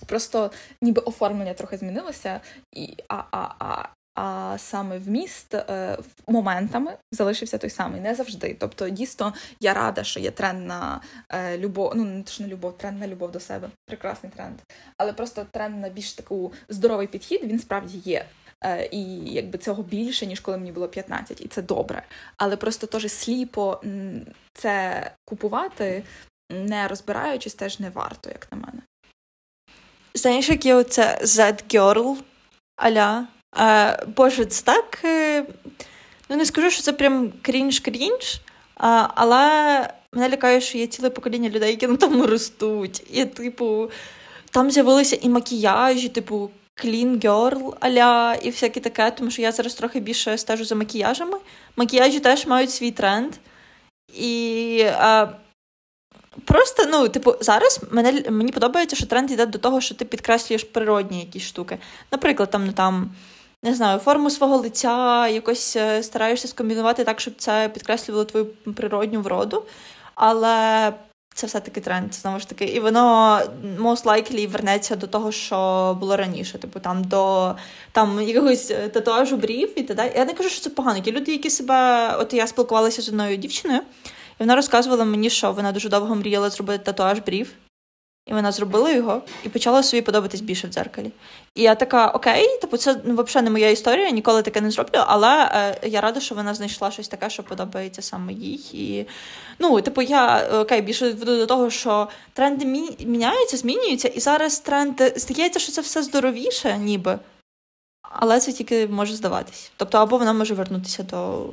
Просто 0.07 0.50
ніби 0.83 1.02
оформлення 1.02 1.54
трохи 1.54 1.76
змінилося, 1.76 2.40
і, 2.72 2.96
а 3.09 3.22
а, 3.30 3.54
а, 3.59 3.88
а 4.14 4.59
саме 4.59 4.98
вміст 4.98 5.54
е, 5.54 5.98
моментами 6.26 6.96
залишився 7.12 7.59
той 7.59 7.70
самий, 7.70 8.00
не 8.00 8.14
завжди. 8.14 8.57
Тобто, 8.61 8.88
дійсно, 8.88 9.35
я 9.61 9.74
рада, 9.74 10.04
що 10.04 10.20
є 10.20 10.30
тренд 10.30 10.66
на 10.66 11.00
е, 11.28 11.59
любов, 11.59 11.92
ну 11.96 12.04
не 12.04 12.24
ж 12.24 12.42
не 12.42 12.48
любов, 12.48 12.78
тренд 12.78 13.00
на 13.00 13.09
любов 13.09 13.33
до 13.33 13.40
себе. 13.40 13.70
Прекрасний 13.87 14.33
тренд. 14.37 14.59
Але 14.98 15.12
просто 15.12 15.46
тренд 15.50 15.80
на 15.80 15.88
більш 15.88 16.12
таку 16.12 16.52
здоровий 16.68 17.07
підхід 17.07 17.40
він 17.44 17.59
справді 17.59 17.98
є. 17.98 18.26
Е, 18.64 18.88
і 18.92 19.02
якби 19.33 19.59
цього 19.59 19.83
більше, 19.83 20.26
ніж 20.26 20.40
коли 20.40 20.59
мені 20.59 20.72
було 20.72 20.88
15, 20.88 21.40
і 21.40 21.48
це 21.48 21.62
добре. 21.62 22.02
Але 22.37 22.57
просто 22.57 22.87
теж 22.87 23.12
сліпо 23.12 23.80
це 24.52 25.11
купувати, 25.24 26.04
не 26.50 26.88
розбираючись, 26.88 27.54
теж 27.54 27.80
не 27.80 27.90
варто, 27.90 28.30
як 28.30 28.52
на 28.52 28.59
мене. 28.59 28.83
Знаєш, 30.14 30.48
як 30.48 30.66
є 30.66 30.74
оце 30.74 31.18
Z-Girl 31.22 32.16
аля. 32.77 33.27
А, 33.53 33.96
Боже, 34.16 34.44
це 34.44 34.62
так. 34.64 35.00
Е, 35.05 35.44
ну, 36.29 36.37
не 36.37 36.46
скажу, 36.46 36.70
що 36.70 36.83
це 36.83 36.92
прям 36.92 37.33
крінж-крінж, 37.42 38.40
але 39.14 39.46
мене 40.12 40.29
лякає, 40.29 40.61
що 40.61 40.79
є 40.79 40.87
ціле 40.87 41.11
покоління 41.11 41.48
людей, 41.48 41.70
які 41.70 41.87
на 41.87 41.96
тому 41.96 42.27
ростуть. 42.27 43.03
І, 43.12 43.24
типу, 43.24 43.90
там 44.50 44.70
з'явилися 44.70 45.18
і 45.22 45.29
макіяжі, 45.29 46.09
типу, 46.09 46.50
clean 46.85 47.20
girl 47.20 47.77
аля, 47.81 48.35
і 48.42 48.50
всяке 48.50 48.81
таке, 48.81 49.11
тому 49.11 49.31
що 49.31 49.42
я 49.42 49.53
зараз 49.53 49.74
трохи 49.74 50.00
більше 50.00 50.38
стежу 50.38 50.64
за 50.64 50.74
макіяжами. 50.74 51.38
Макіяжі 51.77 52.20
теж 52.20 52.46
мають 52.46 52.70
свій 52.70 52.90
тренд. 52.90 53.33
І 54.14 54.87
а, 54.98 55.27
Просто, 56.44 56.85
ну, 56.90 57.09
типу, 57.09 57.35
зараз 57.40 57.81
мене, 57.90 58.31
мені 58.31 58.53
подобається, 58.53 58.97
що 58.97 59.07
тренд 59.07 59.31
йде 59.31 59.47
до 59.47 59.59
того, 59.59 59.81
що 59.81 59.94
ти 59.94 60.05
підкреслюєш 60.05 60.64
природні 60.64 61.20
якісь 61.20 61.42
штуки. 61.42 61.79
Наприклад, 62.12 62.51
там, 62.51 62.66
ну, 62.66 62.73
там, 62.73 63.11
не 63.62 63.75
знаю, 63.75 63.99
форму 63.99 64.31
свого 64.31 64.57
лиця, 64.57 65.29
якось 65.29 65.77
е, 65.77 66.03
стараєшся 66.03 66.49
скомбінувати 66.49 67.05
так, 67.05 67.20
щоб 67.20 67.35
це 67.38 67.70
підкреслювало 67.75 68.25
твою 68.25 68.47
природню 68.75 69.20
вроду. 69.20 69.62
Але 70.14 70.92
це 71.35 71.47
все-таки 71.47 71.81
тренд, 71.81 72.14
знову 72.14 72.40
ж 72.40 72.49
таки. 72.49 72.65
І 72.65 72.81
воно 72.81 73.40
most 73.79 74.04
likely 74.04 74.48
вернеться 74.48 74.96
до 74.96 75.06
того, 75.06 75.33
що 75.33 75.96
було 76.00 76.17
раніше. 76.17 76.58
Типу, 76.58 76.81
там 76.81 77.04
до 77.04 77.54
там 77.92 78.23
якогось 78.23 78.71
е, 78.71 78.88
татуажу 78.88 79.37
брів 79.37 79.79
і 79.79 79.83
т.д. 79.83 80.13
Я 80.17 80.25
не 80.25 80.33
кажу, 80.33 80.48
що 80.48 80.61
це 80.61 80.71
погано. 80.71 81.00
Ті 81.00 81.13
люди, 81.13 81.33
які 81.33 81.50
себе. 81.50 82.11
От 82.19 82.35
я 82.35 82.46
спілкувалася 82.46 83.02
з 83.02 83.08
одною 83.08 83.37
дівчиною. 83.37 83.81
І 84.38 84.42
вона 84.42 84.56
розказувала 84.56 85.04
мені, 85.04 85.30
що 85.30 85.52
вона 85.52 85.72
дуже 85.72 85.88
довго 85.88 86.14
мріяла 86.14 86.50
зробити 86.50 86.85
татуаж 86.85 87.18
брів. 87.18 87.54
І 88.26 88.32
вона 88.32 88.52
зробила 88.52 88.90
його 88.90 89.22
і 89.44 89.48
почала 89.48 89.82
собі 89.82 90.02
подобатись 90.02 90.40
більше 90.40 90.66
в 90.66 90.70
дзеркалі. 90.70 91.10
І 91.54 91.62
я 91.62 91.74
така, 91.74 92.08
окей, 92.08 92.58
типу, 92.60 92.76
це 92.76 93.00
ну, 93.04 93.22
взагалі 93.22 93.44
не 93.44 93.50
моя 93.50 93.70
історія, 93.70 94.10
ніколи 94.10 94.42
таке 94.42 94.60
не 94.60 94.70
зроблю, 94.70 95.02
але 95.06 95.50
е, 95.54 95.88
я 95.88 96.00
рада, 96.00 96.20
що 96.20 96.35
вона 96.35 96.54
знайшла 96.54 96.90
щось 96.90 97.08
таке, 97.08 97.30
що 97.30 97.42
подобається 97.42 98.02
саме 98.02 98.32
їй. 98.32 98.60
І, 98.72 99.06
ну, 99.58 99.80
типу, 99.80 100.02
я 100.02 100.48
окей, 100.60 100.82
більше 100.82 101.12
веду 101.12 101.37
до 101.37 101.46
того, 101.46 101.70
що 101.70 102.08
тренди 102.32 102.64
мі... 102.64 102.96
міняються, 103.06 103.56
змінюються, 103.56 104.08
і 104.08 104.20
зараз 104.20 104.60
тренд 104.60 105.00
здається, 105.16 105.58
що 105.58 105.72
це 105.72 105.80
все 105.80 106.02
здоровіше, 106.02 106.78
ніби. 106.78 107.18
Але 108.02 108.40
це 108.40 108.52
тільки 108.52 108.87
може 108.87 109.14
здаватись. 109.14 109.72
Тобто, 109.76 109.98
або 109.98 110.18
вона 110.18 110.32
може 110.32 110.54
вернутися 110.54 111.02
до 111.02 111.46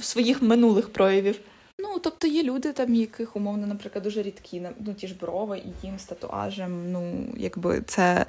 своїх 0.00 0.42
минулих 0.42 0.92
проявів. 0.92 1.40
Ну, 1.80 1.98
тобто 1.98 2.26
є 2.26 2.42
люди, 2.42 2.72
там, 2.72 2.94
яких 2.94 3.36
умовно, 3.36 3.66
наприклад, 3.66 4.04
дуже 4.04 4.22
рідкі, 4.22 4.62
ну 4.80 4.94
ті 4.94 5.08
ж 5.08 5.14
брови, 5.20 5.58
і 5.58 5.86
їм 5.86 5.98
з 5.98 6.04
татуажем, 6.04 6.92
ну, 6.92 7.28
якби 7.36 7.80
це 7.80 8.26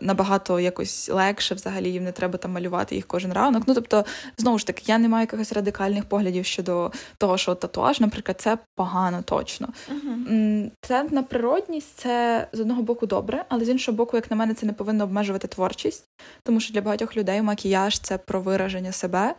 набагато 0.00 0.60
якось 0.60 1.08
легше, 1.08 1.54
взагалі 1.54 1.92
їм 1.92 2.04
не 2.04 2.12
треба 2.12 2.38
там 2.38 2.52
малювати 2.52 2.94
їх 2.94 3.06
кожен 3.06 3.32
ранок. 3.32 3.62
Ну, 3.66 3.74
тобто, 3.74 4.04
знову 4.36 4.58
ж 4.58 4.66
таки, 4.66 4.82
я 4.86 4.98
не 4.98 5.08
маю 5.08 5.22
якихось 5.22 5.52
радикальних 5.52 6.04
поглядів 6.04 6.44
щодо 6.44 6.92
того, 7.18 7.38
що 7.38 7.54
татуаж, 7.54 8.00
наприклад, 8.00 8.40
це 8.40 8.58
погано 8.76 9.22
точно. 9.22 9.68
Uh-huh. 9.88 10.70
Тренд 10.80 11.12
на 11.12 11.22
природність 11.22 11.96
це 11.96 12.48
з 12.52 12.60
одного 12.60 12.82
боку 12.82 13.06
добре, 13.06 13.44
але 13.48 13.64
з 13.64 13.68
іншого 13.68 13.96
боку, 13.96 14.16
як 14.16 14.30
на 14.30 14.36
мене, 14.36 14.54
це 14.54 14.66
не 14.66 14.72
повинно 14.72 15.04
обмежувати 15.04 15.48
творчість, 15.48 16.04
тому 16.42 16.60
що 16.60 16.74
для 16.74 16.80
багатьох 16.80 17.16
людей 17.16 17.42
макіяж 17.42 17.98
це 17.98 18.18
про 18.18 18.40
вираження 18.40 18.92
себе. 18.92 19.34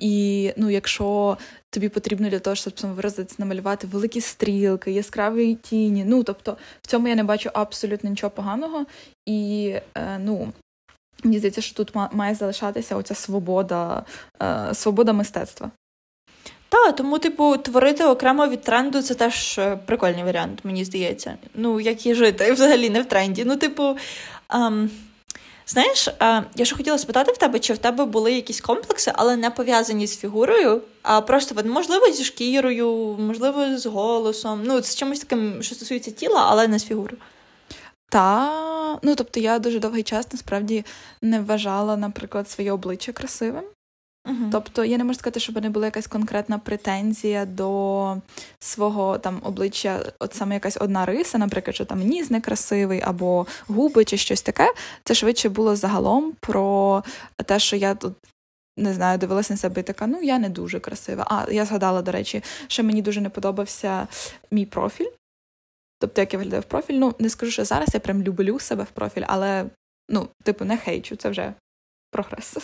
І 0.00 0.52
ну, 0.56 0.70
якщо 0.70 1.38
тобі 1.70 1.88
потрібно 1.88 2.28
для 2.28 2.38
того, 2.38 2.56
щоб 2.56 2.80
самовиразитися, 2.80 3.36
намалювати 3.38 3.86
великі 3.86 4.20
стрілки, 4.20 4.92
яскраві 4.92 5.54
тіні, 5.54 6.04
ну 6.04 6.22
тобто 6.22 6.56
в 6.82 6.86
цьому 6.86 7.08
я 7.08 7.14
не 7.14 7.24
бачу 7.24 7.50
абсолютно 7.52 8.10
нічого 8.10 8.30
поганого. 8.30 8.86
І 9.26 9.74
е, 9.94 10.18
ну, 10.18 10.52
мені 11.24 11.38
здається, 11.38 11.60
що 11.60 11.74
тут 11.74 11.94
має 12.12 12.34
залишатися 12.34 12.96
оця 12.96 13.14
свобода, 13.14 14.04
е, 14.42 14.74
свобода 14.74 15.12
мистецтва. 15.12 15.70
Так, 16.68 16.96
тому, 16.96 17.18
типу, 17.18 17.56
творити 17.56 18.04
окремо 18.04 18.46
від 18.46 18.62
тренду 18.62 19.02
це 19.02 19.14
теж 19.14 19.58
е, 19.58 19.76
прикольний 19.86 20.24
варіант, 20.24 20.60
мені 20.64 20.84
здається. 20.84 21.36
Ну, 21.54 21.80
як 21.80 22.06
і 22.06 22.14
жити 22.14 22.52
взагалі 22.52 22.90
не 22.90 23.02
в 23.02 23.06
тренді. 23.06 23.44
Ну, 23.44 23.56
типу. 23.56 23.96
Ем... 24.50 24.90
Знаєш, 25.70 26.08
я 26.56 26.64
ще 26.64 26.76
хотіла 26.76 26.98
спитати 26.98 27.32
в 27.32 27.36
тебе, 27.36 27.58
чи 27.58 27.72
в 27.72 27.78
тебе 27.78 28.04
були 28.04 28.32
якісь 28.32 28.60
комплекси, 28.60 29.12
але 29.14 29.36
не 29.36 29.50
пов'язані 29.50 30.06
з 30.06 30.18
фігурою, 30.18 30.82
а 31.02 31.20
просто 31.20 31.54
можливо 31.64 32.10
зі 32.12 32.24
шкірою, 32.24 33.16
можливо, 33.20 33.78
з 33.78 33.86
голосом. 33.86 34.62
Ну, 34.64 34.82
з 34.82 34.96
чимось 34.96 35.20
таким, 35.20 35.62
що 35.62 35.74
стосується 35.74 36.10
тіла, 36.10 36.46
але 36.48 36.68
не 36.68 36.78
з 36.78 36.84
фігурою. 36.84 37.18
Та, 38.08 38.98
ну 39.02 39.14
тобто 39.14 39.40
я 39.40 39.58
дуже 39.58 39.78
довгий 39.78 40.02
час 40.02 40.26
насправді 40.32 40.84
не 41.22 41.40
вважала, 41.40 41.96
наприклад, 41.96 42.50
своє 42.50 42.72
обличчя 42.72 43.12
красивим. 43.12 43.64
Uh-huh. 44.26 44.50
Тобто 44.52 44.84
я 44.84 44.98
не 44.98 45.04
можу 45.04 45.18
сказати, 45.18 45.40
щоб 45.40 45.62
не 45.62 45.70
була 45.70 45.86
якась 45.86 46.06
конкретна 46.06 46.58
претензія 46.58 47.46
до 47.46 48.16
свого 48.58 49.18
там 49.18 49.40
обличчя, 49.44 50.12
от 50.18 50.34
саме 50.34 50.54
якась 50.54 50.76
одна 50.80 51.06
риса, 51.06 51.38
наприклад, 51.38 51.74
що 51.74 51.84
там 51.84 52.00
ніс 52.00 52.30
некрасивий, 52.30 53.00
або 53.04 53.46
губи, 53.66 54.04
чи 54.04 54.16
щось 54.16 54.42
таке. 54.42 54.74
Це 55.04 55.14
швидше 55.14 55.48
було 55.48 55.76
загалом 55.76 56.32
про 56.40 57.02
те, 57.46 57.58
що 57.58 57.76
я 57.76 57.94
тут. 57.94 58.14
Не 58.76 58.94
знаю, 58.94 59.18
дивилася 59.18 59.52
на 59.52 59.56
себе 59.56 59.80
і 59.80 59.84
така, 59.84 60.06
ну 60.06 60.22
я 60.22 60.38
не 60.38 60.48
дуже 60.48 60.80
красива. 60.80 61.26
А 61.30 61.52
я 61.52 61.64
згадала, 61.64 62.02
до 62.02 62.12
речі, 62.12 62.42
що 62.66 62.84
мені 62.84 63.02
дуже 63.02 63.20
не 63.20 63.28
подобався 63.28 64.08
мій 64.50 64.66
профіль. 64.66 65.08
Тобто, 65.98 66.20
як 66.20 66.32
я 66.32 66.38
виглядаю 66.38 66.62
в 66.62 66.64
профіль. 66.64 66.94
Ну, 66.94 67.14
не 67.18 67.30
скажу, 67.30 67.52
що 67.52 67.64
зараз 67.64 67.88
я 67.94 68.00
прям 68.00 68.22
люблю 68.22 68.58
себе 68.58 68.84
в 68.84 68.90
профіль, 68.90 69.24
але 69.26 69.64
ну, 70.08 70.28
типу, 70.42 70.64
не 70.64 70.76
хейчу, 70.76 71.16
це 71.16 71.28
вже 71.28 71.54
прогрес. 72.10 72.56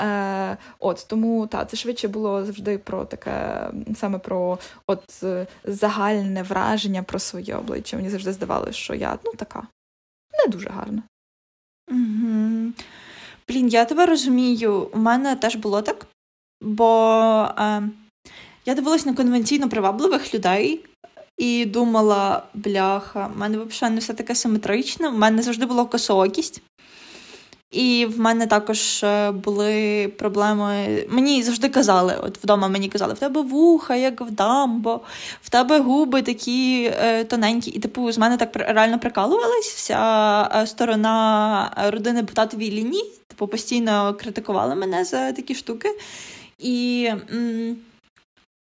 Е, 0.00 0.56
От 0.78 1.06
тому 1.08 1.46
та 1.46 1.64
це 1.64 1.76
швидше 1.76 2.08
було 2.08 2.44
завжди 2.44 2.78
про 2.78 3.04
таке, 3.04 3.70
саме 3.96 4.18
про 4.18 4.58
от 4.86 5.24
загальне 5.64 6.42
враження 6.42 7.02
про 7.02 7.18
своє 7.18 7.56
обличчя. 7.56 7.96
Мені 7.96 8.10
завжди 8.10 8.32
здавалося, 8.32 8.72
що 8.72 8.94
я 8.94 9.18
ну 9.24 9.32
така 9.36 9.66
не 10.44 10.52
дуже 10.52 10.68
гарна. 10.68 11.02
Угу. 11.90 12.72
Блін, 13.48 13.68
я 13.68 13.84
тебе 13.84 14.06
розумію. 14.06 14.90
У 14.92 14.98
мене 14.98 15.36
теж 15.36 15.56
було 15.56 15.82
так, 15.82 16.06
бо 16.60 17.48
е, 17.58 17.82
я 18.66 18.74
дивилась 18.74 19.06
на 19.06 19.14
конвенційно 19.14 19.68
привабливих 19.68 20.34
людей. 20.34 20.84
І 21.38 21.64
думала, 21.64 22.42
бляха, 22.54 23.26
в 23.26 23.38
мене 23.38 23.58
взагалі 23.58 23.94
не 23.94 24.00
все 24.00 24.14
таке 24.14 24.34
симетричне. 24.34 25.08
У 25.08 25.18
мене 25.18 25.42
завжди 25.42 25.66
була 25.66 25.84
косоокість. 25.84 26.62
І 27.70 28.06
в 28.06 28.20
мене 28.20 28.46
також 28.46 29.04
е, 29.04 29.30
були 29.30 30.08
проблеми. 30.18 31.06
Мені 31.08 31.42
завжди 31.42 31.68
казали, 31.68 32.16
от 32.22 32.38
вдома 32.44 32.68
мені 32.68 32.88
казали, 32.88 33.14
в 33.14 33.18
тебе 33.18 33.40
вуха, 33.40 33.94
як 33.96 34.20
в 34.20 34.30
дамбо, 34.30 35.00
в 35.42 35.50
тебе 35.50 35.80
губи 35.80 36.22
такі 36.22 36.92
е, 37.00 37.24
тоненькі. 37.24 37.70
І 37.70 37.78
типу 37.78 38.12
з 38.12 38.18
мене 38.18 38.36
так 38.36 38.50
реально 38.54 38.98
прикалувались. 38.98 39.74
Вся 39.74 40.42
е, 40.54 40.66
сторона 40.66 41.72
родини 41.92 42.24
Потатовій 42.24 42.70
лінії, 42.70 43.04
типу, 43.26 43.46
постійно 43.46 44.14
критикували 44.20 44.74
мене 44.74 45.04
за 45.04 45.32
такі 45.32 45.54
штуки. 45.54 45.88
І. 46.58 47.08
М- 47.32 47.76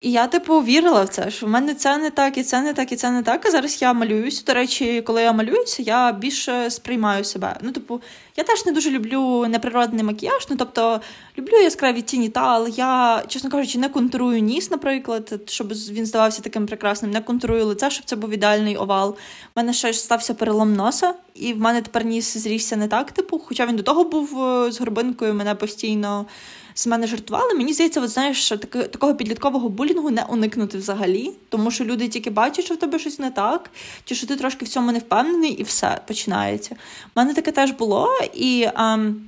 і 0.05 0.11
я, 0.11 0.27
типу, 0.27 0.59
вірила 0.59 1.03
в 1.03 1.09
це, 1.09 1.31
що 1.31 1.47
в 1.47 1.49
мене 1.49 1.75
це 1.75 1.99
не 1.99 2.11
так, 2.11 2.39
і 2.39 2.43
це 2.43 2.61
не 2.61 2.75
так, 2.75 2.93
і 2.93 2.97
це 2.97 3.11
не 3.11 3.23
так. 3.23 3.47
А 3.47 3.51
зараз 3.51 3.83
я 3.83 3.93
малююся. 3.93 4.43
До 4.47 4.55
речі, 4.55 5.03
коли 5.03 5.23
я 5.23 5.33
малююся, 5.33 5.83
я 5.83 6.13
більше 6.13 6.71
сприймаю 6.71 7.25
себе. 7.25 7.57
Ну, 7.61 7.73
типу, 7.73 8.01
я 8.37 8.45
теж 8.45 8.67
не 8.67 8.73
дуже 8.73 8.91
люблю 8.91 9.47
неприродний 9.49 10.05
макіяж. 10.05 10.47
Ну, 10.51 10.57
тобто, 10.57 11.01
люблю 11.39 11.57
яскраві 11.57 12.03
тіні, 12.03 12.29
та, 12.29 12.41
але 12.41 12.71
я, 12.71 13.23
чесно 13.29 13.51
кажучи, 13.51 13.79
не 13.79 13.89
контурую 13.89 14.41
ніс, 14.41 14.71
наприклад, 14.71 15.41
щоб 15.47 15.69
він 15.73 16.07
здавався 16.07 16.43
таким 16.43 16.67
прекрасним, 16.67 17.11
не 17.11 17.21
контурую 17.21 17.67
лице, 17.67 17.91
щоб 17.91 18.05
це 18.05 18.17
був 18.17 18.31
ідеальний 18.31 18.77
овал. 18.77 19.11
У 19.11 19.17
мене 19.57 19.73
ще 19.73 19.93
ж 19.93 19.99
стався 19.99 20.35
перелом 20.35 20.75
носа, 20.75 21.15
і 21.35 21.53
в 21.53 21.61
мене 21.61 21.83
тепер 21.83 22.05
ніс 22.05 22.37
зрісся 22.37 22.77
не 22.77 22.89
так, 22.89 23.13
типу, 23.13 23.39
хоча 23.39 23.67
він 23.67 23.77
до 23.77 23.83
того 23.83 24.05
був 24.05 24.45
е, 24.45 24.73
з 24.73 24.81
горбинкою, 24.81 25.35
мене 25.35 25.55
постійно 25.55 26.27
з 26.75 26.87
мене 26.87 27.07
жартували. 27.07 27.55
Мені 27.55 27.73
здається, 27.73 28.01
от 28.01 28.09
знаєш, 28.09 28.45
що 28.45 28.57
таки, 28.57 28.83
такого 28.83 29.15
підліткового 29.15 29.69
булінгу 29.69 30.11
не 30.11 30.23
уникнути 30.23 30.79
взагалі, 30.79 31.33
тому 31.49 31.71
що 31.71 31.85
люди 31.85 32.09
тільки 32.09 32.31
бачать, 32.31 32.65
що 32.65 32.75
в 32.75 32.79
тебе 32.79 32.99
щось 32.99 33.19
не 33.19 33.31
так, 33.31 33.71
чи 34.05 34.15
що 34.15 34.27
ти 34.27 34.37
трошки 34.37 34.65
в 34.65 34.69
цьому 34.69 34.93
не 34.93 34.99
впевнений, 34.99 35.51
і 35.51 35.63
все 35.63 36.01
починається. 36.07 36.75
У 36.75 37.21
мене 37.21 37.35
таке 37.35 37.53
теж 37.53 37.71
було, 37.71 38.09
і, 38.35 38.69
ем, 38.75 39.23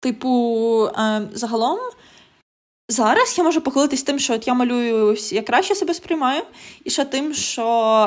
типу, 0.00 0.90
ем, 0.96 1.28
загалом. 1.32 1.78
Зараз 2.88 3.38
я 3.38 3.44
можу 3.44 3.60
похвалитись 3.60 4.02
тим, 4.02 4.18
що 4.18 4.34
от 4.34 4.46
я 4.46 4.54
малюю, 4.54 5.16
я 5.32 5.42
краще 5.42 5.74
себе 5.74 5.94
сприймаю, 5.94 6.42
і 6.84 6.90
ще 6.90 7.04
тим, 7.04 7.34
що 7.34 7.62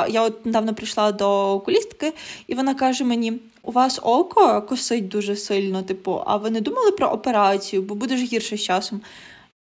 я 0.10 0.22
от 0.22 0.46
недавно 0.46 0.74
прийшла 0.74 1.12
до 1.12 1.54
окулістки, 1.54 2.14
і 2.48 2.56
вона 2.56 2.76
каже 2.76 3.04
мені: 3.04 3.40
у 3.70 3.72
вас 3.72 4.00
око 4.04 4.62
косить 4.62 5.08
дуже 5.08 5.36
сильно, 5.36 5.84
типу, 5.84 6.24
а 6.26 6.38
ви 6.38 6.50
не 6.50 6.62
думали 6.62 6.92
про 6.92 7.08
операцію, 7.08 7.82
бо 7.82 7.96
буде 7.96 8.18
ж 8.18 8.24
гірше 8.24 8.58
з 8.58 8.64
часом. 8.64 9.02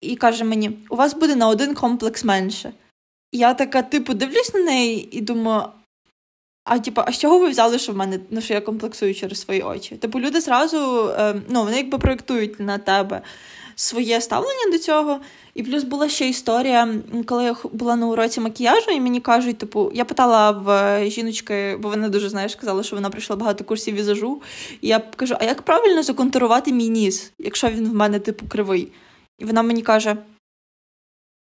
І 0.01 0.15
каже 0.15 0.43
мені: 0.43 0.71
у 0.89 0.95
вас 0.95 1.13
буде 1.13 1.35
на 1.35 1.47
один 1.47 1.75
комплекс 1.75 2.23
менше. 2.23 2.73
І 3.31 3.37
я 3.37 3.53
така, 3.53 3.81
типу, 3.81 4.13
дивлюсь 4.13 4.53
на 4.53 4.59
неї 4.59 5.17
і 5.17 5.21
думаю. 5.21 5.63
А 6.63 6.79
типу, 6.79 7.01
а 7.05 7.11
з 7.11 7.19
чого 7.19 7.39
ви 7.39 7.49
взяли, 7.49 7.79
що 7.79 7.91
в 7.91 7.95
мене 7.95 8.19
ну, 8.29 8.41
що 8.41 8.53
я 8.53 8.61
комплексую 8.61 9.15
через 9.15 9.41
свої 9.41 9.61
очі? 9.61 9.95
Типу, 9.95 10.19
люди 10.19 10.41
зразу 10.41 11.09
е, 11.09 11.35
ну, 11.49 11.63
вони 11.63 11.77
якби 11.77 11.97
проєктують 11.97 12.59
на 12.59 12.77
тебе 12.77 13.21
своє 13.81 14.21
ставлення 14.21 14.71
до 14.71 14.77
цього. 14.77 15.19
І 15.53 15.63
плюс 15.63 15.83
була 15.83 16.09
ще 16.09 16.29
історія, 16.29 16.95
коли 17.25 17.43
я 17.43 17.55
була 17.71 17.95
на 17.95 18.07
уроці 18.07 18.41
макіяжу, 18.41 18.91
і 18.91 19.01
мені 19.01 19.21
кажуть, 19.21 19.57
типу, 19.57 19.91
я 19.93 20.05
питала 20.05 20.51
в 20.51 21.09
жіночки, 21.09 21.77
бо 21.79 21.89
вона 21.89 22.09
дуже 22.09 22.29
знаєш, 22.29 22.55
казала, 22.55 22.83
що 22.83 22.95
вона 22.95 23.09
пройшла 23.09 23.35
багато 23.35 23.63
курсів 23.63 23.95
візажу. 23.95 24.41
І 24.81 24.87
я 24.87 24.99
кажу: 24.99 25.35
а 25.39 25.43
як 25.43 25.61
правильно 25.61 26.03
законтурувати 26.03 26.73
мій 26.73 26.89
ніс, 26.89 27.31
якщо 27.39 27.69
він 27.69 27.89
в 27.89 27.93
мене, 27.93 28.19
типу, 28.19 28.45
кривий? 28.47 28.91
І 29.39 29.45
вона 29.45 29.61
мені 29.61 29.81
каже: 29.81 30.17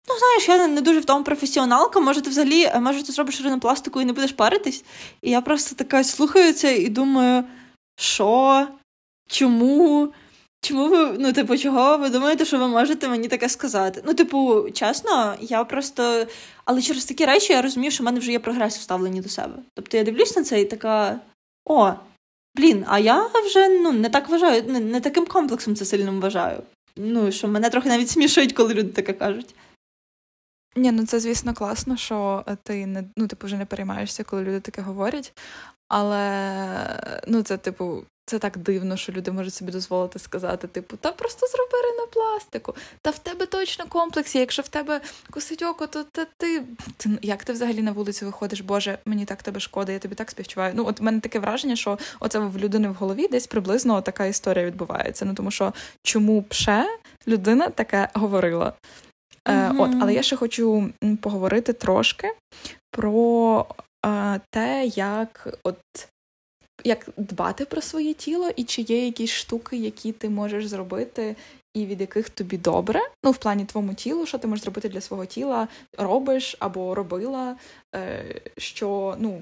Ну, 0.09 0.15
знаєш, 0.19 0.47
я 0.47 0.67
не 0.67 0.81
дуже 0.81 0.99
в 0.99 1.05
тому 1.05 1.23
професіоналка, 1.23 1.99
може, 1.99 2.21
ти 2.21 2.29
взагалі, 2.29 2.71
може, 2.81 3.03
ти 3.03 3.11
зробиш 3.11 3.41
ринопластику 3.41 4.01
і 4.01 4.05
не 4.05 4.13
будеш 4.13 4.31
паритись. 4.31 4.83
І 5.21 5.29
я 5.29 5.41
просто 5.41 5.75
така 5.75 6.03
слухаю 6.03 6.53
це 6.53 6.77
і 6.77 6.89
думаю, 6.89 7.43
що? 7.95 8.67
Чому? 9.27 10.13
Чому 10.61 10.89
ви, 10.89 11.17
ну, 11.19 11.33
типу, 11.33 11.57
чого 11.57 11.97
ви 11.97 12.09
думаєте, 12.09 12.45
що 12.45 12.59
ви 12.59 12.67
можете 12.67 13.09
мені 13.09 13.27
таке 13.27 13.49
сказати? 13.49 14.01
Ну, 14.05 14.13
типу, 14.13 14.69
чесно, 14.73 15.35
я 15.41 15.63
просто. 15.63 16.25
Але 16.65 16.81
через 16.81 17.05
такі 17.05 17.25
речі 17.25 17.53
я 17.53 17.61
розумію, 17.61 17.91
що 17.91 18.03
в 18.03 18.05
мене 18.05 18.19
вже 18.19 18.31
є 18.31 18.39
прогрес 18.39 18.77
вставлені 18.77 19.21
до 19.21 19.29
себе. 19.29 19.53
Тобто 19.73 19.97
я 19.97 20.03
дивлюсь 20.03 20.35
на 20.35 20.43
це 20.43 20.61
і 20.61 20.65
така: 20.65 21.19
о, 21.65 21.93
блін, 22.55 22.85
а 22.87 22.99
я 22.99 23.29
вже 23.45 23.69
ну, 23.69 23.91
не 23.91 24.09
так 24.09 24.29
вважаю, 24.29 24.63
не, 24.63 24.79
не 24.79 25.01
таким 25.01 25.25
комплексом 25.25 25.75
це 25.75 25.85
сильним 25.85 26.21
вважаю. 26.21 26.63
Ну, 26.97 27.31
що 27.31 27.47
мене 27.47 27.69
трохи 27.69 27.89
навіть 27.89 28.09
смішують, 28.09 28.53
коли 28.53 28.73
люди 28.73 28.89
таке 28.89 29.13
кажуть. 29.13 29.55
Ні, 30.75 30.91
ну 30.91 31.05
це 31.05 31.19
звісно 31.19 31.53
класно, 31.53 31.97
що 31.97 32.45
ти 32.63 32.85
не 32.85 33.03
ну, 33.17 33.27
типу, 33.27 33.45
вже 33.47 33.57
не 33.57 33.65
переймаєшся, 33.65 34.23
коли 34.23 34.43
люди 34.43 34.59
таке 34.59 34.81
говорять. 34.81 35.33
Але 35.87 37.21
ну, 37.27 37.43
це, 37.43 37.57
типу, 37.57 38.03
це 38.29 38.39
так 38.39 38.57
дивно, 38.57 38.97
що 38.97 39.11
люди 39.11 39.31
можуть 39.31 39.53
собі 39.53 39.71
дозволити 39.71 40.19
сказати, 40.19 40.67
типу, 40.67 40.97
та 40.97 41.11
просто 41.11 41.47
зроби 41.47 41.87
ринопластику, 41.91 42.75
та 43.01 43.09
в 43.09 43.19
тебе 43.19 43.45
точно 43.45 43.85
комплекс 43.85 44.35
є, 44.35 44.41
Якщо 44.41 44.61
в 44.61 44.67
тебе 44.67 45.01
косить 45.31 45.61
око, 45.61 45.87
то 45.87 46.03
та 46.03 46.25
ти... 46.37 46.63
ти 46.97 47.09
як 47.21 47.43
ти 47.43 47.53
взагалі 47.53 47.81
на 47.81 47.91
вулицю 47.91 48.25
виходиш? 48.25 48.61
Боже, 48.61 48.97
мені 49.05 49.25
так 49.25 49.43
тебе 49.43 49.59
шкода, 49.59 49.91
я 49.91 49.99
тобі 49.99 50.15
так 50.15 50.31
співчуваю. 50.31 50.73
Ну, 50.75 50.85
от 50.87 50.99
в 50.99 51.03
мене 51.03 51.19
таке 51.19 51.39
враження, 51.39 51.75
що 51.75 51.97
оце 52.19 52.39
в 52.39 52.57
людини 52.57 52.89
в 52.89 52.93
голові 52.93 53.27
десь 53.27 53.47
приблизно 53.47 54.01
така 54.01 54.25
історія 54.25 54.65
відбувається. 54.65 55.25
Ну 55.25 55.33
тому 55.33 55.51
що 55.51 55.73
чому 56.03 56.41
б 56.41 56.53
ще 56.53 56.97
людина 57.27 57.69
таке 57.69 58.09
говорила? 58.13 58.73
Е, 59.47 59.71
От, 59.77 59.91
але 60.01 60.13
я 60.13 60.23
ще 60.23 60.35
хочу 60.35 60.89
поговорити 61.21 61.73
трошки 61.73 62.33
про 62.91 63.65
е, 64.05 64.39
те, 64.51 64.85
як 64.95 65.59
от 65.63 65.77
як 66.83 67.09
дбати 67.17 67.65
про 67.65 67.81
своє 67.81 68.13
тіло, 68.13 68.49
і 68.55 68.63
чи 68.63 68.81
є 68.81 69.05
якісь 69.05 69.31
штуки, 69.31 69.77
які 69.77 70.11
ти 70.11 70.29
можеш 70.29 70.67
зробити, 70.67 71.35
і 71.73 71.85
від 71.85 72.01
яких 72.01 72.29
тобі 72.29 72.57
добре. 72.57 73.01
Ну, 73.23 73.31
в 73.31 73.37
плані 73.37 73.65
твоєму 73.65 73.93
тілу, 73.93 74.25
що 74.25 74.37
ти 74.37 74.47
можеш 74.47 74.63
зробити 74.63 74.89
для 74.89 75.01
свого 75.01 75.25
тіла, 75.25 75.67
робиш 75.97 76.55
або 76.59 76.95
робила, 76.95 77.55
е, 77.95 78.41
що, 78.57 79.15
ну. 79.19 79.41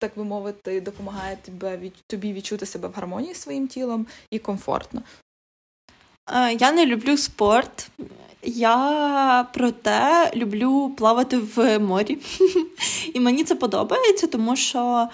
Так 0.00 0.12
би 0.16 0.24
мовити, 0.24 0.80
допомагає 0.80 1.36
тебе 1.36 1.80
тобі 2.06 2.32
відчути 2.32 2.66
себе 2.66 2.88
в 2.88 2.92
гармонії 2.92 3.34
з 3.34 3.40
своїм 3.40 3.68
тілом 3.68 4.06
і 4.30 4.38
комфортно. 4.38 5.02
Е, 6.30 6.52
я 6.52 6.72
не 6.72 6.86
люблю 6.86 7.16
спорт. 7.16 7.90
Я 8.42 9.46
проте 9.54 10.30
люблю 10.34 10.94
плавати 10.96 11.38
в 11.38 11.78
морі. 11.78 12.18
І 13.14 13.20
мені 13.20 13.44
це 13.44 13.54
подобається, 13.54 14.26
тому 14.26 14.56
що 14.56 15.08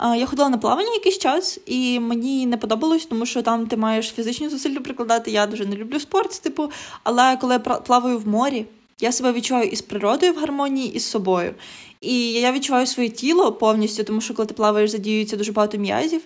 я 0.00 0.26
ходила 0.26 0.48
на 0.48 0.58
плавання 0.58 0.92
якийсь 0.94 1.18
час, 1.18 1.60
і 1.66 2.00
мені 2.00 2.46
не 2.46 2.56
подобалось, 2.56 3.06
тому 3.06 3.26
що 3.26 3.42
там 3.42 3.66
ти 3.66 3.76
маєш 3.76 4.12
фізичні 4.12 4.48
зусилля 4.48 4.80
прикладати. 4.80 5.30
Я 5.30 5.46
дуже 5.46 5.66
не 5.66 5.76
люблю 5.76 6.00
спорт, 6.00 6.42
типу, 6.42 6.70
але 7.02 7.36
коли 7.36 7.52
я 7.52 7.58
плаваю 7.58 8.18
в 8.18 8.28
морі, 8.28 8.66
я 9.00 9.12
себе 9.12 9.32
відчуваю 9.32 9.68
із 9.68 9.82
природою 9.82 10.32
в 10.32 10.36
гармонії 10.36 10.92
і 10.92 10.98
з 10.98 11.06
собою. 11.06 11.54
І 12.00 12.32
я 12.32 12.52
відчуваю 12.52 12.86
своє 12.86 13.08
тіло 13.08 13.52
повністю, 13.52 14.04
тому 14.04 14.20
що 14.20 14.34
коли 14.34 14.46
ти 14.46 14.54
плаваєш, 14.54 14.90
задіюється 14.90 15.36
дуже 15.36 15.52
багато 15.52 15.78
м'язів. 15.78 16.22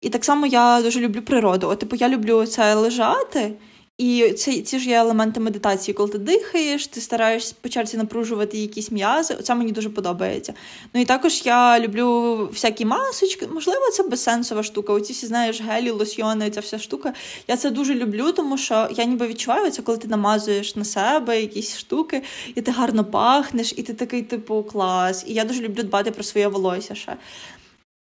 І 0.00 0.08
так 0.08 0.24
само 0.24 0.46
я 0.46 0.82
дуже 0.82 1.00
люблю 1.00 1.22
природу. 1.22 1.68
От, 1.68 1.78
типу, 1.78 1.96
я 1.96 2.08
люблю 2.08 2.46
це 2.46 2.74
лежати. 2.74 3.52
І 3.98 4.32
це 4.32 4.60
ці 4.60 4.78
ж 4.78 4.88
є 4.88 4.96
елементи 4.96 5.40
медитації, 5.40 5.94
коли 5.94 6.10
ти 6.10 6.18
дихаєш, 6.18 6.86
ти 6.86 7.00
стараєшся 7.00 7.54
по 7.60 7.96
напружувати 7.96 8.58
якісь 8.58 8.90
м'язи. 8.90 9.34
Це 9.34 9.54
мені 9.54 9.72
дуже 9.72 9.90
подобається. 9.90 10.54
Ну 10.94 11.00
і 11.00 11.04
також 11.04 11.42
я 11.44 11.80
люблю 11.80 12.36
всякі 12.52 12.84
масочки. 12.84 13.46
Можливо, 13.46 13.90
це 13.92 14.02
безсенсова 14.02 14.62
штука. 14.62 14.92
Оці 14.92 15.12
всі 15.12 15.26
знаєш, 15.26 15.60
гелі, 15.60 15.90
лосьйони, 15.90 16.50
ця 16.50 16.60
вся 16.60 16.78
штука. 16.78 17.14
Я 17.48 17.56
це 17.56 17.70
дуже 17.70 17.94
люблю, 17.94 18.32
тому 18.32 18.58
що 18.58 18.88
я 18.90 19.04
ніби 19.04 19.26
відчуваю 19.26 19.70
це, 19.70 19.82
коли 19.82 19.98
ти 19.98 20.08
намазуєш 20.08 20.76
на 20.76 20.84
себе 20.84 21.40
якісь 21.40 21.78
штуки, 21.78 22.22
і 22.54 22.62
ти 22.62 22.70
гарно 22.70 23.04
пахнеш, 23.04 23.74
і 23.76 23.82
ти 23.82 23.94
такий, 23.94 24.22
типу, 24.22 24.62
клас. 24.62 25.24
І 25.26 25.34
я 25.34 25.44
дуже 25.44 25.60
люблю 25.60 25.82
дбати 25.82 26.10
про 26.10 26.22
своє 26.24 26.48
волосся 26.48 26.94
ще. 26.94 27.16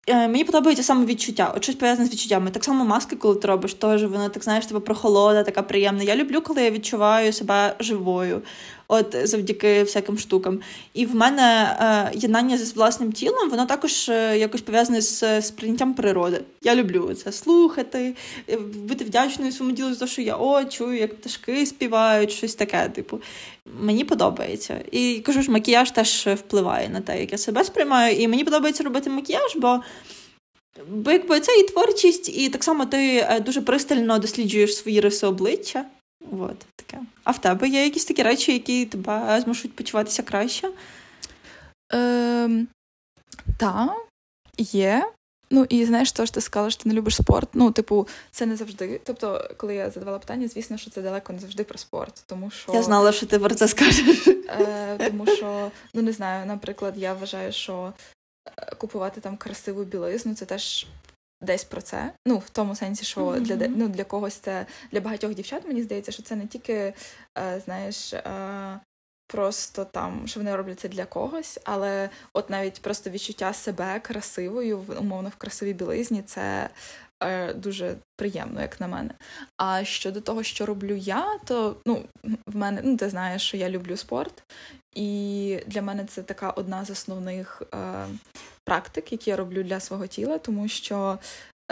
Е, 0.07 0.29
мені 0.29 0.45
подобається 0.45 0.83
саме 0.83 1.07
відчуття, 1.07 1.53
от 1.57 1.63
щось 1.63 1.77
пов'язане 1.77 2.09
з 2.09 2.13
відчуттями. 2.13 2.51
Так 2.51 2.65
само 2.65 2.85
маски, 2.85 3.17
коли 3.17 3.35
ти 3.35 3.49
робиш, 3.49 3.75
теж 3.75 4.05
вона 4.05 4.29
так 4.29 4.45
знаєш, 4.45 4.67
тебе 4.67 4.81
прохолода, 4.81 5.43
така 5.43 5.63
приємна. 5.63 6.03
Я 6.03 6.17
люблю, 6.17 6.41
коли 6.41 6.63
я 6.63 6.71
відчуваю 6.71 7.33
себе 7.33 7.77
живою 7.81 8.43
от 8.93 9.17
завдяки 9.25 9.83
всяким 9.83 10.19
штукам. 10.19 10.61
І 10.95 11.07
в 11.07 11.15
мене 11.15 11.77
е, 11.81 12.19
єднання 12.19 12.59
з 12.59 12.77
власним 12.77 13.13
тілом, 13.13 13.51
воно 13.51 13.67
також 13.67 14.09
е, 14.09 14.39
якось 14.39 14.61
пов'язане 14.61 15.01
з 15.01 15.43
сприйняттям 15.43 15.95
природи. 15.95 16.41
Я 16.63 16.75
люблю 16.75 17.15
це 17.15 17.33
слухати, 17.33 18.15
е, 18.49 18.57
бути 18.57 19.05
вдячною 19.05 19.53
своєму 19.53 19.77
ділу 19.77 19.95
за 19.95 20.01
те, 20.01 20.07
що 20.07 20.23
я 20.23 20.37
о, 20.37 20.65
чую, 20.65 20.99
як 20.99 21.15
пташки 21.15 21.67
співають, 21.67 22.33
щось 22.33 22.55
таке. 22.55 22.89
Типу, 22.89 23.21
мені 23.81 24.05
подобається. 24.05 24.81
І 24.93 25.23
кажу 25.27 25.43
ж, 25.43 25.51
макіяж 25.51 25.91
теж 25.91 26.27
впливає 26.27 26.89
на 26.89 27.01
те, 27.01 27.21
як 27.21 27.33
я 27.33 27.39
себе 27.39 27.65
сприймаю. 27.65 28.17
І 28.17 28.29
мені 28.29 28.45
подобається 28.45 28.85
робити 28.85 29.11
макіяж, 29.11 29.57
бо. 29.57 29.81
Бо 30.89 31.11
якби 31.11 31.41
це 31.41 31.57
і 31.57 31.63
творчість, 31.63 32.29
і 32.39 32.49
так 32.49 32.65
само 32.65 32.87
ти 32.87 33.27
дуже 33.47 33.61
пристально 33.61 34.19
досліджуєш 34.19 34.77
свої 34.77 35.01
риси 35.01 35.27
обличчя. 35.27 35.85
От, 36.33 36.67
таке. 36.77 37.03
А 37.25 37.31
в 37.31 37.39
тебе 37.41 37.69
є 37.69 37.85
якісь 37.85 38.05
такі 38.05 38.23
речі, 38.23 38.53
які 38.53 38.87
тебе 38.87 39.41
змушують 39.41 39.77
почуватися 39.77 40.23
краще? 40.23 40.71
Ем, 41.93 42.69
Так, 43.59 43.91
є. 44.59 45.13
Ну, 45.55 45.67
і 45.69 45.85
знаєш, 45.85 46.13
то 46.13 46.27
що 46.27 46.35
ти 46.35 46.41
сказала, 46.41 46.71
що 46.71 46.83
ти 46.83 46.89
не 46.89 46.95
любиш 46.95 47.17
спорт. 47.17 47.49
Ну, 47.53 47.71
типу, 47.71 48.09
це 48.31 48.47
не 48.47 48.57
завжди. 48.57 49.01
Тобто, 49.05 49.51
коли 49.57 49.75
я 49.75 49.91
задавала 49.91 50.19
питання, 50.19 50.49
звісно, 50.49 50.77
що 50.77 50.91
це 50.91 51.03
далеко 51.03 51.33
не 51.33 51.39
завжди 51.39 51.65
про 51.65 51.79
спорт. 51.79 52.25
Тому 52.27 52.51
що 52.51 52.73
я 52.73 52.83
знала, 52.83 53.13
що 53.13 53.27
ти 53.27 53.39
про 53.39 53.55
це 53.55 53.69
скажеш. 53.69 54.29
Е, 54.29 54.99
Тому 55.11 55.27
що, 55.27 55.71
ну 55.95 56.03
не 56.03 56.13
знаю, 56.13 56.47
наприклад, 56.47 56.95
я 56.97 57.15
вважаю, 57.15 57.53
що 57.53 57.93
е, 58.59 58.75
купувати 58.75 59.21
там 59.21 59.37
красиву 59.37 59.85
білизну 59.85 60.35
це 60.35 60.45
теж 60.45 60.87
десь 61.43 61.65
про 61.65 61.81
це. 61.83 62.13
Ну, 62.27 62.39
в 62.39 62.51
тому 62.51 62.75
сенсі, 62.75 63.05
що 63.05 63.21
mm-hmm. 63.21 63.41
для 63.41 63.69
ну, 63.69 63.89
для 63.89 64.05
когось 64.05 64.35
це 64.35 64.67
для 64.93 65.01
багатьох 65.01 65.35
дівчат, 65.35 65.67
мені 65.67 65.83
здається, 65.83 66.13
що 66.13 66.23
це 66.23 66.37
не 66.37 66.47
тільки, 66.47 66.95
е, 67.39 67.61
знаєш, 67.65 68.13
е, 68.13 68.81
просто 69.27 69.85
там, 69.85 70.23
що 70.27 70.41
вони 70.41 70.57
роблять 70.57 70.81
це 70.81 70.89
для 70.89 71.05
когось, 71.05 71.59
але 71.65 72.11
от 72.33 72.51
навіть 72.51 72.83
просто 72.83 73.11
відчуття 73.11 73.53
себе 73.53 74.01
красивою, 74.01 74.85
умовно 75.01 75.29
в 75.29 75.37
красивій 75.37 75.73
білизні, 75.73 76.23
це. 76.23 76.69
Е, 77.23 77.55
дуже 77.55 77.97
приємно, 78.17 78.61
як 78.61 78.81
на 78.81 78.89
мене. 78.89 79.11
А 79.57 79.85
щодо 79.85 80.21
того, 80.21 80.43
що 80.43 80.67
роблю 80.67 80.97
я, 80.97 81.39
то 81.45 81.77
ну, 81.87 82.03
в 82.47 82.57
мене, 82.57 82.81
ну, 82.85 82.97
ти 82.97 83.09
знаєш, 83.09 83.43
що 83.43 83.57
я 83.57 83.71
люблю 83.71 83.97
спорт, 83.97 84.43
і 84.95 85.59
для 85.67 85.83
мене 85.83 86.05
це 86.05 86.23
така 86.23 86.51
одна 86.51 86.85
з 86.85 86.91
основних 86.91 87.63
е, 87.75 88.07
практик, 88.65 89.13
які 89.13 89.31
я 89.31 89.37
роблю 89.37 89.63
для 89.63 89.81
свого 89.81 90.07
тіла, 90.07 90.39
тому 90.39 90.69
що 90.69 91.19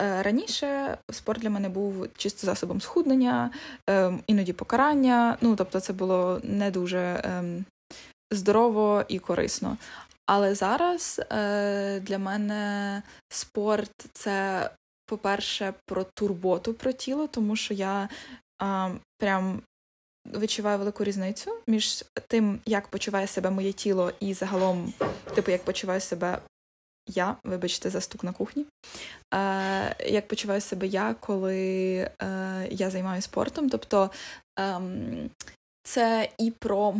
е, 0.01 0.23
раніше 0.23 0.99
спорт 1.13 1.41
для 1.41 1.51
мене 1.51 1.69
був 1.69 2.09
чисто 2.17 2.47
засобом 2.47 2.81
схуднення, 2.81 3.51
е, 3.91 4.13
іноді 4.27 4.53
покарання. 4.53 5.39
Ну 5.41 5.57
тобто, 5.57 5.81
це 5.81 5.93
було 5.93 6.41
не 6.45 6.71
дуже 6.71 6.99
е, 6.99 7.45
здорово 8.31 9.05
і 9.09 9.19
корисно. 9.19 9.77
Але 10.27 10.55
зараз 10.55 11.21
для 12.01 12.19
мене 12.19 13.03
спорт 13.29 13.93
це, 14.13 14.71
по-перше, 15.11 15.75
про 15.87 16.05
турботу 16.05 16.75
про 16.75 16.93
тіло, 16.93 17.27
тому 17.27 17.57
що 17.57 17.75
я 17.75 18.09
е, 18.63 18.91
прям 19.19 19.63
відчуваю 20.27 20.79
велику 20.79 21.05
різницю 21.05 21.51
між 21.67 22.05
тим, 22.29 22.61
як 22.67 22.89
почуває 22.89 23.27
себе 23.27 23.51
моє 23.51 23.73
тіло, 23.73 24.13
і 24.21 24.35
загалом, 24.35 24.93
типу, 25.35 25.51
як 25.51 25.65
почуваю 25.65 26.01
себе 26.01 26.39
я, 27.09 27.37
вибачте, 27.45 27.91
за 27.91 28.01
стук 28.01 28.25
на 28.25 28.33
кухні. 28.33 28.67
Е, 29.35 30.11
Як 30.11 30.29
почуваю 30.29 30.61
себе 30.61 30.87
я, 30.87 31.15
коли 31.21 31.59
е, 32.23 32.69
я 32.71 32.91
займаюся 32.91 33.25
спортом. 33.25 33.69
Тобто 33.69 34.11
е, 34.59 34.81
це 35.83 36.29
і 36.39 36.51
про 36.51 36.95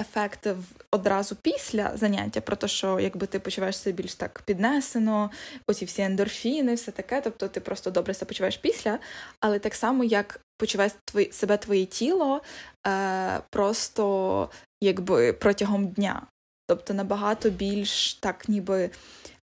ефект 0.00 0.48
одразу 0.90 1.36
після 1.36 1.96
заняття, 1.96 2.40
про 2.40 2.56
те, 2.56 2.68
що 2.68 3.00
якби 3.00 3.26
ти 3.26 3.38
почуваєш 3.38 3.78
себе 3.78 3.96
більш 3.96 4.14
так 4.14 4.42
піднесено, 4.44 5.30
оці 5.66 5.84
всі 5.84 6.02
ендорфіни, 6.02 6.74
все 6.74 6.90
таке. 6.90 7.20
Тобто 7.20 7.48
ти 7.48 7.60
просто 7.60 7.90
добре 7.90 8.14
себе 8.14 8.28
почуваєш 8.28 8.56
після, 8.56 8.98
але 9.40 9.58
так 9.58 9.74
само, 9.74 10.04
як 10.04 10.40
почуває 10.58 10.90
твої, 11.04 11.32
себе 11.32 11.56
твоє 11.56 11.86
тіло 11.86 12.42
е, 12.86 13.40
просто 13.50 14.50
якби 14.80 15.32
протягом 15.32 15.88
дня. 15.88 16.26
Тобто 16.66 16.94
набагато 16.94 17.50
більш 17.50 18.14
так 18.14 18.48
ніби 18.48 18.90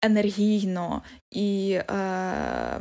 енергійно 0.03 1.03
і. 1.31 1.79
Е, 1.91 2.81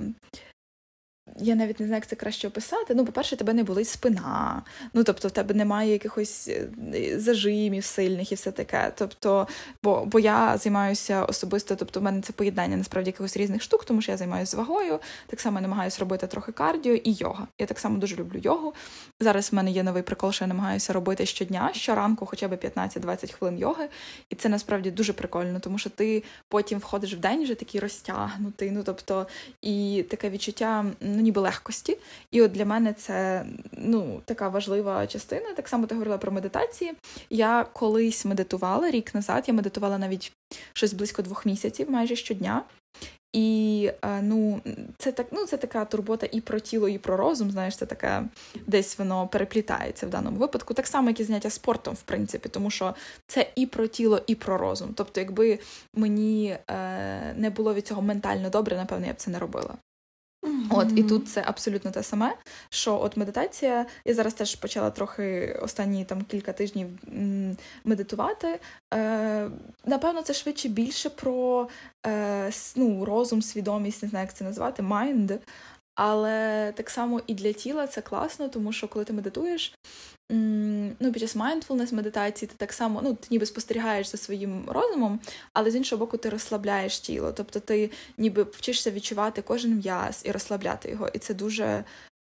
я 1.38 1.56
навіть 1.56 1.80
не 1.80 1.86
знаю, 1.86 1.98
як 1.98 2.08
це 2.08 2.16
краще 2.16 2.48
описати. 2.48 2.96
Ну, 2.96 3.06
по-перше, 3.06 3.36
тебе 3.36 3.54
не 3.54 3.64
болить 3.64 3.88
спина. 3.88 4.64
Ну, 4.94 5.04
тобто, 5.04 5.28
в 5.28 5.32
тебе 5.32 5.54
немає 5.56 5.92
якихось 5.92 6.48
е, 6.48 7.20
зажимів 7.20 7.84
сильних 7.86 8.32
і 8.32 8.36
все 8.36 8.52
таке. 8.52 8.92
Тобто, 8.96 9.48
бо 9.84 10.06
бо 10.06 10.20
я 10.20 10.58
займаюся 10.58 11.26
особисто, 11.26 11.76
тобто, 11.76 12.00
в 12.00 12.04
мене 12.04 12.22
це 12.22 12.34
поєднання 12.34 12.78
насправді 12.78 13.10
якихось 13.10 13.38
різних 13.38 13.62
штук, 13.62 13.86
тому 13.86 14.02
що 14.02 14.12
я 14.12 14.18
займаюся 14.18 14.58
вагою, 14.58 15.00
так 15.28 15.42
само 15.42 15.62
намагаюся 15.62 16.00
робити 16.00 16.28
трохи 16.28 16.52
кардіо 16.52 16.94
і 16.94 17.14
йога. 17.14 17.48
Я 17.60 17.66
так 17.66 17.80
само 17.80 17.98
дуже 17.98 18.16
люблю 18.16 18.40
йогу. 18.44 18.74
Зараз 19.20 19.52
в 19.52 19.56
мене 19.56 19.72
є 19.72 19.84
новий 19.84 20.04
прикол, 20.04 20.32
що 20.32 20.44
я 20.44 20.48
намагаюся 20.48 20.94
робити 20.94 21.26
щодня, 21.26 21.72
щоранку, 21.74 22.26
хоча 22.26 22.48
б 22.48 22.54
15-20 22.54 23.34
хвилин 23.34 23.58
йоги. 23.58 23.90
І 24.30 24.36
це 24.36 24.50
насправді 24.50 24.92
дуже 24.92 25.14
прикольно, 25.14 25.60
тому 25.60 25.78
що 25.78 25.90
ти 25.90 26.24
потім 26.48 26.80
входиш 26.80 27.14
в 27.14 27.20
день 27.20 27.44
вже 27.44 27.56
такий 27.56 27.82
розтягнутий. 27.82 28.72
Ну 28.72 28.84
тобто, 28.86 29.28
і 29.62 30.06
таке 30.10 30.30
відчуття 30.30 30.86
ну 31.20 31.26
ніби 31.26 31.41
легкості. 31.41 31.97
І 32.32 32.41
от 32.41 32.51
для 32.51 32.65
мене 32.65 32.93
це 32.93 33.45
ну, 33.72 34.22
така 34.26 34.49
важлива 34.49 35.07
частина. 35.07 35.53
Так 35.53 35.67
само 35.67 35.88
ти 35.88 35.95
говорила 35.95 36.17
про 36.17 36.32
медитації. 36.32 36.93
Я 37.30 37.65
колись 37.74 38.26
медитувала 38.26 38.91
рік 38.91 39.15
назад, 39.15 39.43
я 39.47 39.53
медитувала 39.53 39.97
навіть 39.97 40.32
щось 40.74 40.93
близько 40.93 41.22
двох 41.22 41.45
місяців, 41.45 41.91
майже 41.91 42.15
щодня. 42.15 42.63
І 43.34 43.91
ну, 44.22 44.61
це 44.97 45.11
так, 45.11 45.28
ну, 45.32 45.45
це 45.45 45.57
така 45.57 45.86
турбота 45.86 46.28
і 46.32 46.41
про 46.41 46.59
тіло, 46.59 46.89
і 46.89 46.97
про 46.97 47.17
розум. 47.17 47.51
Знаєш, 47.51 47.78
це 47.78 47.86
таке 47.86 48.24
десь 48.67 48.99
воно 48.99 49.28
переплітається 49.28 50.07
в 50.07 50.09
даному 50.09 50.38
випадку. 50.38 50.74
Так 50.74 50.88
само, 50.88 51.09
як 51.09 51.20
і 51.20 51.24
заняття 51.24 51.49
спортом, 51.49 51.93
в 51.93 52.01
принципі, 52.01 52.49
тому 52.49 52.72
що 52.72 52.95
це 53.28 53.51
і 53.55 53.65
про 53.65 53.88
тіло, 53.88 54.22
і 54.28 54.36
про 54.36 54.57
розум. 54.57 54.89
Тобто, 54.95 55.20
якби 55.20 55.59
мені 55.95 56.57
е, 56.67 57.34
не 57.38 57.49
було 57.49 57.74
від 57.74 57.88
цього 57.88 58.01
ментально 58.01 58.49
добре, 58.49 58.78
напевно, 58.78 59.07
я 59.07 59.13
б 59.13 59.17
це 59.17 59.32
не 59.32 59.39
робила. 59.39 59.76
Mm-hmm. 60.44 60.68
От 60.70 60.88
і 60.96 61.04
тут 61.04 61.30
це 61.30 61.44
абсолютно 61.46 61.92
те 61.92 62.04
саме. 62.04 62.36
Що 62.70 63.02
от 63.02 63.18
медитація, 63.18 63.86
я 64.06 64.14
зараз 64.14 64.34
теж 64.34 64.56
почала 64.56 64.90
трохи 64.90 65.60
останні 65.62 66.06
там 66.06 66.22
кілька 66.22 66.54
тижнів 66.54 66.88
медитувати. 67.84 68.60
Е, 68.94 69.50
Напевно, 69.86 70.22
це 70.22 70.34
швидше 70.34 70.70
більше 70.70 71.10
про 71.10 71.68
е, 72.06 72.52
ну, 72.76 73.06
розум, 73.06 73.42
свідомість, 73.42 74.04
не 74.04 74.10
знаю, 74.10 74.26
як 74.26 74.36
це 74.36 74.44
назвати, 74.44 74.84
mind. 74.84 75.38
Але 76.02 76.72
так 76.76 76.89
само 76.89 77.22
і 77.28 77.34
для 77.34 77.54
тіла 77.54 77.88
це 77.88 78.02
класно, 78.02 78.50
тому 78.50 78.74
що 78.74 78.88
коли 78.88 79.06
ти 79.06 79.14
медитуєш, 79.14 79.74
ну, 81.00 81.12
під 81.14 81.20
час 81.20 81.36
mindfulness 81.36 81.93
медитації 81.93 82.50
ти 82.50 82.56
так 82.58 82.74
само 82.74 83.02
ну, 83.04 83.14
ти 83.14 83.28
ніби 83.32 83.45
спостерігаєш 83.45 84.08
за 84.08 84.18
своїм 84.18 84.64
розумом, 84.68 85.20
але 85.54 85.72
з 85.72 85.76
іншого 85.76 86.00
боку, 86.00 86.18
ти 86.18 86.30
розслабляєш 86.30 87.00
тіло. 87.00 87.32
Тобто 87.32 87.60
ти 87.60 87.91
ніби 88.18 88.43
вчишся 88.43 88.91
відчувати 88.91 89.41
кожен 89.41 89.76
м'яз 89.76 90.22
і 90.26 90.32
розслабляти 90.32 90.89
його. 90.89 91.08
І 91.14 91.20
це 91.20 91.34
дуже 91.34 91.84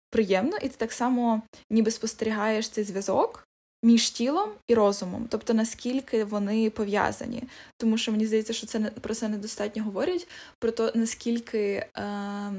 приємно, 0.10 0.58
і 0.58 0.70
ти 0.70 0.76
так 0.78 0.92
само 0.92 1.42
ніби 1.70 1.92
спостерігаєш 1.92 2.70
цей 2.70 2.84
зв'язок. 2.84 3.48
Між 3.86 4.10
тілом 4.10 4.50
і 4.68 4.76
розумом, 4.76 5.28
тобто 5.30 5.54
наскільки 5.54 6.24
вони 6.24 6.70
пов'язані, 6.70 7.44
тому 7.78 7.98
що 7.98 8.12
мені 8.12 8.26
здається, 8.26 8.54
що 8.54 8.68
це 8.68 8.80
не 8.80 8.90
про 8.90 9.16
це 9.16 9.28
недостатньо 9.30 9.84
говорять, 9.84 10.28
про 10.60 10.72
те, 10.72 10.92
наскільки 10.96 11.88
е, 11.98 12.52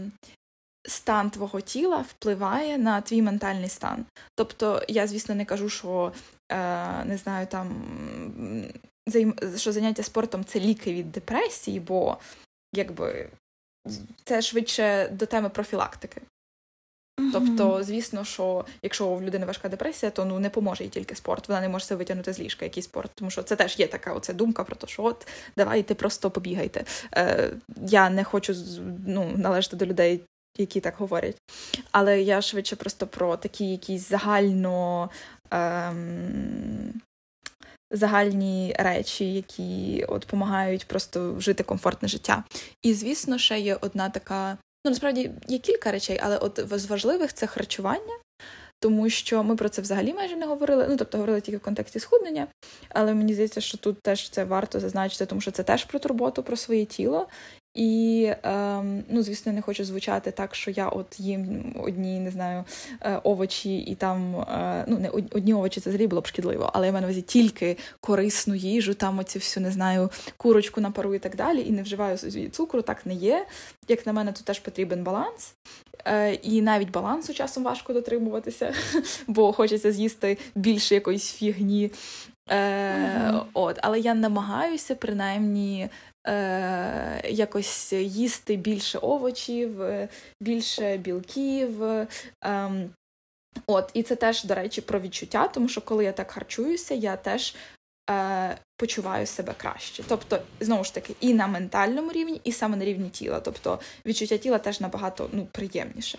стан 0.87 1.31
твого 1.31 1.61
тіла 1.61 2.05
впливає 2.09 2.79
на 2.79 3.01
твій 3.01 3.23
ментальний 3.23 3.69
стан. 3.69 4.05
Тобто, 4.35 4.83
я, 4.89 5.07
звісно, 5.07 5.35
не 5.35 5.45
кажу, 5.45 5.69
що 5.69 6.13
е, 6.53 7.05
не 7.05 7.17
знаю, 7.17 7.47
там 7.47 7.85
що 9.57 9.73
заняття 9.73 10.03
спортом 10.03 10.45
це 10.45 10.61
ліки 10.61 10.93
від 10.93 11.13
депресії, 11.13 11.81
бо 11.81 12.19
якби 12.75 13.29
це 14.25 14.43
швидше 14.43 15.09
до 15.09 15.27
теми 15.27 15.49
профілактики. 15.49 16.21
Тобто, 17.33 17.83
звісно, 17.83 18.25
що 18.25 18.65
якщо 18.83 19.15
в 19.15 19.23
людини 19.23 19.47
важка 19.47 19.69
депресія, 19.69 20.11
то 20.11 20.25
ну 20.25 20.39
не 20.39 20.51
поможе 20.51 20.85
їй 20.85 20.91
тільки 20.91 21.15
спорт. 21.15 21.49
Вона 21.49 21.61
не 21.61 21.69
може 21.69 21.85
себе 21.85 21.99
витягнути 21.99 22.33
з 22.33 22.41
ліжка, 22.41 22.65
який 22.65 22.83
спорт. 22.83 23.11
Тому 23.15 23.31
що 23.31 23.43
це 23.43 23.57
теж 23.57 23.79
є 23.79 23.87
така 23.87 24.13
оця 24.13 24.33
думка 24.33 24.65
про 24.65 24.77
те, 24.77 24.87
що 24.87 25.05
от 25.05 25.27
давайте 25.57 25.95
просто 25.95 26.31
побігайте. 26.31 26.85
Е, 27.17 27.51
Я 27.87 28.11
не 28.11 28.25
хочу 28.25 28.55
ну, 29.07 29.33
належати 29.37 29.77
до 29.77 29.87
людей, 29.87 30.21
які 30.59 30.81
так 30.81 30.95
говорять. 30.99 31.37
Але 31.91 32.23
я 32.23 32.43
швидше 32.43 32.77
просто 32.77 33.07
про 33.07 33.37
такі 33.37 33.71
якісь 33.71 34.09
загально. 34.09 35.11
Ем... 35.51 37.01
Загальні 37.91 38.77
речі, 38.79 39.33
які 39.33 40.05
от 40.09 40.21
допомагають 40.21 40.87
просто 40.87 41.41
жити 41.41 41.63
комфортне 41.63 42.09
життя. 42.09 42.45
І, 42.83 42.95
звісно, 42.95 43.39
ще 43.39 43.61
є 43.61 43.79
одна 43.81 44.11
така. 44.11 44.59
Ну, 44.85 44.91
насправді 44.91 45.31
є 45.49 45.59
кілька 45.59 45.93
речей, 45.93 46.21
але 46.23 46.39
от 46.39 46.61
з 46.75 46.87
важливих 46.87 47.33
це 47.35 47.47
харчування, 47.47 48.19
тому 48.81 49.11
що 49.11 49.43
ми 49.43 49.57
про 49.57 49.69
це 49.69 49.83
взагалі 49.83 50.15
майже 50.15 50.37
не 50.37 50.47
говорили. 50.47 50.87
Ну, 50.89 50.97
тобто 50.97 51.19
говорили 51.19 51.41
тільки 51.41 51.57
в 51.57 51.61
контексті 51.61 52.01
схуднення, 52.01 52.47
але 52.89 53.15
мені 53.15 53.35
здається, 53.35 53.61
що 53.61 53.79
тут 53.79 54.03
теж 54.03 54.31
це 54.31 54.45
варто 54.45 54.81
зазначити, 54.81 55.27
тому 55.27 55.41
що 55.41 55.51
це 55.51 55.63
теж 55.63 55.85
про 55.85 55.99
турботу 55.99 56.43
про 56.43 56.57
своє 56.57 56.85
тіло. 56.85 57.29
І, 57.75 58.31
ем, 58.43 59.05
ну, 59.09 59.23
звісно, 59.23 59.53
не 59.53 59.63
хочу 59.63 59.85
звучати 59.85 60.31
так, 60.31 60.55
що 60.55 60.71
я 60.71 60.89
от 60.89 61.21
їм 61.21 61.75
одні, 61.83 62.21
не 62.21 62.31
знаю, 62.31 62.65
е, 63.01 63.21
овочі 63.23 63.79
і 63.79 63.95
там, 63.95 64.37
е, 64.37 64.85
ну, 64.89 64.99
не 64.99 65.09
одні 65.09 65.55
овочі 65.55 65.81
це 65.81 65.91
взагалі 65.91 66.07
було 66.07 66.23
б 66.23 66.27
шкідливо, 66.27 66.71
але 66.75 66.87
я 66.87 66.93
маю 66.93 67.03
на 67.03 67.09
увазі 67.09 67.23
тільки 67.23 67.77
корисну 68.01 68.55
їжу, 68.55 68.95
там 68.95 69.19
оці 69.19 69.39
всю, 69.39 69.65
не 69.65 69.71
знаю, 69.71 70.11
курочку 70.37 70.81
на 70.81 70.91
пару 70.91 71.15
і 71.15 71.19
так 71.19 71.37
далі, 71.37 71.65
і 71.67 71.71
не 71.71 71.83
вживаю 71.83 72.19
цукру, 72.51 72.83
так 72.83 73.07
не 73.07 73.15
є. 73.15 73.47
Як 73.89 74.07
на 74.07 74.13
мене, 74.13 74.33
тут 74.33 74.45
теж 74.45 74.61
потрібен 74.61 75.05
баланс. 75.05 75.55
Е, 76.07 76.35
і 76.35 76.63
навіть 76.63 76.91
балансу 76.91 77.35
часом 77.35 77.63
важко 77.63 77.93
дотримуватися, 77.93 78.75
бо 79.27 79.53
хочеться 79.53 79.93
з'їсти 79.93 80.39
більше 80.55 80.95
якоїсь 80.95 81.33
фігні. 81.33 81.91
Е, 82.49 82.57
mm-hmm. 82.57 83.45
От, 83.55 83.79
Але 83.83 84.01
я 84.01 84.15
намагаюся 84.15 84.95
принаймні 84.95 85.89
е, 86.27 87.23
якось 87.29 87.93
їсти 87.93 88.57
більше 88.57 88.99
овочів, 88.99 89.83
більше 90.41 90.97
білків. 90.97 91.83
Е, 91.83 92.07
От, 93.67 93.91
І 93.95 94.03
це 94.03 94.17
теж, 94.17 94.45
до 94.45 94.55
речі, 94.55 94.81
про 94.81 95.01
відчуття, 95.01 95.49
тому 95.49 95.69
що 95.69 95.81
коли 95.81 96.05
я 96.05 96.13
так 96.13 96.31
харчуюся, 96.31 96.95
я 96.95 97.17
теж 97.17 97.55
е, 98.11 98.59
почуваю 98.77 99.27
себе 99.27 99.55
краще. 99.57 100.03
Тобто, 100.09 100.43
знову 100.61 100.85
ж 100.85 100.95
таки, 100.95 101.15
і 101.21 101.35
на 101.35 101.47
ментальному 101.47 102.13
рівні, 102.13 102.41
і 102.45 102.53
саме 102.53 102.77
на 102.77 102.85
рівні 102.85 103.11
тіла. 103.11 103.41
Тобто 103.41 103.81
відчуття 104.07 104.37
тіла 104.37 104.59
теж 104.59 104.81
набагато 104.81 105.29
ну, 105.33 105.47
приємніше. 105.53 106.19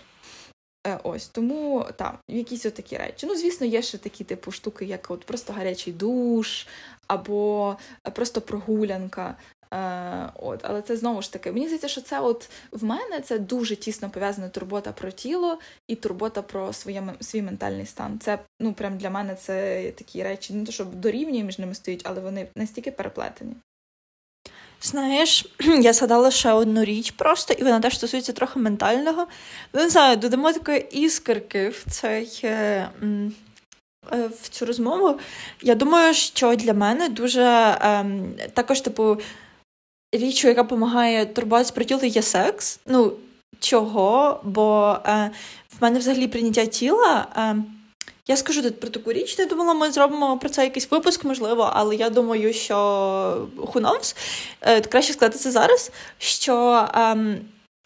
Е, 0.86 0.98
ось 1.02 1.28
тому 1.28 1.86
так, 1.96 2.18
якісь 2.28 2.66
отакі 2.66 2.96
речі. 2.96 3.26
Ну, 3.26 3.36
звісно, 3.36 3.66
є 3.66 3.82
ще 3.82 3.98
такі 3.98 4.24
типу 4.24 4.52
штуки, 4.52 4.84
як 4.84 5.10
от 5.10 5.24
просто 5.24 5.52
гарячий 5.52 5.92
душ, 5.92 6.66
або 7.06 7.76
просто 8.14 8.40
прогулянка. 8.40 9.36
Е, 9.74 10.32
от, 10.34 10.60
Але 10.62 10.82
це 10.82 10.96
знову 10.96 11.22
ж 11.22 11.32
таки, 11.32 11.52
мені 11.52 11.66
здається, 11.66 11.88
що 11.88 12.00
це 12.00 12.20
от 12.20 12.50
в 12.72 12.84
мене 12.84 13.20
це 13.20 13.38
дуже 13.38 13.76
тісно 13.76 14.10
пов'язана 14.10 14.48
турбота 14.48 14.92
про 14.92 15.10
тіло 15.10 15.58
і 15.88 15.96
турбота 15.96 16.42
про 16.42 16.72
своє, 16.72 17.02
свій 17.20 17.42
ментальний 17.42 17.86
стан. 17.86 18.18
Це 18.18 18.38
ну 18.60 18.72
прям 18.72 18.98
для 18.98 19.10
мене 19.10 19.34
це 19.34 19.90
такі 19.92 20.22
речі, 20.22 20.54
не 20.54 20.66
то 20.66 20.72
щоб 20.72 20.94
дорівнює 20.94 21.42
між 21.42 21.58
ними 21.58 21.74
стоїть, 21.74 22.02
але 22.04 22.20
вони 22.20 22.48
настільки 22.56 22.90
переплетені. 22.90 23.54
Знаєш, 24.82 25.46
я 25.80 25.92
згадала 25.92 26.30
ще 26.30 26.52
одну 26.52 26.84
річ 26.84 27.10
просто, 27.10 27.54
і 27.54 27.62
вона 27.62 27.80
теж 27.80 27.96
стосується 27.96 28.32
трохи 28.32 28.58
ментального. 28.58 29.26
Ну, 29.72 29.80
не 29.80 29.88
знаю, 29.88 30.16
додамо 30.16 30.52
такої 30.52 30.86
іскорки 30.90 31.68
в 31.68 31.84
цей. 31.90 32.40
Е, 32.44 32.88
е, 34.12 34.26
в 34.42 34.48
цю 34.48 34.66
розмову. 34.66 35.18
Я 35.62 35.74
думаю, 35.74 36.14
що 36.14 36.54
для 36.54 36.74
мене 36.74 37.08
дуже 37.08 37.42
е, 37.42 38.04
також, 38.54 38.80
типу, 38.80 39.18
річчю, 40.12 40.48
яка 40.48 40.62
допомагає 40.62 41.26
турбуватися 41.26 41.72
про 41.74 41.84
тіло, 41.84 42.04
є 42.04 42.22
секс. 42.22 42.80
Ну, 42.86 43.12
чого? 43.60 44.40
Бо 44.44 44.96
е, 45.06 45.30
в 45.78 45.82
мене 45.82 45.98
взагалі 45.98 46.28
прийняття 46.28 46.66
тіла. 46.66 47.26
Е, 47.36 47.56
я 48.28 48.36
скажу 48.36 48.62
тут 48.62 48.80
про 48.80 48.90
таку 48.90 49.12
річ, 49.12 49.38
я 49.38 49.46
думала, 49.46 49.74
ми 49.74 49.92
зробимо 49.92 50.38
про 50.38 50.48
це 50.48 50.64
якийсь 50.64 50.90
випуск, 50.90 51.24
можливо, 51.24 51.70
але 51.72 51.96
я 51.96 52.10
думаю, 52.10 52.52
що 52.52 52.74
who 53.56 53.80
knows, 53.80 54.16
е, 54.60 54.80
краще 54.80 55.12
сказати 55.12 55.38
це 55.38 55.50
зараз. 55.50 55.90
Що 56.18 56.88
е, 56.94 57.38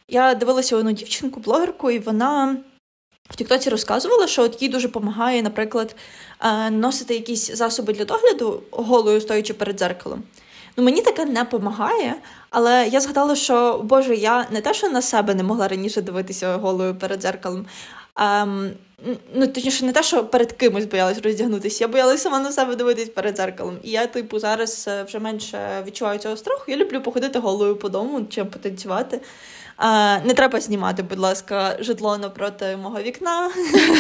я 0.09 0.35
дивилася 0.35 0.77
одну 0.77 0.93
дівчинку, 0.93 1.41
блогерку, 1.41 1.91
і 1.91 1.99
вона 1.99 2.57
в 3.31 3.37
Тіктоці 3.37 3.71
розказувала, 3.71 4.27
що 4.27 4.43
от 4.43 4.63
їй 4.63 4.69
дуже 4.69 4.89
допомагає, 4.89 5.43
наприклад, 5.43 5.97
е, 6.41 6.71
носити 6.71 7.15
якісь 7.15 7.51
засоби 7.51 7.93
для 7.93 8.05
догляду 8.05 8.63
голою 8.71 9.21
стоячи 9.21 9.55
перед 9.55 9.79
дзеркалом. 9.79 10.23
Ну, 10.77 10.85
мені 10.85 11.03
таке 11.03 11.25
не 11.25 11.43
допомагає, 11.43 12.15
але 12.51 12.89
я 12.93 13.01
згадала, 13.01 13.37
що 13.37 13.81
Боже, 13.85 14.15
я 14.15 14.47
не 14.51 14.61
те, 14.61 14.75
що 14.75 14.89
на 14.89 15.03
себе 15.03 15.35
не 15.35 15.43
могла 15.43 15.69
раніше 15.69 16.03
дивитися 16.03 16.57
голою 16.57 16.95
перед 16.95 17.21
дзеркалом. 17.21 17.67
Ем, 18.17 18.71
ну, 19.35 19.47
точніше, 19.47 19.85
не 19.85 19.93
те, 19.93 20.03
що 20.03 20.25
перед 20.25 20.53
кимось 20.53 20.85
боялась 20.85 21.19
роздягнутися, 21.23 21.85
я 21.85 21.89
боялася 21.89 22.23
сама 22.23 22.41
на 22.41 22.53
себе 22.53 22.77
дивитись 22.77 23.09
перед 23.09 23.37
дзеркалом. 23.37 23.79
І 23.83 23.91
я, 23.91 24.07
типу, 24.07 24.39
зараз 24.39 24.85
е, 24.89 25.03
вже 25.03 25.19
менше 25.19 25.85
відчуваю 25.87 26.19
цього 26.19 26.37
страху. 26.37 26.65
Я 26.67 26.77
люблю 26.77 27.01
походити 27.01 27.39
голою 27.39 27.77
по 27.77 27.89
дому, 27.89 28.27
чим 28.31 28.47
потанцювати. 28.47 29.21
Не 30.25 30.35
треба 30.37 30.61
знімати, 30.61 31.03
будь 31.03 31.19
ласка, 31.19 31.77
житло 31.81 32.19
напроти 32.19 32.79
мого 32.83 33.03
вікна 33.03 33.51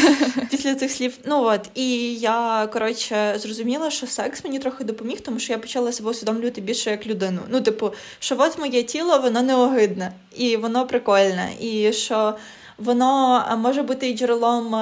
після 0.50 0.74
цих 0.74 0.90
слів. 0.90 1.18
Ну 1.24 1.42
от 1.44 1.70
і 1.74 2.14
я 2.14 2.68
коротше 2.72 3.34
зрозуміла, 3.36 3.90
що 3.90 4.06
секс 4.06 4.44
мені 4.44 4.58
трохи 4.58 4.84
допоміг, 4.84 5.20
тому 5.20 5.38
що 5.38 5.52
я 5.52 5.58
почала 5.58 5.92
себе 5.92 6.10
усвідомлювати 6.10 6.60
більше 6.60 6.90
як 6.90 7.06
людину. 7.06 7.40
Ну, 7.48 7.60
типу, 7.60 7.92
що 8.18 8.36
от 8.38 8.58
моє 8.58 8.82
тіло, 8.82 9.18
воно 9.18 9.42
неогидне 9.42 10.12
і 10.36 10.56
воно 10.56 10.86
прикольне, 10.86 11.52
і 11.60 11.92
що 11.92 12.34
воно 12.80 13.44
може 13.58 13.82
бути 13.82 14.10
і 14.10 14.16
джерелом 14.16 14.74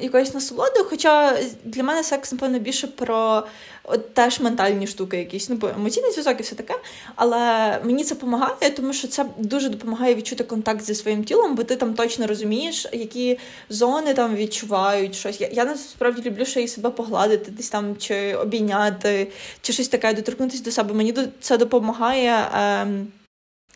якоїсь 0.00 0.34
насолоди. 0.34 0.80
Хоча 0.90 1.38
для 1.64 1.82
мене 1.82 2.02
секс, 2.02 2.32
напевно, 2.32 2.58
більше 2.58 2.86
про 2.86 3.46
от 3.84 4.14
теж 4.14 4.40
ментальні 4.40 4.86
штуки, 4.86 5.18
якісь 5.18 5.48
ну, 5.48 5.58
емоційний 5.76 6.10
зв'язок 6.10 6.40
і 6.40 6.42
все 6.42 6.54
таке. 6.54 6.74
Але 7.16 7.78
мені 7.84 8.04
це 8.04 8.14
допомагає, 8.14 8.70
тому 8.76 8.92
що 8.92 9.08
це 9.08 9.26
дуже 9.38 9.68
допомагає 9.68 10.14
відчути 10.14 10.44
контакт 10.44 10.84
зі 10.84 10.94
своїм 10.94 11.24
тілом, 11.24 11.54
бо 11.54 11.64
ти 11.64 11.76
там 11.76 11.94
точно 11.94 12.26
розумієш, 12.26 12.86
які 12.92 13.38
зони 13.68 14.14
там 14.14 14.36
відчувають 14.36 15.14
щось. 15.14 15.40
Я 15.40 15.48
я 15.52 15.64
насправді 15.64 16.22
люблю 16.30 16.44
ще 16.44 16.62
і 16.62 16.68
себе 16.68 16.90
погладити, 16.90 17.50
десь 17.50 17.70
там 17.70 17.96
чи 17.96 18.34
обійняти, 18.34 19.32
чи 19.60 19.72
щось 19.72 19.88
таке, 19.88 20.14
доторкнутися 20.14 20.64
до 20.64 20.70
себе. 20.70 20.94
Мені 20.94 21.14
це 21.40 21.58
допомагає. 21.58 22.48
Е, 22.54 22.86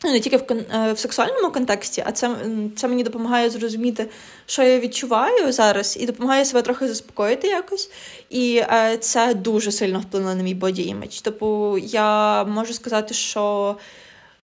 Ну, 0.06 0.12
не 0.12 0.20
тільки 0.20 0.36
в 0.36 0.52
е, 0.74 0.92
в 0.92 0.98
сексуальному 0.98 1.50
контексті, 1.50 2.02
а 2.06 2.12
це 2.12 2.36
це 2.76 2.88
мені 2.88 3.02
допомагає 3.02 3.50
зрозуміти, 3.50 4.06
що 4.46 4.62
я 4.62 4.80
відчуваю 4.80 5.52
зараз, 5.52 5.96
і 6.00 6.06
допомагає 6.06 6.44
себе 6.44 6.62
трохи 6.62 6.88
заспокоїти 6.88 7.48
якось. 7.48 7.90
І 8.30 8.56
е, 8.56 8.98
це 9.00 9.34
дуже 9.34 9.72
сильно 9.72 10.00
вплинуло 10.00 10.34
на 10.34 10.42
мій 10.42 10.54
боді-імідж. 10.54 11.20
Тобто 11.22 11.78
я 11.82 12.44
можу 12.44 12.72
сказати, 12.72 13.14
що 13.14 13.76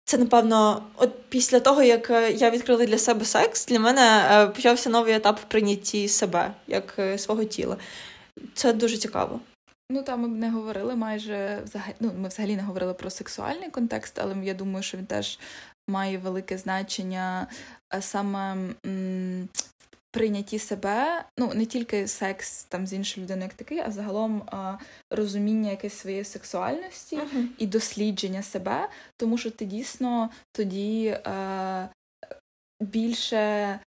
це, 0.04 0.18
напевно, 0.18 0.82
от 0.96 1.10
після 1.28 1.60
того, 1.60 1.82
як 1.82 2.10
е, 2.10 2.32
я 2.32 2.50
відкрила 2.50 2.86
для 2.86 2.98
себе 2.98 3.24
секс, 3.24 3.66
для 3.66 3.80
мене 3.80 4.28
е, 4.32 4.46
почався 4.46 4.90
новий 4.90 5.14
етап 5.14 5.40
в 5.40 5.44
прийнятті 5.44 6.08
себе 6.08 6.52
як 6.68 7.00
свого 7.16 7.44
тіла. 7.44 7.76
Це 8.54 8.72
дуже 8.72 8.96
цікаво. 8.96 9.40
Ну 9.90 10.02
там 10.02 10.20
ми 10.20 10.28
б 10.28 10.32
не 10.32 10.50
говорили 10.50 10.96
майже 10.96 11.60
взагалі. 11.64 11.94
Ну, 12.00 12.12
ми 12.16 12.28
взагалі 12.28 12.56
не 12.56 12.62
говорили 12.62 12.94
про 12.94 13.10
сексуальний 13.10 13.70
контекст, 13.70 14.18
але 14.18 14.44
я 14.44 14.54
думаю, 14.54 14.82
що 14.82 14.98
він 14.98 15.06
теж 15.06 15.38
має 15.88 16.18
велике 16.18 16.58
значення 16.58 17.46
саме 18.00 18.56
м- 18.86 19.48
прийнятті 20.10 20.58
себе, 20.58 21.24
ну 21.38 21.54
не 21.54 21.66
тільки 21.66 22.08
секс 22.08 22.64
там 22.64 22.86
з 22.86 22.92
іншою 22.92 23.24
людиною, 23.24 23.44
як 23.44 23.54
такий, 23.54 23.78
а 23.78 23.90
загалом 23.90 24.42
а, 24.46 24.78
розуміння 25.10 25.70
якоїсь 25.70 25.94
своєї 25.94 26.24
сексуальності 26.24 27.16
uh-huh. 27.16 27.46
і 27.58 27.66
дослідження 27.66 28.42
себе, 28.42 28.88
тому 29.16 29.38
що 29.38 29.50
ти 29.50 29.64
дійсно 29.64 30.30
тоді 30.52 31.18
а, 31.24 31.88
більше 32.80 33.78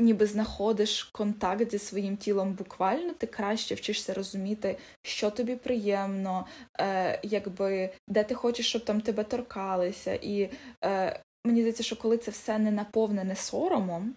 ніби 0.00 0.26
знаходиш 0.26 1.04
контакт 1.04 1.70
зі 1.70 1.78
своїм 1.78 2.16
тілом 2.16 2.52
буквально, 2.52 3.12
ти 3.12 3.26
краще 3.26 3.74
вчишся 3.74 4.14
розуміти, 4.14 4.78
що 5.02 5.30
тобі 5.30 5.56
приємно, 5.56 6.46
е, 6.80 7.20
якби 7.22 7.90
де 8.08 8.24
ти 8.24 8.34
хочеш, 8.34 8.68
щоб 8.68 8.84
там 8.84 9.00
тебе 9.00 9.24
торкалися. 9.24 10.14
І 10.14 10.50
е, 10.84 11.22
мені 11.44 11.60
здається, 11.60 11.82
що 11.82 11.96
коли 11.96 12.18
це 12.18 12.30
все 12.30 12.58
не 12.58 12.70
наповнене 12.70 13.36
соромом, 13.36 14.14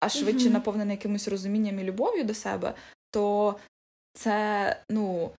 а 0.00 0.08
швидше 0.08 0.48
mm-hmm. 0.48 0.52
наповнене 0.52 0.92
якимось 0.92 1.28
розумінням 1.28 1.78
і 1.78 1.84
любов'ю 1.84 2.24
до 2.24 2.34
себе, 2.34 2.74
то 3.10 3.56
це, 4.12 4.76
ну. 4.90 5.30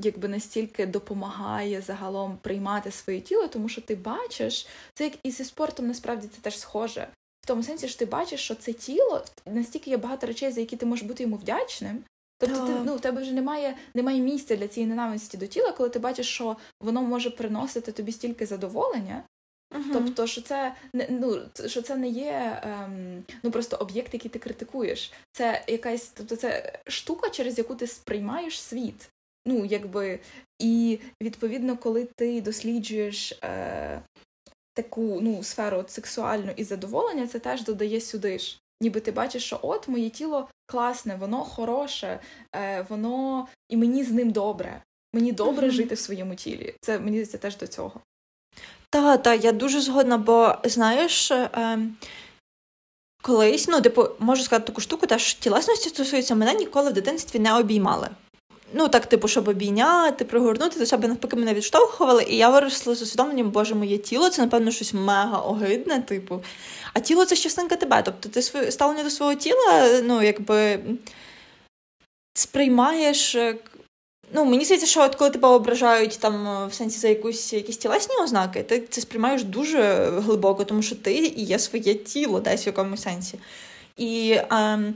Якби 0.00 0.28
настільки 0.28 0.86
допомагає 0.86 1.80
загалом 1.80 2.38
приймати 2.42 2.90
своє 2.90 3.20
тіло, 3.20 3.48
тому 3.48 3.68
що 3.68 3.80
ти 3.80 3.94
бачиш, 3.94 4.66
це 4.94 5.04
як 5.04 5.12
і 5.22 5.30
зі 5.30 5.44
спортом 5.44 5.86
насправді 5.86 6.28
це 6.28 6.40
теж 6.40 6.58
схоже 6.58 7.08
тому 7.48 7.62
сенсі, 7.62 7.88
що 7.88 7.98
ти 7.98 8.06
бачиш, 8.06 8.40
що 8.40 8.54
це 8.54 8.72
тіло 8.72 9.24
настільки 9.46 9.90
є 9.90 9.96
багато 9.96 10.26
речей, 10.26 10.52
за 10.52 10.60
які 10.60 10.76
ти 10.76 10.86
можеш 10.86 11.04
бути 11.06 11.22
йому 11.22 11.36
вдячним. 11.36 12.04
Тобто 12.38 12.66
ти 12.66 12.72
ну 12.84 12.96
в 12.96 13.00
тебе 13.00 13.22
вже 13.22 13.32
немає 13.32 13.76
немає 13.94 14.20
місця 14.20 14.56
для 14.56 14.68
цієї 14.68 14.90
ненависті 14.90 15.36
до 15.36 15.46
тіла, 15.46 15.72
коли 15.72 15.88
ти 15.88 15.98
бачиш, 15.98 16.26
що 16.26 16.56
воно 16.80 17.02
може 17.02 17.30
приносити 17.30 17.92
тобі 17.92 18.12
стільки 18.12 18.46
задоволення. 18.46 19.22
Uh-huh. 19.70 19.92
Тобто, 19.92 20.26
що 20.26 20.42
це 20.42 20.74
не 20.94 21.06
ну 21.10 21.40
що 21.66 21.82
це 21.82 21.96
не 21.96 22.08
є 22.08 22.60
ем, 22.62 23.24
ну 23.42 23.50
просто 23.50 23.76
об'єкт, 23.76 24.14
який 24.14 24.30
ти 24.30 24.38
критикуєш. 24.38 25.12
Це 25.32 25.64
якась, 25.68 26.08
тобто 26.08 26.36
це 26.36 26.78
штука, 26.86 27.30
через 27.30 27.58
яку 27.58 27.74
ти 27.74 27.86
сприймаєш 27.86 28.60
світ. 28.60 29.10
Ну, 29.46 29.64
якби, 29.64 30.20
і 30.58 30.98
відповідно, 31.22 31.76
коли 31.76 32.08
ти 32.16 32.40
досліджуєш 32.40 33.32
е, 33.32 34.02
таку 34.82 35.18
ну, 35.22 35.42
сферу 35.42 35.78
от, 35.78 35.90
сексуальну 35.90 36.52
і 36.56 36.64
задоволення, 36.64 37.26
це 37.26 37.38
теж 37.38 37.62
додає 37.62 38.00
сюди 38.00 38.38
ж. 38.38 38.60
Ніби 38.80 39.00
ти 39.00 39.12
бачиш, 39.12 39.44
що 39.44 39.58
от 39.62 39.88
моє 39.88 40.10
тіло 40.10 40.48
класне, 40.66 41.16
воно 41.16 41.44
хороше, 41.44 42.20
е, 42.54 42.86
воно 42.88 43.48
і 43.68 43.76
мені 43.76 44.04
з 44.04 44.10
ним 44.10 44.30
добре. 44.30 44.82
Мені 45.12 45.32
добре 45.32 45.66
mm-hmm. 45.66 45.70
жити 45.70 45.94
в 45.94 45.98
своєму 45.98 46.34
тілі. 46.34 46.74
Це 46.80 46.98
мені 46.98 47.10
здається 47.16 47.38
теж 47.38 47.56
до 47.56 47.66
цього. 47.66 48.00
Так, 48.90 49.22
так, 49.22 49.44
я 49.44 49.52
дуже 49.52 49.80
згодна, 49.80 50.18
бо 50.18 50.54
знаєш, 50.64 51.30
е, 51.30 51.78
колись, 53.22 53.68
ну, 53.68 53.80
типу, 53.80 54.08
можу 54.18 54.42
сказати 54.42 54.66
таку 54.66 54.80
штуку, 54.80 55.06
теж 55.06 55.34
тілесності 55.34 55.88
стосується, 55.88 56.34
мене 56.34 56.54
ніколи 56.54 56.90
в 56.90 56.94
дитинстві 56.94 57.38
не 57.38 57.58
обіймали. 57.58 58.08
Ну, 58.72 58.88
так, 58.88 59.06
типу, 59.06 59.28
щоб 59.28 59.48
обійняти, 59.48 60.24
пригорнути 60.24 60.78
до 60.78 60.86
себе, 60.86 61.08
навпаки, 61.08 61.36
мене 61.36 61.54
відштовхували, 61.54 62.24
і 62.28 62.36
я 62.36 62.48
виросла 62.48 62.94
з 62.94 63.02
усвідомленням, 63.02 63.50
боже, 63.50 63.74
моє 63.74 63.98
тіло 63.98 64.30
це, 64.30 64.42
напевно, 64.42 64.70
щось 64.70 64.94
мега 64.94 65.38
огидне, 65.38 66.02
типу. 66.02 66.42
А 66.94 67.00
тіло 67.00 67.24
це 67.24 67.36
частинка 67.36 67.76
тебе. 67.76 68.02
Тобто 68.02 68.28
ти 68.28 68.42
ставлення 68.72 69.04
до 69.04 69.10
свого 69.10 69.34
тіла, 69.34 70.00
ну, 70.02 70.22
якби 70.22 70.80
сприймаєш. 72.34 73.36
Ну, 74.32 74.44
мені 74.44 74.64
здається, 74.64 74.86
що 74.86 75.02
от 75.02 75.14
коли 75.14 75.30
тебе 75.30 75.48
ображають 75.48 76.18
там 76.18 76.68
в 76.68 76.74
сенсі 76.74 76.98
за 76.98 77.08
якусь 77.08 77.52
якісь 77.52 77.76
тілесні 77.76 78.16
ознаки, 78.16 78.62
ти 78.62 78.80
це 78.90 79.00
сприймаєш 79.00 79.44
дуже 79.44 80.10
глибоко, 80.16 80.64
тому 80.64 80.82
що 80.82 80.96
ти 80.96 81.14
і 81.14 81.44
є 81.44 81.58
своє 81.58 81.94
тіло 81.94 82.40
десь 82.40 82.66
в 82.66 82.66
якомусь 82.66 83.02
сенсі. 83.02 83.38
І. 83.96 84.38
Ем, 84.50 84.94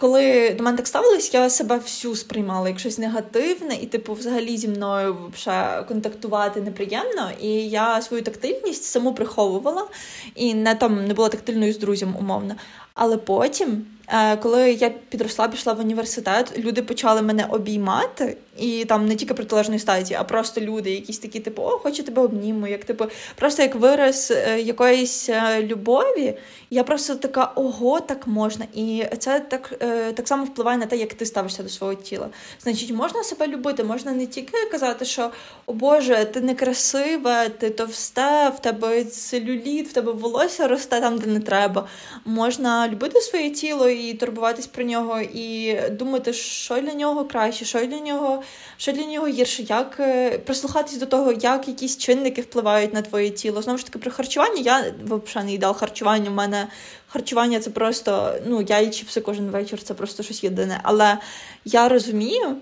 коли 0.00 0.50
до 0.50 0.64
мене 0.64 0.76
так 0.76 0.86
ставились, 0.86 1.34
я 1.34 1.50
себе 1.50 1.76
всю 1.76 2.16
сприймала 2.16 2.68
як 2.68 2.78
щось 2.78 2.98
негативне, 2.98 3.74
і, 3.74 3.86
типу, 3.86 4.12
взагалі 4.12 4.56
зі 4.56 4.68
мною 4.68 5.16
взагалі, 5.34 5.84
контактувати 5.88 6.60
неприємно. 6.60 7.30
І 7.40 7.48
я 7.68 8.02
свою 8.02 8.22
тактильність 8.22 8.84
саму 8.84 9.14
приховувала 9.14 9.86
і 10.34 10.54
не 10.54 10.74
там 10.74 11.06
не 11.06 11.14
була 11.14 11.28
тактильною 11.28 11.72
з 11.72 11.78
друзям, 11.78 12.16
умовно. 12.18 12.54
Але 13.00 13.16
потім, 13.16 13.86
е, 14.08 14.36
коли 14.36 14.72
я 14.72 14.90
підросла, 14.90 15.48
пішла 15.48 15.72
в 15.72 15.80
університет, 15.80 16.58
люди 16.58 16.82
почали 16.82 17.22
мене 17.22 17.46
обіймати, 17.50 18.36
і 18.58 18.84
там 18.84 19.06
не 19.06 19.16
тільки 19.16 19.34
протилежної 19.34 19.80
статі, 19.80 20.14
а 20.14 20.24
просто 20.24 20.60
люди, 20.60 20.90
якісь 20.90 21.18
такі, 21.18 21.40
типу, 21.40 21.62
о, 21.62 21.68
хочу 21.70 22.02
тебе 22.02 22.22
обніму, 22.22 22.66
як 22.66 22.84
типу, 22.84 23.04
просто 23.36 23.62
як 23.62 23.74
вираз 23.74 24.32
е, 24.36 24.60
якоїсь 24.60 25.28
е, 25.28 25.62
любові. 25.62 26.34
Я 26.70 26.84
просто 26.84 27.14
така, 27.14 27.52
ого, 27.54 28.00
так 28.00 28.26
можна. 28.26 28.64
І 28.74 29.04
це 29.18 29.40
так 29.40 29.74
так 30.14 30.28
само 30.28 30.44
впливає 30.44 30.78
на 30.78 30.86
те, 30.86 30.96
як 30.96 31.14
ти 31.14 31.26
ставишся 31.26 31.62
до 31.62 31.68
свого 31.68 31.94
тіла. 31.94 32.28
Значить, 32.62 32.90
можна 32.90 33.24
себе 33.24 33.46
любити, 33.46 33.84
можна 33.84 34.12
не 34.12 34.26
тільки 34.26 34.66
казати, 34.70 35.04
що 35.04 35.30
о 35.66 35.72
Боже, 35.72 36.24
ти 36.24 36.40
некрасива, 36.40 37.48
ти 37.48 37.70
товсте, 37.70 38.52
в 38.56 38.58
тебе 38.58 39.04
целюліт, 39.04 39.88
в 39.88 39.92
тебе 39.92 40.12
волосся 40.12 40.68
росте 40.68 41.00
там, 41.00 41.18
де 41.18 41.26
не 41.26 41.40
треба. 41.40 41.88
Можна 42.24 42.87
любити 42.88 43.20
своє 43.20 43.50
тіло 43.50 43.88
і 43.88 44.14
турбуватись 44.14 44.66
про 44.66 44.84
нього, 44.84 45.20
і 45.20 45.76
думати, 45.90 46.32
що 46.32 46.80
для 46.80 46.94
нього 46.94 47.24
краще, 47.24 47.64
що 47.64 47.86
для 47.86 47.98
нього 47.98 48.42
що 48.76 48.92
для 48.92 49.04
нього 49.04 49.28
гірше, 49.28 49.62
як 49.62 49.96
е, 50.00 50.38
прислухатись 50.38 50.96
до 50.96 51.06
того, 51.06 51.32
як 51.32 51.68
якісь 51.68 51.96
чинники 51.98 52.40
впливають 52.42 52.94
на 52.94 53.02
твоє 53.02 53.30
тіло. 53.30 53.62
Знову 53.62 53.78
ж 53.78 53.86
таки, 53.86 53.98
про 53.98 54.10
харчування 54.10 54.60
я 54.62 54.92
взагалі 55.04 55.46
не 55.46 55.52
їдав 55.52 55.76
харчування. 55.76 56.30
У 56.30 56.34
мене 56.34 56.68
харчування 57.06 57.60
це 57.60 57.70
просто 57.70 58.34
ну, 58.46 58.62
я 58.62 58.78
і 58.78 58.90
чіпси 58.90 59.20
кожен 59.20 59.50
вечір, 59.50 59.82
це 59.82 59.94
просто 59.94 60.22
щось 60.22 60.44
єдине. 60.44 60.80
Але 60.82 61.18
я 61.64 61.88
розумію 61.88 62.56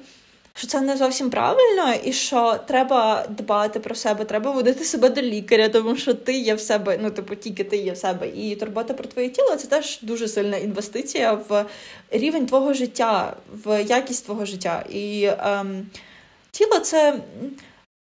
що 0.57 0.67
це 0.67 0.81
не 0.81 0.97
зовсім 0.97 1.31
правильно, 1.31 1.95
і 2.05 2.13
що 2.13 2.61
треба 2.67 3.27
дбати 3.29 3.81
про 3.81 3.95
себе, 3.95 4.25
треба 4.25 4.51
водити 4.51 4.85
себе 4.85 5.09
до 5.09 5.23
лікаря, 5.23 5.69
тому 5.69 5.97
що 5.97 6.15
ти 6.15 6.33
є 6.33 6.55
в 6.55 6.61
себе, 6.61 6.99
ну 7.03 7.11
типу 7.11 7.35
тільки 7.35 7.65
ти 7.65 7.77
є 7.77 7.93
в 7.93 7.97
себе, 7.97 8.29
і 8.29 8.57
турбота 8.57 8.95
про 8.95 9.09
твоє 9.09 9.29
тіло 9.29 9.57
це 9.57 9.67
теж 9.67 9.99
дуже 10.03 10.29
сильна 10.29 10.57
інвестиція 10.57 11.33
в 11.49 11.67
рівень 12.11 12.47
твого 12.47 12.75
життя, 12.75 13.37
в 13.65 13.85
якість 13.85 14.25
твого 14.25 14.45
життя. 14.45 14.85
І 14.91 15.31
ем, 15.39 15.87
тіло 16.51 16.79
це 16.79 17.21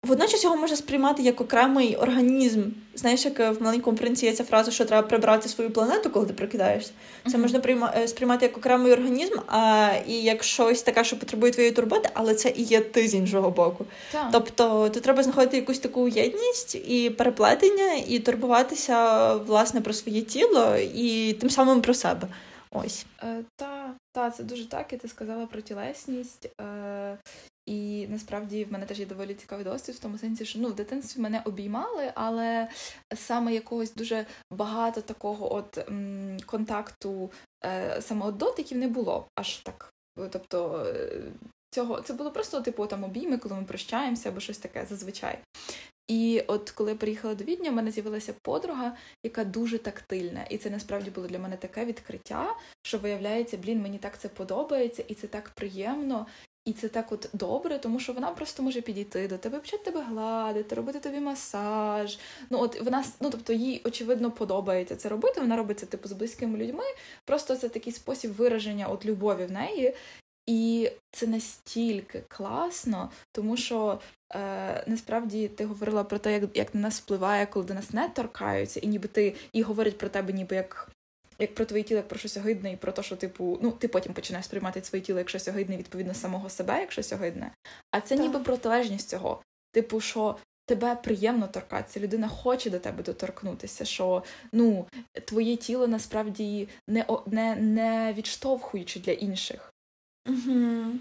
Водночас 0.03 0.43
його 0.43 0.55
можна 0.57 0.75
сприймати 0.75 1.23
як 1.23 1.41
окремий 1.41 1.95
організм. 1.95 2.63
Знаєш, 2.95 3.25
як 3.25 3.39
в 3.39 3.63
маленькому 3.63 3.97
принці 3.97 4.25
є 4.25 4.33
ця 4.33 4.43
фраза, 4.43 4.71
що 4.71 4.85
треба 4.85 5.07
прибрати 5.07 5.49
свою 5.49 5.71
планету, 5.71 6.09
коли 6.09 6.25
ти 6.25 6.33
прокидаєшся. 6.33 6.91
Це 7.31 7.37
можна 7.37 7.59
прийма... 7.59 7.93
Е, 7.97 8.07
сприймати 8.07 8.45
як 8.45 8.57
окремий 8.57 8.93
організм, 8.93 9.33
а 9.47 9.91
і 10.07 10.13
як 10.13 10.43
щось 10.43 10.81
таке, 10.81 11.03
що 11.03 11.19
потребує 11.19 11.51
твоєї 11.51 11.73
турботи, 11.73 12.09
але 12.13 12.35
це 12.35 12.49
і 12.49 12.63
є 12.63 12.81
ти 12.81 13.07
з 13.07 13.15
іншого 13.15 13.51
боку. 13.51 13.85
Так. 14.11 14.29
Тобто 14.31 14.89
тут 14.89 15.03
треба 15.03 15.23
знаходити 15.23 15.57
якусь 15.57 15.79
таку 15.79 16.07
єдність 16.07 16.75
і 16.75 17.09
переплетення, 17.09 17.93
і 18.07 18.19
турбуватися 18.19 19.33
власне 19.35 19.81
про 19.81 19.93
своє 19.93 20.21
тіло 20.21 20.75
і 20.77 21.33
тим 21.33 21.49
самим 21.49 21.81
про 21.81 21.93
себе. 21.93 22.27
Ось. 22.71 23.05
Е, 23.23 23.43
Та, 23.55 23.93
та, 24.11 24.31
це 24.31 24.43
дуже 24.43 24.69
так, 24.69 24.93
і 24.93 24.97
ти 24.97 25.07
сказала 25.07 25.45
про 25.45 25.61
тілесність. 25.61 26.49
Е, 26.61 27.17
і 27.69 28.07
насправді 28.07 28.65
в 28.65 28.71
мене 28.71 28.85
теж 28.85 28.99
є 28.99 29.05
доволі 29.05 29.33
цікавий 29.33 29.65
досвід 29.65 29.95
в 29.95 29.99
тому 29.99 30.17
сенсі, 30.17 30.45
що 30.45 30.59
ну 30.59 30.67
в 30.67 30.75
дитинстві 30.75 31.21
мене 31.21 31.41
обіймали, 31.45 32.11
але 32.15 32.67
саме 33.15 33.53
якогось 33.53 33.93
дуже 33.93 34.25
багато 34.51 35.01
такого 35.01 35.53
от 35.55 35.77
м, 35.77 36.37
контакту, 36.45 37.31
е, 37.65 38.01
саме 38.01 38.25
от 38.25 38.37
дотиків 38.37 38.77
не 38.77 38.87
було 38.87 39.27
аж 39.35 39.57
так. 39.57 39.93
Тобто 40.31 40.85
е, 40.95 41.21
цього 41.71 42.01
це 42.01 42.13
було 42.13 42.31
просто 42.31 42.61
типу 42.61 42.87
там 42.87 43.03
обійми, 43.03 43.37
коли 43.37 43.55
ми 43.55 43.63
прощаємося 43.63 44.29
або 44.29 44.39
щось 44.39 44.57
таке 44.57 44.85
зазвичай. 44.89 45.39
І 46.07 46.43
от 46.47 46.71
коли 46.71 46.91
я 46.91 46.97
приїхала 46.97 47.35
до 47.35 47.43
Відня, 47.43 47.71
в 47.71 47.73
мене 47.73 47.91
з'явилася 47.91 48.33
подруга, 48.41 48.95
яка 49.23 49.43
дуже 49.43 49.77
тактильна. 49.77 50.43
І 50.43 50.57
це 50.57 50.69
насправді 50.69 51.09
було 51.09 51.27
для 51.27 51.39
мене 51.39 51.57
таке 51.57 51.85
відкриття, 51.85 52.55
що 52.81 52.97
виявляється, 52.97 53.57
блін, 53.57 53.81
мені 53.81 53.97
так 53.97 54.19
це 54.19 54.29
подобається, 54.29 55.03
і 55.07 55.13
це 55.13 55.27
так 55.27 55.49
приємно. 55.49 56.25
І 56.69 56.73
це 56.73 56.87
так 56.87 57.11
от 57.11 57.29
добре, 57.33 57.79
тому 57.79 57.99
що 57.99 58.13
вона 58.13 58.31
просто 58.31 58.63
може 58.63 58.81
підійти 58.81 59.27
до 59.27 59.37
тебе, 59.37 59.59
почати 59.59 59.83
тебе 59.83 60.01
гладити, 60.01 60.75
робити 60.75 60.99
тобі 60.99 61.19
масаж. 61.19 62.19
Ну 62.49 62.59
от 62.59 62.81
вона 62.81 63.03
ну 63.19 63.29
тобто 63.29 63.53
їй 63.53 63.81
очевидно 63.85 64.31
подобається 64.31 64.95
це 64.95 65.09
робити. 65.09 65.41
Вона 65.41 65.57
робить 65.57 65.79
це 65.79 65.85
типу 65.85 66.09
з 66.09 66.11
близькими 66.11 66.57
людьми. 66.57 66.83
Просто 67.25 67.55
це 67.55 67.69
такий 67.69 67.93
спосіб 67.93 68.33
вираження 68.33 68.87
от 68.87 69.05
любові 69.05 69.45
в 69.45 69.51
неї. 69.51 69.95
І 70.45 70.91
це 71.11 71.27
настільки 71.27 72.23
класно, 72.27 73.11
тому 73.31 73.57
що 73.57 73.99
е, 74.35 74.83
насправді 74.87 75.47
ти 75.47 75.65
говорила 75.65 76.03
про 76.03 76.19
те, 76.19 76.33
як 76.33 76.57
як 76.57 76.75
на 76.75 76.81
нас 76.81 76.99
впливає, 76.99 77.45
коли 77.45 77.65
до 77.65 77.73
нас 77.73 77.93
не 77.93 78.09
торкаються, 78.09 78.79
і 78.79 78.87
ніби 78.87 79.07
ти 79.07 79.35
і 79.53 79.61
говорять 79.61 79.97
про 79.97 80.09
тебе, 80.09 80.33
ніби 80.33 80.55
як 80.55 80.91
як 81.39 81.55
про 81.55 81.65
твоє 81.65 81.83
тіло, 81.83 81.97
як 81.97 82.07
про 82.07 82.19
щось 82.19 82.37
огидне, 82.37 82.71
і 82.71 82.77
про 82.77 82.91
те, 82.91 83.03
що 83.03 83.15
типу, 83.15 83.59
ну 83.61 83.71
ти 83.71 83.87
потім 83.87 84.13
починаєш 84.13 84.45
сприймати 84.45 84.83
своє 84.83 85.01
тіло 85.01 85.19
як 85.19 85.29
щось 85.29 85.47
огидне, 85.47 85.77
відповідно 85.77 86.13
самого 86.13 86.49
себе, 86.49 86.79
як 86.79 86.91
щось 86.91 87.13
огидне. 87.13 87.51
А 87.91 88.01
це 88.01 88.15
так. 88.15 88.25
ніби 88.25 88.39
протилежність 88.39 89.09
цього. 89.09 89.41
Типу, 89.71 90.01
що 90.01 90.35
тебе 90.65 90.95
приємно 90.95 91.47
торкатися, 91.47 91.99
людина 91.99 92.27
хоче 92.27 92.69
до 92.69 92.79
тебе 92.79 93.03
доторкнутися, 93.03 93.85
що 93.85 94.23
ну 94.51 94.85
твоє 95.25 95.55
тіло 95.55 95.87
насправді 95.87 96.69
не 96.87 97.05
не, 97.25 97.55
не 97.55 98.13
відштовхуючи 98.17 98.99
для 98.99 99.11
інших. 99.11 99.73
Угу. 100.27 100.91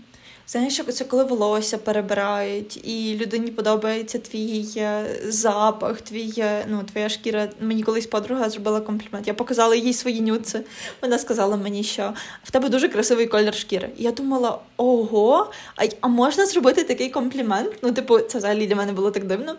Знаєш, 0.48 0.80
це 0.94 1.04
коли 1.04 1.24
волосся 1.24 1.78
перебирають, 1.78 2.88
і 2.88 3.18
людині 3.20 3.50
подобається 3.50 4.18
твій 4.18 4.66
е, 4.76 5.20
запах, 5.24 6.00
твій, 6.00 6.34
е, 6.38 6.66
ну, 6.68 6.82
твоя 6.92 7.08
шкіра. 7.08 7.48
Мені 7.60 7.82
колись 7.82 8.06
подруга 8.06 8.50
зробила 8.50 8.80
комплімент. 8.80 9.26
Я 9.26 9.34
показала 9.34 9.74
їй 9.74 9.92
свої 9.92 10.20
нюци. 10.20 10.60
Вона 11.02 11.18
сказала 11.18 11.56
мені, 11.56 11.84
що 11.84 12.14
в 12.44 12.50
тебе 12.50 12.68
дуже 12.68 12.88
красивий 12.88 13.26
колір 13.26 13.54
шкіри. 13.54 13.90
І 13.96 14.02
я 14.02 14.12
думала, 14.12 14.58
ого, 14.76 15.50
а 15.76 15.84
а 16.00 16.08
можна 16.08 16.46
зробити 16.46 16.84
такий 16.84 17.10
комплімент? 17.10 17.72
Ну, 17.82 17.92
типу, 17.92 18.18
це 18.18 18.38
взагалі 18.38 18.66
для 18.66 18.76
мене 18.76 18.92
було 18.92 19.10
так 19.10 19.26
дивно. 19.26 19.56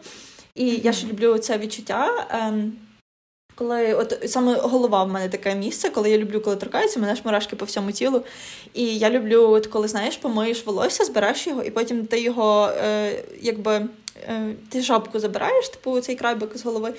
І 0.55 0.65
mm-hmm. 0.65 0.85
я 0.85 0.91
ж 0.91 1.07
люблю 1.07 1.37
це 1.37 1.57
відчуття. 1.57 2.27
Ем, 2.29 2.73
коли 3.59 3.93
от 3.93 4.19
саме 4.25 4.55
голова 4.55 5.03
в 5.03 5.09
мене 5.09 5.29
таке 5.29 5.55
місце, 5.55 5.89
коли 5.89 6.09
я 6.09 6.17
люблю, 6.17 6.41
коли 6.41 6.55
торкається, 6.55 6.99
мене 6.99 7.15
ж 7.15 7.21
мурашки 7.25 7.55
по 7.55 7.65
всьому 7.65 7.91
тілу. 7.91 8.23
І 8.73 8.97
я 8.97 9.09
люблю, 9.09 9.49
от 9.49 9.67
коли 9.67 9.87
знаєш, 9.87 10.17
помиєш 10.17 10.65
волосся, 10.65 11.05
збираєш 11.05 11.47
його, 11.47 11.63
і 11.63 11.69
потім 11.71 12.05
ти 12.05 12.21
його 12.21 12.71
е, 12.83 13.11
якби 13.41 13.85
е, 14.27 14.55
ти 14.69 14.81
жабку 14.81 15.19
забираєш, 15.19 15.69
типу 15.69 15.99
цей 15.99 16.15
крайбик 16.15 16.57
з 16.57 16.65
голови, 16.65 16.93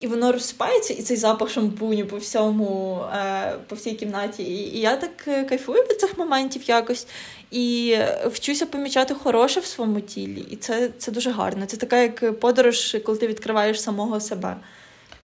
і 0.00 0.06
воно 0.06 0.32
розсипається, 0.32 0.94
і 0.94 1.02
цей 1.02 1.16
запах 1.16 1.50
шампуню 1.50 2.06
по 2.06 2.16
всьому, 2.16 3.00
е, 3.14 3.54
по 3.68 3.76
всій 3.76 3.92
кімнаті. 3.92 4.42
І, 4.42 4.76
і 4.76 4.80
я 4.80 4.96
так 4.96 5.10
е, 5.28 5.44
кайфую 5.44 5.82
від 5.82 6.00
цих 6.00 6.18
моментів 6.18 6.62
якось. 6.66 7.06
І 7.50 7.96
вчуся 8.26 8.66
помічати 8.66 9.14
хороше 9.14 9.60
в 9.60 9.66
своєму 9.66 10.00
тілі. 10.00 10.44
І 10.50 10.56
це, 10.56 10.90
це 10.98 11.12
дуже 11.12 11.30
гарно. 11.30 11.66
Це 11.66 11.76
така 11.76 11.96
як 11.96 12.40
подорож, 12.40 12.96
коли 13.04 13.18
ти 13.18 13.26
відкриваєш 13.26 13.82
самого 13.82 14.20
себе. 14.20 14.56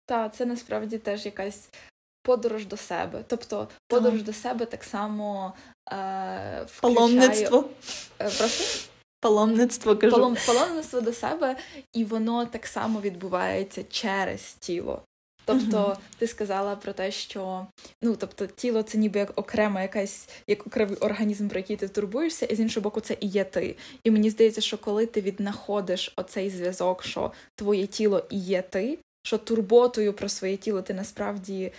Так, 0.05 0.35
це 0.35 0.45
насправді 0.45 0.97
теж 0.97 1.25
якась 1.25 1.69
подорож 2.23 2.65
до 2.65 2.77
себе. 2.77 3.23
Тобто 3.27 3.67
подорож 3.87 4.19
ага. 4.19 4.25
до 4.25 4.33
себе 4.33 4.65
так 4.65 4.83
само 4.83 5.53
е, 5.91 6.65
включає... 6.65 6.95
Паломництво. 6.95 7.69
Е, 8.19 8.29
прошу? 8.37 8.89
Паломництво 9.19 9.97
кажу. 9.97 10.15
Палом, 10.15 10.37
паломництво 10.47 11.01
до 11.01 11.13
себе, 11.13 11.55
і 11.93 12.03
воно 12.03 12.45
так 12.45 12.65
само 12.65 13.01
відбувається 13.01 13.83
через 13.89 14.53
тіло. 14.53 15.01
Тобто, 15.45 15.77
uh-huh. 15.77 15.97
ти 16.17 16.27
сказала 16.27 16.75
про 16.75 16.93
те, 16.93 17.11
що 17.11 17.67
ну 18.01 18.15
тобто 18.15 18.47
тіло 18.47 18.83
це 18.83 18.97
ніби 18.97 19.19
як 19.19 19.39
окрема 19.39 19.81
якась 19.81 20.29
як 20.47 20.67
окремий 20.67 20.97
організм, 20.97 21.47
про 21.47 21.59
який 21.59 21.75
ти 21.75 21.87
турбуєшся, 21.87 22.45
і 22.45 22.55
з 22.55 22.59
іншого 22.59 22.83
боку, 22.83 23.01
це 23.01 23.17
і 23.19 23.27
є 23.27 23.43
ти. 23.43 23.75
І 24.03 24.11
мені 24.11 24.29
здається, 24.29 24.61
що 24.61 24.77
коли 24.77 25.05
ти 25.05 25.21
віднаходиш 25.21 26.13
оцей 26.15 26.49
зв'язок, 26.49 27.03
що 27.03 27.31
твоє 27.55 27.87
тіло 27.87 28.25
і 28.29 28.39
є 28.39 28.61
ти, 28.61 28.97
що 29.23 29.37
турботою 29.37 30.13
про 30.13 30.29
своє 30.29 30.57
тіло 30.57 30.81
ти 30.81 30.93
насправді 30.93 31.71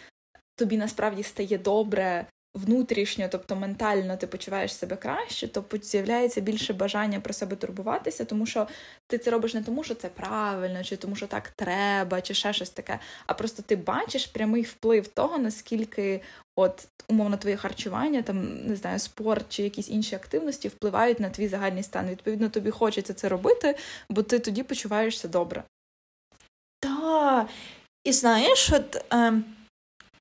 тобі 0.56 0.76
насправді 0.76 1.22
стає 1.22 1.58
добре 1.58 2.26
внутрішньо, 2.54 3.28
тобто 3.30 3.56
ментально 3.56 4.16
ти 4.16 4.26
почуваєш 4.26 4.74
себе 4.74 4.96
краще, 4.96 5.48
то 5.48 5.64
з'являється 5.82 6.40
більше 6.40 6.72
бажання 6.72 7.20
про 7.20 7.34
себе 7.34 7.56
турбуватися, 7.56 8.24
тому 8.24 8.46
що 8.46 8.68
ти 9.06 9.18
це 9.18 9.30
робиш 9.30 9.54
не 9.54 9.62
тому, 9.62 9.84
що 9.84 9.94
це 9.94 10.08
правильно, 10.08 10.84
чи 10.84 10.96
тому, 10.96 11.16
що 11.16 11.26
так 11.26 11.48
треба, 11.48 12.20
чи 12.20 12.34
ще 12.34 12.52
щось 12.52 12.70
таке. 12.70 12.98
А 13.26 13.34
просто 13.34 13.62
ти 13.62 13.76
бачиш 13.76 14.26
прямий 14.26 14.62
вплив 14.62 15.08
того, 15.08 15.38
наскільки 15.38 16.20
от 16.56 16.88
умовно 17.08 17.36
твоє 17.36 17.56
харчування, 17.56 18.22
там 18.22 18.66
не 18.66 18.76
знаю, 18.76 18.98
спорт 18.98 19.46
чи 19.48 19.62
якісь 19.62 19.88
інші 19.88 20.14
активності 20.14 20.68
впливають 20.68 21.20
на 21.20 21.30
твій 21.30 21.48
загальний 21.48 21.82
стан. 21.82 22.08
Відповідно, 22.08 22.48
тобі 22.48 22.70
хочеться 22.70 23.14
це 23.14 23.28
робити, 23.28 23.76
бо 24.08 24.22
ти 24.22 24.38
тоді 24.38 24.62
почуваєшся 24.62 25.28
добре. 25.28 25.62
І 28.04 28.12
знаєш, 28.12 28.70
от 28.72 29.04
е, 29.12 29.32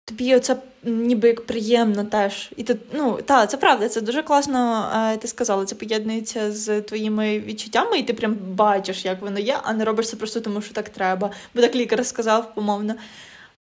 тобі 0.06 0.36
оце 0.36 0.56
ніби 0.84 1.28
як 1.28 1.46
приємно 1.46 2.04
теж. 2.04 2.52
І 2.58 2.64
ти, 2.64 2.78
ну, 2.94 3.20
та, 3.26 3.48
це 3.48 3.58
правда, 3.58 3.90
це 3.90 4.02
дуже 4.02 4.24
класно, 4.24 4.92
е, 4.96 5.18
ти 5.18 5.28
сказала, 5.28 5.66
це 5.66 5.76
поєднується 5.76 6.52
з 6.52 6.82
твоїми 6.82 7.40
відчуттями, 7.40 8.00
і 8.00 8.04
ти 8.04 8.14
прям 8.14 8.38
бачиш, 8.48 9.06
як 9.06 9.22
воно 9.22 9.40
є, 9.40 9.58
а 9.64 9.74
не 9.74 9.86
робиш 9.86 10.10
це 10.10 10.16
просто 10.16 10.42
тому, 10.42 10.62
що 10.62 10.74
так 10.74 10.90
треба. 10.90 11.32
Бо 11.56 11.62
так 11.62 11.76
лікар 11.76 12.06
сказав, 12.06 12.56
помовно. 12.56 12.96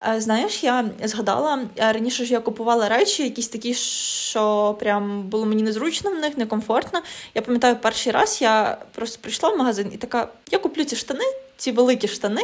Е, 0.08 0.20
знаєш, 0.20 0.64
я 0.64 0.90
згадала, 1.04 1.64
е, 1.78 1.92
раніше 1.92 2.24
ж 2.24 2.32
я 2.32 2.40
купувала 2.40 2.88
речі, 2.88 3.22
якісь 3.22 3.48
такі, 3.48 3.74
що 3.74 4.76
прям 4.80 5.22
було 5.22 5.46
мені 5.46 5.62
незручно 5.62 6.10
в 6.10 6.14
них, 6.14 6.36
некомфортно. 6.36 7.02
Я 7.34 7.42
пам'ятаю, 7.42 7.76
перший 7.76 8.12
раз 8.12 8.42
я 8.42 8.78
просто 8.92 9.18
прийшла 9.22 9.48
в 9.48 9.58
магазин 9.58 9.90
і 9.94 9.96
така: 9.96 10.28
я 10.50 10.58
куплю 10.58 10.84
ці 10.84 10.96
штани, 10.96 11.24
ці 11.56 11.72
великі 11.72 12.08
штани. 12.08 12.42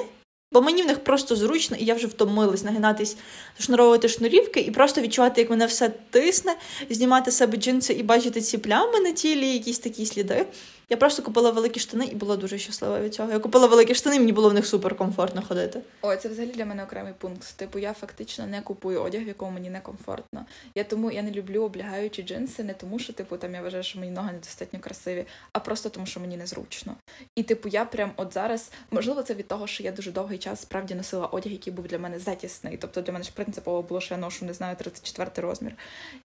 Бо 0.53 0.63
мені 0.63 0.83
в 0.83 0.87
них 0.87 1.05
просто 1.05 1.37
зручно, 1.37 1.77
і 1.81 1.85
я 1.85 1.95
вже 1.95 2.07
втомилась 2.07 2.65
нагинатись, 2.65 3.17
шнуровувати 3.59 4.09
шнурівки 4.09 4.61
і 4.61 4.71
просто 4.71 5.01
відчувати, 5.01 5.41
як 5.41 5.51
мене 5.51 5.67
все 5.67 5.89
тисне, 5.89 6.57
знімати 6.91 7.31
себе 7.31 7.57
джинси 7.57 7.93
і 7.93 8.03
бачити 8.03 8.41
ці 8.41 8.59
плями 8.59 9.01
на 9.01 9.13
тілі, 9.13 9.53
якісь 9.53 9.79
такі 9.79 10.07
сліди. 10.07 10.47
Я 10.91 10.97
просто 10.97 11.23
купила 11.23 11.51
великі 11.51 11.81
штани 11.81 12.07
і 12.07 12.15
була 12.15 12.37
дуже 12.37 12.59
щаслива 12.59 13.01
від 13.01 13.15
цього. 13.15 13.33
Я 13.33 13.39
купила 13.39 13.67
великі 13.67 13.95
штани, 13.95 14.19
мені 14.19 14.33
було 14.33 14.49
в 14.49 14.55
них 14.55 14.67
суперкомфортно 14.67 15.43
ходити. 15.43 15.81
Ой, 16.03 16.17
це 16.17 16.29
взагалі 16.29 16.53
для 16.53 16.65
мене 16.65 16.85
окремий 16.85 17.13
пункт. 17.19 17.57
Типу, 17.57 17.79
я 17.79 17.93
фактично 17.93 18.47
не 18.47 18.61
купую 18.61 19.03
одяг, 19.03 19.25
в 19.25 19.29
якому 19.29 19.53
мені 19.53 19.71
некомфортно. 19.71 20.47
Я 20.75 20.85
тому 20.85 21.11
я 21.11 21.23
не 21.23 21.31
люблю 21.31 21.63
облягаючі 21.63 22.23
джинси, 22.23 22.65
не 22.65 22.75
тому, 22.75 22.99
що 22.99 23.13
типу 23.13 23.37
там 23.37 23.55
я 23.55 23.63
вважаю, 23.63 23.83
що 23.83 23.99
мої 23.99 24.11
ноги 24.11 24.33
недостатньо 24.33 24.81
красиві, 24.81 25.25
а 25.53 25.59
просто 25.59 25.89
тому, 25.89 26.07
що 26.07 26.21
мені 26.21 26.37
незручно. 26.37 26.97
І 27.37 27.43
типу, 27.43 27.69
я 27.69 27.85
прям 27.85 28.13
от 28.17 28.35
зараз, 28.35 28.71
можливо, 28.91 29.23
це 29.23 29.35
від 29.35 29.49
того, 29.49 29.67
що 29.67 29.83
я 29.83 29.93
дуже 29.93 30.13
довгий 30.13 30.39
час 30.39 30.61
справді 30.61 30.95
носила 30.95 31.27
одяг, 31.27 31.53
який 31.53 31.73
був 31.73 31.87
для 31.87 31.99
мене 31.99 32.19
затісний. 32.19 32.77
Тобто 32.77 33.01
для 33.01 33.13
мене 33.13 33.25
ж 33.25 33.31
принципово 33.35 33.83
було, 33.83 34.01
що 34.01 34.15
я 34.15 34.21
ношу, 34.21 34.45
не 34.45 34.55
знаю, 34.55 34.77
34 34.77 35.31
розмір. 35.37 35.73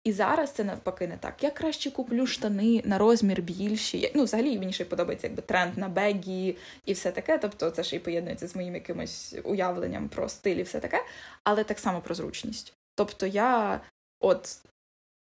І 0.05 0.13
зараз 0.13 0.53
це 0.53 0.65
навпаки 0.65 1.07
не 1.07 1.17
так. 1.17 1.35
Я 1.41 1.51
краще 1.51 1.91
куплю 1.91 2.27
штани 2.27 2.83
на 2.85 2.99
розмір 2.99 3.43
більші. 3.43 4.13
Ну, 4.15 4.25
взагалі 4.25 4.50
мені 4.59 4.73
ще 4.73 4.85
подобається 4.85 5.27
якби 5.27 5.43
тренд 5.43 5.79
на 5.79 5.89
бегі 5.89 6.57
і 6.87 6.93
все 6.93 7.13
таке. 7.13 7.39
Тобто 7.39 7.71
це 7.71 7.85
ще 7.85 7.97
й 7.97 7.99
поєднується 7.99 8.49
з 8.49 8.57
моїм 8.57 8.75
якимось 8.75 9.35
уявленням 9.45 10.09
про 10.09 10.29
стиль 10.29 10.57
і 10.57 10.63
все 10.63 10.81
таке, 10.81 11.05
але 11.45 11.65
так 11.65 11.79
само 11.79 12.01
про 12.01 12.15
зручність. 12.15 12.73
Тобто 12.95 13.27
я 13.27 13.81
от 14.21 14.59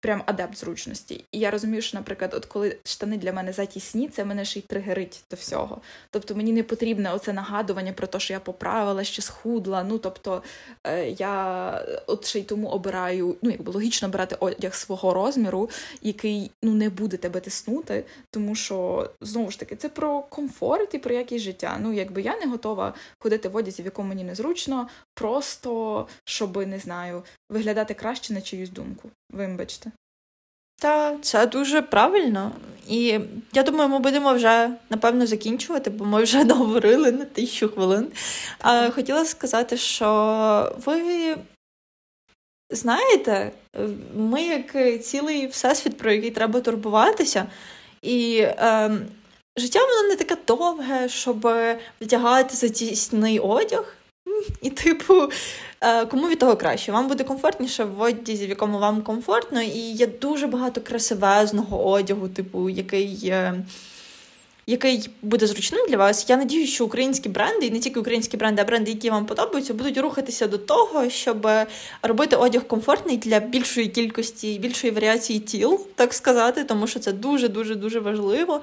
прям 0.02 0.24
адепт 0.26 0.58
зручності. 0.58 1.26
І 1.32 1.40
я 1.40 1.52
розумію, 1.52 1.82
що, 1.82 1.98
наприклад, 1.98 2.34
от 2.34 2.46
коли 2.46 2.78
штани 2.84 3.18
для 3.18 3.34
мене 3.34 3.54
затісні, 3.54 4.10
це 4.10 4.26
мене 4.26 4.46
ще 4.46 4.60
й 4.60 4.62
тригерить 4.62 5.24
до 5.32 5.36
всього. 5.36 5.82
Тобто 6.10 6.36
мені 6.36 6.52
не 6.52 6.64
потрібне 6.64 7.14
оце 7.14 7.34
нагадування 7.34 7.94
про 7.94 8.08
те, 8.08 8.20
що 8.20 8.34
я 8.34 8.40
поправила, 8.40 9.04
що 9.04 9.22
схудла. 9.22 9.84
Ну 9.84 9.98
тобто 9.98 10.44
е, 10.84 11.10
я 11.10 11.86
от 12.08 12.26
ще 12.26 12.40
й 12.40 12.44
тому 12.44 12.68
обираю, 12.68 13.36
ну 13.42 13.50
якби 13.50 13.72
логічно 13.72 14.08
обирати 14.08 14.36
одяг 14.40 14.74
свого 14.74 15.14
розміру, 15.14 15.70
який 16.02 16.52
ну 16.64 16.74
не 16.74 16.90
буде 16.90 17.18
тебе 17.18 17.40
тиснути, 17.40 18.06
тому 18.32 18.56
що 18.56 19.10
знову 19.22 19.52
ж 19.52 19.60
таки 19.60 19.76
це 19.76 19.90
про 19.90 20.22
комфорт 20.22 20.94
і 20.94 20.98
про 20.98 21.14
якість 21.14 21.44
життя. 21.44 21.78
Ну 21.82 21.94
якби 21.94 22.22
я 22.22 22.40
не 22.40 22.46
готова 22.46 22.94
ходити 23.20 23.50
в 23.50 23.56
одязі, 23.56 23.82
в 23.82 23.86
якому 23.86 24.10
мені 24.10 24.24
незручно, 24.24 24.88
просто 25.14 26.08
щоб 26.24 26.68
не 26.68 26.80
знаю, 26.80 27.24
виглядати 27.50 27.94
краще 27.94 28.34
на 28.34 28.42
чиюсь 28.42 28.70
думку. 28.70 29.10
Вибачте. 29.32 29.92
Та 30.82 31.18
це 31.18 31.48
дуже 31.48 31.82
правильно. 31.82 32.52
І 32.88 33.20
я 33.54 33.64
думаю, 33.64 33.90
ми 33.90 34.00
будемо 34.00 34.34
вже 34.34 34.70
напевно 34.90 35.28
закінчувати, 35.28 35.90
бо 35.90 36.06
ми 36.06 36.24
вже 36.24 36.44
договорили 36.46 37.12
на 37.12 37.26
тисячу 37.26 37.70
хвилин. 37.70 38.12
А 38.60 38.90
Хотіла 38.90 39.26
сказати, 39.26 39.78
що 39.78 40.76
ви 40.86 41.38
знаєте, 42.70 43.52
ми 44.16 44.44
як 44.44 45.04
цілий 45.04 45.48
всесвіт, 45.48 45.98
про 45.98 46.12
який 46.12 46.32
треба 46.32 46.62
турбуватися, 46.62 47.48
і 48.02 48.38
е, 48.42 48.92
життя 49.58 49.80
воно 49.80 50.08
не 50.10 50.16
таке 50.16 50.38
довге, 50.48 51.10
щоб 51.10 51.48
вдягати 52.02 52.56
затісний 52.56 53.40
одяг. 53.40 53.96
І, 54.62 54.70
типу, 54.70 55.30
кому 56.10 56.28
від 56.28 56.40
того 56.40 56.56
краще? 56.56 56.92
Вам 56.92 57.08
буде 57.08 57.24
комфортніше 57.24 57.84
в 57.84 58.02
одязі, 58.02 58.46
в 58.46 58.50
якому 58.50 58.80
вам 58.80 59.02
комфортно, 59.02 59.62
і 59.62 59.80
є 59.80 60.08
дуже 60.08 60.48
багато 60.48 60.82
красивезного 60.82 61.90
одягу, 61.90 62.30
типу, 62.30 62.70
який. 62.70 63.34
Е, 64.72 64.82
який 64.92 65.10
буде 65.22 65.48
зручним 65.48 65.88
для 65.90 65.98
вас. 65.98 66.26
Я 66.30 66.38
надію, 66.38 66.68
що 66.68 66.86
українські 66.86 67.30
бренди, 67.30 67.66
і 67.66 67.72
не 67.72 67.80
тільки 67.80 68.00
українські 68.00 68.38
бренди, 68.38 68.62
а 68.62 68.66
бренди, 68.66 68.92
які 68.92 69.10
вам 69.10 69.26
подобаються, 69.26 69.74
будуть 69.74 69.98
рухатися 69.98 70.48
до 70.48 70.58
того, 70.58 71.10
щоб 71.10 71.48
робити 72.04 72.36
одяг 72.36 72.68
комфортний 72.68 73.18
для 73.18 73.40
більшої 73.40 73.88
кількості, 73.88 74.60
більшої 74.60 74.94
варіації 74.94 75.40
тіл, 75.40 75.80
так 75.96 76.14
сказати, 76.14 76.64
тому 76.64 76.88
що 76.88 77.00
це 77.00 77.12
дуже 77.12 77.48
дуже 77.48 77.76
дуже 77.76 78.00
важливо. 78.00 78.62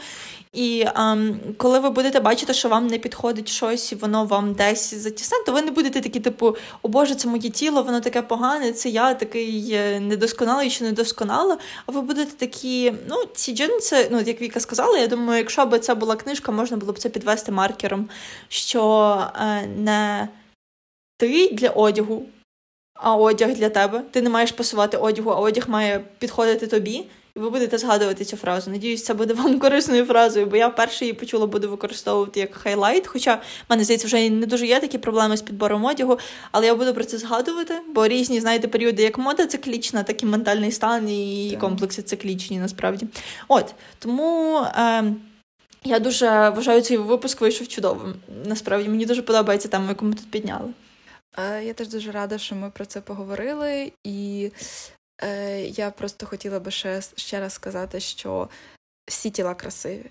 І 0.52 0.84
ем, 0.96 1.40
коли 1.56 1.78
ви 1.78 1.90
будете 1.90 2.20
бачити, 2.20 2.54
що 2.54 2.68
вам 2.68 2.86
не 2.86 2.98
підходить 2.98 3.48
щось, 3.48 3.92
і 3.92 3.94
воно 3.94 4.24
вам 4.24 4.52
десь 4.52 4.94
затісне, 4.94 5.38
то 5.46 5.52
ви 5.52 5.62
не 5.62 5.70
будете 5.70 6.00
такі, 6.00 6.20
типу, 6.20 6.56
о 6.82 6.88
Боже, 6.88 7.14
це 7.14 7.28
моє 7.28 7.50
тіло, 7.50 7.82
воно 7.82 8.00
таке 8.00 8.22
погане, 8.22 8.72
це 8.72 8.88
я 8.88 9.14
такий 9.14 9.72
е, 9.72 10.00
недосконалий 10.00 10.70
чи 10.70 10.84
недосконала. 10.84 11.58
А 11.86 11.92
ви 11.92 12.00
будете 12.00 12.32
такі, 12.32 12.92
ну, 13.08 13.16
ці 13.34 13.54
джинси, 13.54 14.08
ну, 14.10 14.20
як 14.20 14.42
Віка 14.42 14.60
сказала, 14.60 14.98
я 14.98 15.06
думаю, 15.06 15.38
якщо 15.38 15.66
б 15.66 15.78
це 15.78 15.94
була 15.98 16.16
книжка, 16.16 16.52
можна 16.52 16.76
було 16.76 16.92
б 16.92 16.98
це 16.98 17.08
підвести 17.08 17.52
маркером, 17.52 18.08
що 18.48 19.24
е, 19.40 19.66
не 19.66 20.28
ти 21.16 21.48
для 21.52 21.68
одягу. 21.68 22.26
А 23.00 23.16
одяг 23.16 23.54
для 23.54 23.68
тебе. 23.68 24.02
Ти 24.10 24.22
не 24.22 24.30
маєш 24.30 24.52
пасувати 24.52 24.96
одягу, 24.96 25.30
а 25.30 25.36
одяг 25.36 25.68
має 25.68 26.04
підходити 26.18 26.66
тобі 26.66 27.04
і 27.38 27.40
ви 27.40 27.50
будете 27.50 27.78
згадувати 27.78 28.24
цю 28.24 28.36
фразу. 28.36 28.70
Надіюсь, 28.70 29.04
це 29.04 29.14
буде 29.14 29.34
вам 29.34 29.58
корисною 29.60 30.04
фразою, 30.04 30.46
бо 30.46 30.56
я 30.56 30.68
вперше 30.68 31.04
її 31.04 31.14
почула, 31.14 31.46
буду 31.46 31.70
використовувати 31.70 32.40
як 32.40 32.54
хайлайт. 32.54 33.06
Хоча 33.06 33.34
в 33.34 33.40
мене 33.70 33.84
здається, 33.84 34.06
вже 34.06 34.30
не 34.30 34.46
дуже 34.46 34.66
є 34.66 34.80
такі 34.80 34.98
проблеми 34.98 35.36
з 35.36 35.42
підбором 35.42 35.84
одягу, 35.84 36.18
але 36.52 36.66
я 36.66 36.74
буду 36.74 36.94
про 36.94 37.04
це 37.04 37.18
згадувати, 37.18 37.74
бо 37.94 38.08
різні, 38.08 38.40
знаєте, 38.40 38.68
періоди, 38.68 39.02
як 39.02 39.18
мода 39.18 39.46
циклічна, 39.46 40.02
так 40.02 40.22
і 40.22 40.26
ментальний 40.26 40.72
стан 40.72 41.08
і 41.08 41.48
так. 41.50 41.60
комплекси 41.60 42.02
циклічні 42.02 42.58
насправді. 42.58 43.06
От 43.48 43.74
тому. 43.98 44.58
Е, 44.58 45.04
я 45.84 45.98
дуже 45.98 46.26
вважаю, 46.28 46.82
цей 46.82 46.96
випуск 46.96 47.40
вийшов 47.40 47.68
чудовим. 47.68 48.14
Насправді 48.44 48.88
мені 48.88 49.06
дуже 49.06 49.22
подобається 49.22 49.68
тема, 49.68 49.88
яку 49.88 50.04
ми 50.04 50.14
тут 50.14 50.30
підняли. 50.30 50.68
Я 51.62 51.74
теж 51.74 51.88
дуже 51.88 52.12
рада, 52.12 52.38
що 52.38 52.54
ми 52.54 52.70
про 52.70 52.86
це 52.86 53.00
поговорили, 53.00 53.92
і 54.04 54.50
Е, 55.22 55.60
Я 55.60 55.90
просто 55.90 56.26
хотіла 56.26 56.60
би 56.60 56.70
ще, 56.70 57.02
ще 57.16 57.40
раз 57.40 57.52
сказати, 57.52 58.00
що 58.00 58.48
всі 59.06 59.30
тіла 59.30 59.54
красиві, 59.54 60.10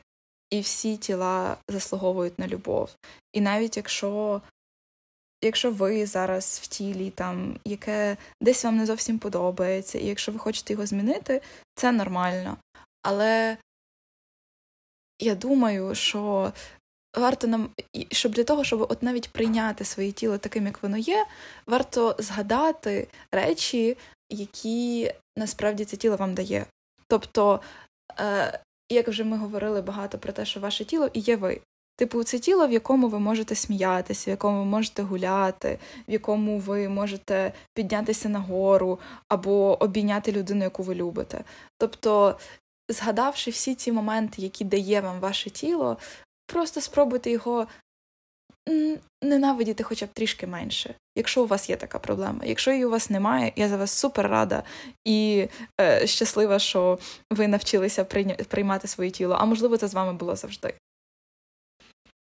і 0.49 0.61
всі 0.61 0.97
тіла 0.97 1.57
заслуговують 1.67 2.39
на 2.39 2.47
любов. 2.47 2.89
І 3.33 3.41
навіть 3.41 3.77
якщо 3.77 4.41
якщо 5.43 5.71
ви 5.71 6.05
зараз 6.05 6.59
в 6.63 6.67
тілі, 6.67 7.09
там, 7.09 7.59
яке 7.65 8.17
десь 8.41 8.63
вам 8.63 8.77
не 8.77 8.85
зовсім 8.85 9.19
подобається, 9.19 9.99
і 9.99 10.05
якщо 10.05 10.31
ви 10.31 10.39
хочете 10.39 10.73
його 10.73 10.85
змінити, 10.85 11.41
це 11.75 11.91
нормально. 11.91 12.57
Але 13.01 13.57
я 15.19 15.35
думаю, 15.35 15.95
що 15.95 16.53
варто 17.17 17.47
нам, 17.47 17.69
щоб 18.11 18.31
для 18.31 18.43
того, 18.43 18.63
щоб 18.63 18.81
от 18.81 19.03
навіть 19.03 19.29
прийняти 19.29 19.85
своє 19.85 20.11
тіло 20.11 20.37
таким, 20.37 20.65
як 20.65 20.83
воно 20.83 20.97
є, 20.97 21.25
варто 21.67 22.15
згадати 22.19 23.07
речі, 23.31 23.97
які 24.29 25.11
насправді 25.37 25.85
це 25.85 25.97
тіло 25.97 26.15
вам 26.15 26.33
дає. 26.33 26.65
Тобто, 27.07 27.61
е, 28.19 28.59
як 28.89 29.07
вже 29.07 29.23
ми 29.23 29.37
говорили 29.37 29.81
багато 29.81 30.17
про 30.17 30.33
те, 30.33 30.45
що 30.45 30.59
ваше 30.59 30.85
тіло 30.85 31.09
і 31.13 31.19
є 31.19 31.35
ви. 31.35 31.61
Типу, 31.97 32.23
це 32.23 32.39
тіло, 32.39 32.67
в 32.67 32.71
якому 32.71 33.07
ви 33.07 33.19
можете 33.19 33.55
сміятися, 33.55 34.29
в 34.29 34.31
якому 34.31 34.59
ви 34.59 34.65
можете 34.65 35.03
гуляти, 35.03 35.79
в 36.07 36.11
якому 36.11 36.59
ви 36.59 36.89
можете 36.89 37.53
піднятися 37.73 38.29
нагору 38.29 38.99
або 39.27 39.83
обійняти 39.83 40.31
людину, 40.31 40.63
яку 40.63 40.83
ви 40.83 40.95
любите. 40.95 41.43
Тобто, 41.77 42.37
згадавши 42.89 43.51
всі 43.51 43.75
ці 43.75 43.91
моменти, 43.91 44.41
які 44.41 44.63
дає 44.63 45.01
вам 45.01 45.19
ваше 45.19 45.49
тіло, 45.49 45.97
просто 46.45 46.81
спробуйте 46.81 47.31
його 47.31 47.67
ненавидіти 49.23 49.83
хоча 49.83 50.05
б 50.05 50.09
трішки 50.09 50.47
менше, 50.47 50.95
якщо 51.15 51.43
у 51.43 51.47
вас 51.47 51.69
є 51.69 51.75
така 51.75 51.99
проблема. 51.99 52.39
Якщо 52.45 52.71
її 52.71 52.85
у 52.85 52.89
вас 52.89 53.09
немає, 53.09 53.53
я 53.55 53.69
за 53.69 53.77
вас 53.77 53.91
супер 53.91 54.27
рада 54.27 54.63
і 55.05 55.47
е, 55.81 56.07
щаслива, 56.07 56.59
що 56.59 56.99
ви 57.31 57.47
навчилися 57.47 58.03
приймати 58.47 58.87
своє 58.87 59.11
тіло, 59.11 59.35
а 59.39 59.45
можливо, 59.45 59.77
це 59.77 59.87
з 59.87 59.93
вами 59.93 60.13
було 60.13 60.35
завжди. 60.35 60.73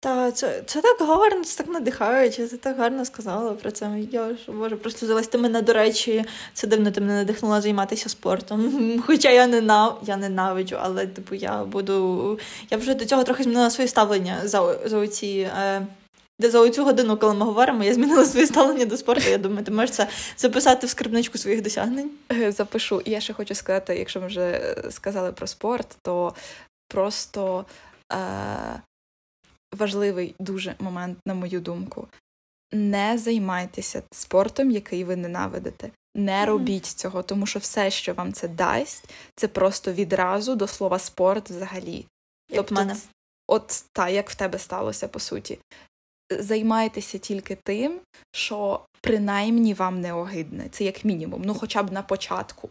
Та 0.04 0.32
це 0.32 0.64
це 0.66 0.82
так 0.82 1.08
гарно, 1.08 1.44
це 1.44 1.64
так 1.64 1.74
надихаюче, 1.74 2.48
це 2.48 2.58
так 2.58 2.78
гарно 2.78 3.06
сказала 3.06 3.54
про 3.54 3.72
це. 3.72 3.92
Я 4.12 4.30
ж 4.30 4.38
боже, 4.48 4.76
просто 4.76 5.06
взялась 5.06 5.28
ти 5.28 5.38
мене, 5.38 5.62
до 5.62 5.74
речі, 5.74 6.26
це 6.54 6.68
дивно, 6.68 6.92
ти 6.92 7.02
мене 7.02 7.14
надихнула 7.14 7.62
займатися 7.62 8.10
спортом. 8.10 9.02
Хоча 9.06 9.30
я 9.30 9.48
ненав... 9.48 10.02
я 10.06 10.18
ненавиджу, 10.18 10.78
але 10.82 11.08
типу 11.08 11.36
я 11.36 11.64
буду. 11.64 12.40
Я 12.72 12.78
вже 12.78 12.94
до 12.94 13.06
цього 13.06 13.24
трохи 13.24 13.44
змінила 13.44 13.70
своє 13.70 13.88
ставлення 13.88 14.42
за 14.44 14.80
за 14.86 14.98
оці. 14.98 15.50
Е... 15.58 15.88
Де 16.40 16.50
за 16.50 16.70
цю 16.70 16.84
годину, 16.84 17.18
коли 17.18 17.34
ми 17.34 17.46
говоримо, 17.46 17.84
я 17.84 17.94
змінила 17.94 18.26
своє 18.26 18.48
ставлення 18.48 18.86
до 18.86 18.98
спорту. 18.98 19.30
Я 19.30 19.38
думаю, 19.38 19.66
ти 19.66 19.72
можеш 19.72 19.96
це 19.96 20.08
записати 20.38 20.88
в 20.88 20.90
скарбничку 20.90 21.38
своїх 21.38 21.62
досягнень. 21.62 22.10
Е, 22.32 22.52
запишу. 22.52 23.02
І 23.06 23.12
я 23.12 23.20
ще 23.20 23.34
хочу 23.34 23.56
сказати, 23.56 23.96
якщо 23.96 24.22
ми 24.22 24.28
вже 24.28 24.42
е, 24.42 24.92
сказали 24.92 25.32
про 25.32 25.48
спорт, 25.48 25.98
то 26.02 26.34
просто 26.88 27.66
е- 28.14 28.82
важливий 29.74 30.36
дуже 30.40 30.76
момент, 30.80 31.18
на 31.28 31.34
мою 31.34 31.62
думку. 31.62 32.08
Не 32.74 33.18
займайтеся 33.18 34.04
спортом, 34.12 34.72
який 34.72 35.04
ви 35.04 35.16
ненавидите. 35.16 35.92
Не 36.16 36.46
робіть 36.46 36.86
цього, 36.86 37.24
тому 37.24 37.46
що 37.46 37.60
все, 37.60 37.92
що 37.92 38.14
вам 38.14 38.34
це 38.34 38.48
дасть, 38.48 39.14
це 39.36 39.48
просто 39.48 39.94
відразу 39.94 40.56
до 40.56 40.68
слова 40.68 41.00
спорт 41.00 41.50
взагалі. 41.50 42.06
Як 42.50 42.56
тобто, 42.56 42.76
мене. 42.76 42.96
от 43.48 43.86
та, 43.94 44.10
як 44.10 44.30
в 44.30 44.36
тебе 44.36 44.60
сталося, 44.60 45.08
по 45.08 45.20
суті 45.20 45.60
займайтеся 46.40 47.18
тільки 47.18 47.58
тим, 47.64 48.00
що 48.32 48.86
принаймні 49.02 49.74
вам 49.74 50.02
не 50.02 50.14
огидне. 50.14 50.70
Це 50.72 50.84
як 50.84 51.06
мінімум, 51.06 51.42
ну 51.46 51.56
хоча 51.56 51.84
б 51.84 51.92
на 51.92 52.02
початку. 52.02 52.70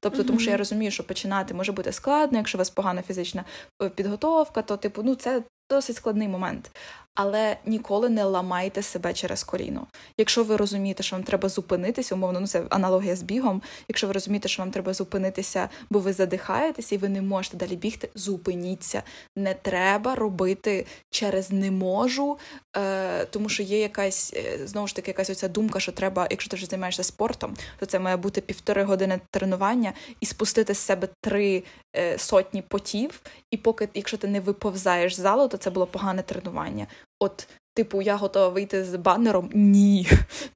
Тобто, 0.00 0.22
mm-hmm. 0.22 0.26
тому 0.26 0.38
що 0.38 0.50
я 0.50 0.56
розумію, 0.56 0.90
що 0.90 1.04
починати 1.04 1.54
може 1.54 1.72
бути 1.72 1.92
складно, 1.92 2.38
якщо 2.38 2.58
у 2.58 2.60
вас 2.60 2.70
погана 2.70 3.02
фізична 3.02 3.44
е, 3.82 3.88
підготовка, 3.88 4.62
то 4.62 4.76
типу, 4.76 5.02
ну 5.02 5.14
це 5.14 5.42
досить 5.68 5.96
складний 5.96 6.28
момент 6.28 6.70
але 7.18 7.56
ніколи 7.66 8.08
не 8.08 8.24
ламайте 8.24 8.82
себе 8.82 9.12
через 9.12 9.44
коліно. 9.44 9.86
Якщо 10.18 10.44
ви 10.44 10.56
розумієте, 10.56 11.02
що 11.02 11.16
вам 11.16 11.22
треба 11.22 11.48
зупинитися, 11.48 12.14
умовно, 12.14 12.40
ну 12.40 12.46
це 12.46 12.62
аналогія 12.70 13.16
з 13.16 13.22
бігом. 13.22 13.62
Якщо 13.88 14.06
ви 14.06 14.12
розумієте, 14.12 14.48
що 14.48 14.62
вам 14.62 14.70
треба 14.70 14.94
зупинитися, 14.94 15.68
бо 15.90 15.98
ви 15.98 16.12
задихаєтеся 16.12 16.94
і 16.94 16.98
ви 16.98 17.08
не 17.08 17.22
можете 17.22 17.56
далі 17.56 17.76
бігти, 17.76 18.08
зупиніться. 18.14 19.02
Не 19.36 19.54
треба 19.54 20.14
робити 20.14 20.86
через 21.10 21.52
не 21.52 21.70
можу, 21.70 22.38
е, 22.76 23.24
тому 23.24 23.48
що 23.48 23.62
є 23.62 23.80
якась 23.80 24.34
е, 24.36 24.66
знову 24.66 24.86
ж 24.86 24.96
таки 24.96 25.10
якась 25.10 25.30
оця 25.30 25.48
думка, 25.48 25.80
що 25.80 25.92
треба, 25.92 26.26
якщо 26.30 26.50
ти 26.50 26.56
вже 26.56 26.66
займаєшся 26.66 27.02
спортом, 27.02 27.54
то 27.78 27.86
це 27.86 27.98
має 27.98 28.16
бути 28.16 28.40
півтори 28.40 28.82
години 28.82 29.20
тренування 29.30 29.92
і 30.20 30.26
спустити 30.26 30.74
з 30.74 30.78
себе 30.78 31.08
три 31.20 31.62
е, 31.96 32.18
сотні 32.18 32.62
потів. 32.62 33.20
І 33.50 33.56
поки, 33.56 33.88
якщо 33.94 34.16
ти 34.16 34.28
не 34.28 34.40
виповзаєш 34.40 35.16
з 35.16 35.20
залу, 35.20 35.48
то 35.48 35.56
це 35.56 35.70
було 35.70 35.86
погане 35.86 36.22
тренування 36.22 36.86
от, 37.20 37.48
типу, 37.74 38.02
я 38.02 38.16
готова 38.16 38.48
вийти 38.48 38.84
з 38.84 38.96
баннером. 38.96 39.50
Ні, 39.54 40.08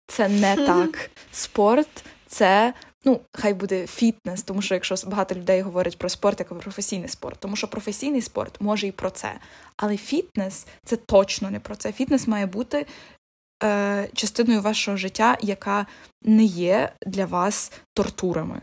це 0.07 0.29
не 0.29 0.57
так. 0.57 1.11
Спорт 1.33 2.05
це. 2.27 2.75
Ну, 3.05 3.21
хай 3.33 3.55
буде 3.55 3.87
фітнес, 3.87 4.43
тому 4.43 4.63
що 4.63 4.75
якщо 4.75 4.95
багато 5.07 5.35
людей 5.35 5.63
говорять 5.63 5.99
про 5.99 6.09
спорт, 6.09 6.41
як 6.41 6.49
про 6.49 6.59
професійний 6.59 7.09
спорт, 7.09 7.41
тому 7.41 7.57
що 7.57 7.69
професійний 7.69 8.23
спорт 8.23 8.61
може 8.61 8.87
і 8.87 8.93
про 8.93 9.11
це. 9.11 9.33
Але 9.77 9.97
фітнес 9.97 10.67
це 10.85 10.97
точно 10.97 11.51
не 11.51 11.61
про 11.61 11.77
це. 11.77 11.93
Фітнес 11.93 12.29
має 12.29 12.47
бути 12.47 12.87
е, 13.65 14.09
частиною 14.15 14.63
вашого 14.63 14.97
життя, 14.97 15.39
яка 15.41 15.87
не 16.23 16.45
є 16.45 16.93
для 17.07 17.27
вас 17.27 17.73
тортурами. 17.95 18.61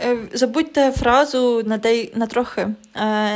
Е, 0.00 0.28
забудьте 0.32 0.92
фразу 0.92 1.62
на 1.66 1.78
дей, 1.78 2.12
на 2.14 2.26
трохи 2.26 2.60
е, 2.60 2.74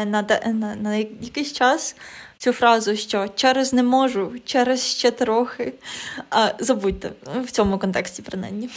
на, 0.05 0.27
на, 0.47 0.75
на 0.75 0.95
якийсь 0.97 1.53
час 1.53 1.97
цю 2.39 2.53
фразу, 2.53 2.97
що 2.97 3.29
через 3.29 3.73
не 3.73 3.83
можу, 3.83 4.33
через 4.45 4.87
ще 4.87 5.11
трохи. 5.11 5.73
А, 6.31 6.53
Забудьте 6.59 7.13
в 7.45 7.51
цьому 7.51 7.79
контексті, 7.79 8.23
принаймні. 8.23 8.71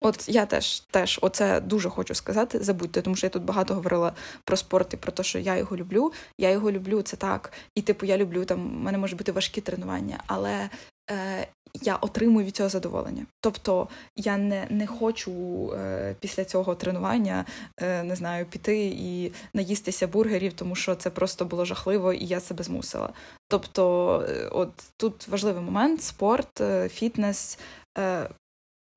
От 0.00 0.28
я 0.28 0.46
теж 0.46 0.80
теж 0.80 1.18
оце 1.22 1.60
дуже 1.60 1.88
хочу 1.90 2.14
сказати. 2.14 2.58
Забудьте, 2.60 3.02
тому 3.02 3.16
що 3.16 3.26
я 3.26 3.30
тут 3.30 3.42
багато 3.42 3.74
говорила 3.74 4.12
про 4.44 4.56
спорт 4.56 4.94
і 4.94 4.96
про 4.96 5.12
те, 5.12 5.22
що 5.22 5.38
я 5.38 5.56
його 5.56 5.76
люблю. 5.76 6.12
Я 6.38 6.50
його 6.50 6.72
люблю, 6.72 7.02
це 7.02 7.16
так. 7.16 7.52
І 7.74 7.82
типу 7.82 8.06
я 8.06 8.16
люблю 8.18 8.44
там. 8.44 8.68
в 8.68 8.82
мене 8.82 8.98
можуть 8.98 9.18
бути 9.18 9.32
важкі 9.32 9.60
тренування, 9.60 10.22
але 10.26 10.70
е, 11.10 11.48
я 11.82 11.96
отримую 11.96 12.46
від 12.46 12.56
цього 12.56 12.68
задоволення. 12.68 13.26
Тобто 13.40 13.88
я 14.16 14.36
не 14.36 14.66
не 14.70 14.86
хочу 14.86 15.32
е, 15.72 16.16
після 16.20 16.44
цього 16.44 16.74
тренування 16.74 17.44
е, 17.80 18.02
не 18.02 18.16
знаю, 18.16 18.46
піти 18.46 18.86
і 18.86 19.32
наїстися 19.54 20.06
бургерів, 20.06 20.52
тому 20.52 20.74
що 20.74 20.94
це 20.94 21.10
просто 21.10 21.44
було 21.44 21.64
жахливо, 21.64 22.12
і 22.12 22.26
я 22.26 22.40
себе 22.40 22.64
змусила. 22.64 23.12
Тобто, 23.48 24.20
е, 24.28 24.48
от 24.48 24.70
тут 24.96 25.28
важливий 25.28 25.62
момент: 25.62 26.02
спорт, 26.02 26.60
е, 26.60 26.88
фітнес. 26.88 27.58
е, 27.98 28.28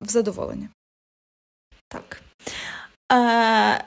в 0.00 0.08
задоволення. 0.08 0.68
Так. 1.88 2.22
Е, 3.12 3.84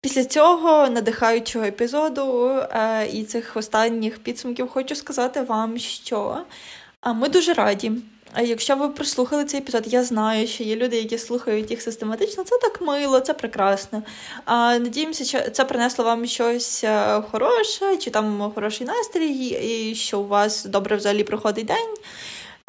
Після 0.00 0.24
цього 0.24 0.88
надихаючого 0.88 1.64
епізоду 1.64 2.48
е, 2.50 3.06
і 3.12 3.24
цих 3.24 3.56
останніх 3.56 4.18
підсумків 4.18 4.68
хочу 4.68 4.94
сказати 4.94 5.42
вам, 5.42 5.78
що 5.78 6.44
ми 7.14 7.28
дуже 7.28 7.54
раді. 7.54 7.92
Якщо 8.42 8.76
ви 8.76 8.88
прослухали 8.88 9.44
цей 9.44 9.60
епізод, 9.60 9.84
я 9.86 10.04
знаю, 10.04 10.46
що 10.46 10.64
є 10.64 10.76
люди, 10.76 10.96
які 10.96 11.18
слухають 11.18 11.70
їх 11.70 11.82
систематично. 11.82 12.44
Це 12.44 12.58
так 12.58 12.80
мило, 12.80 13.20
це 13.20 13.34
прекрасно. 13.34 14.02
А 14.44 14.78
надіємося, 14.78 15.24
що 15.24 15.50
це 15.50 15.64
принесло 15.64 16.04
вам 16.04 16.26
щось 16.26 16.84
е, 16.84 17.22
хороше, 17.30 17.96
чи 17.96 18.10
там 18.10 18.52
хороший 18.54 18.86
настрій, 18.86 19.46
і 19.90 19.94
що 19.94 20.20
у 20.20 20.26
вас 20.26 20.64
добре 20.64 20.96
взагалі 20.96 21.24
проходить 21.24 21.66
день. 21.66 21.94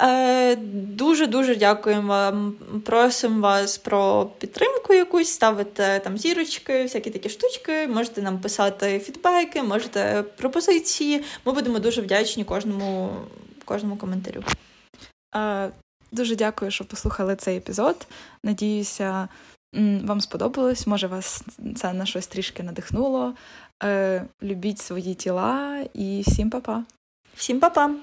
Е, 0.02 0.56
дуже-дуже 0.74 1.56
дякуємо 1.56 2.08
вам. 2.08 2.56
Просимо 2.86 3.42
вас 3.42 3.78
про 3.78 4.30
підтримку 4.40 4.94
якусь, 4.94 5.30
ставити 5.30 6.02
там 6.04 6.18
зірочки, 6.18 6.84
всякі 6.84 7.10
такі 7.10 7.30
штучки. 7.30 7.88
Можете 7.88 8.22
нам 8.22 8.40
писати 8.40 9.00
фідбеки, 9.00 9.64
можете 9.64 10.24
пропозиції. 10.38 11.24
Ми 11.46 11.52
будемо 11.52 11.80
дуже 11.80 12.02
вдячні 12.02 12.44
кожному, 12.44 13.10
кожному 13.68 13.98
коментарю. 13.98 14.44
Е, 15.36 15.72
дуже 16.12 16.36
дякую, 16.36 16.72
що 16.72 16.86
послухали 16.86 17.36
цей 17.36 17.58
епізод. 17.58 18.08
Надіюся, 18.44 19.28
вам 20.04 20.22
сподобалось. 20.22 20.88
Може, 20.88 21.08
вас 21.08 21.44
це 21.76 21.94
на 21.94 22.06
щось 22.06 22.28
трішки 22.28 22.64
надихнуло. 22.64 23.34
Е, 23.84 24.26
любіть 24.44 24.80
свої 24.80 25.14
тіла 25.14 25.84
і 25.94 26.24
всім 26.28 26.50
па-па. 26.50 26.84
Всім 27.36 27.60
па-па! 27.60 27.96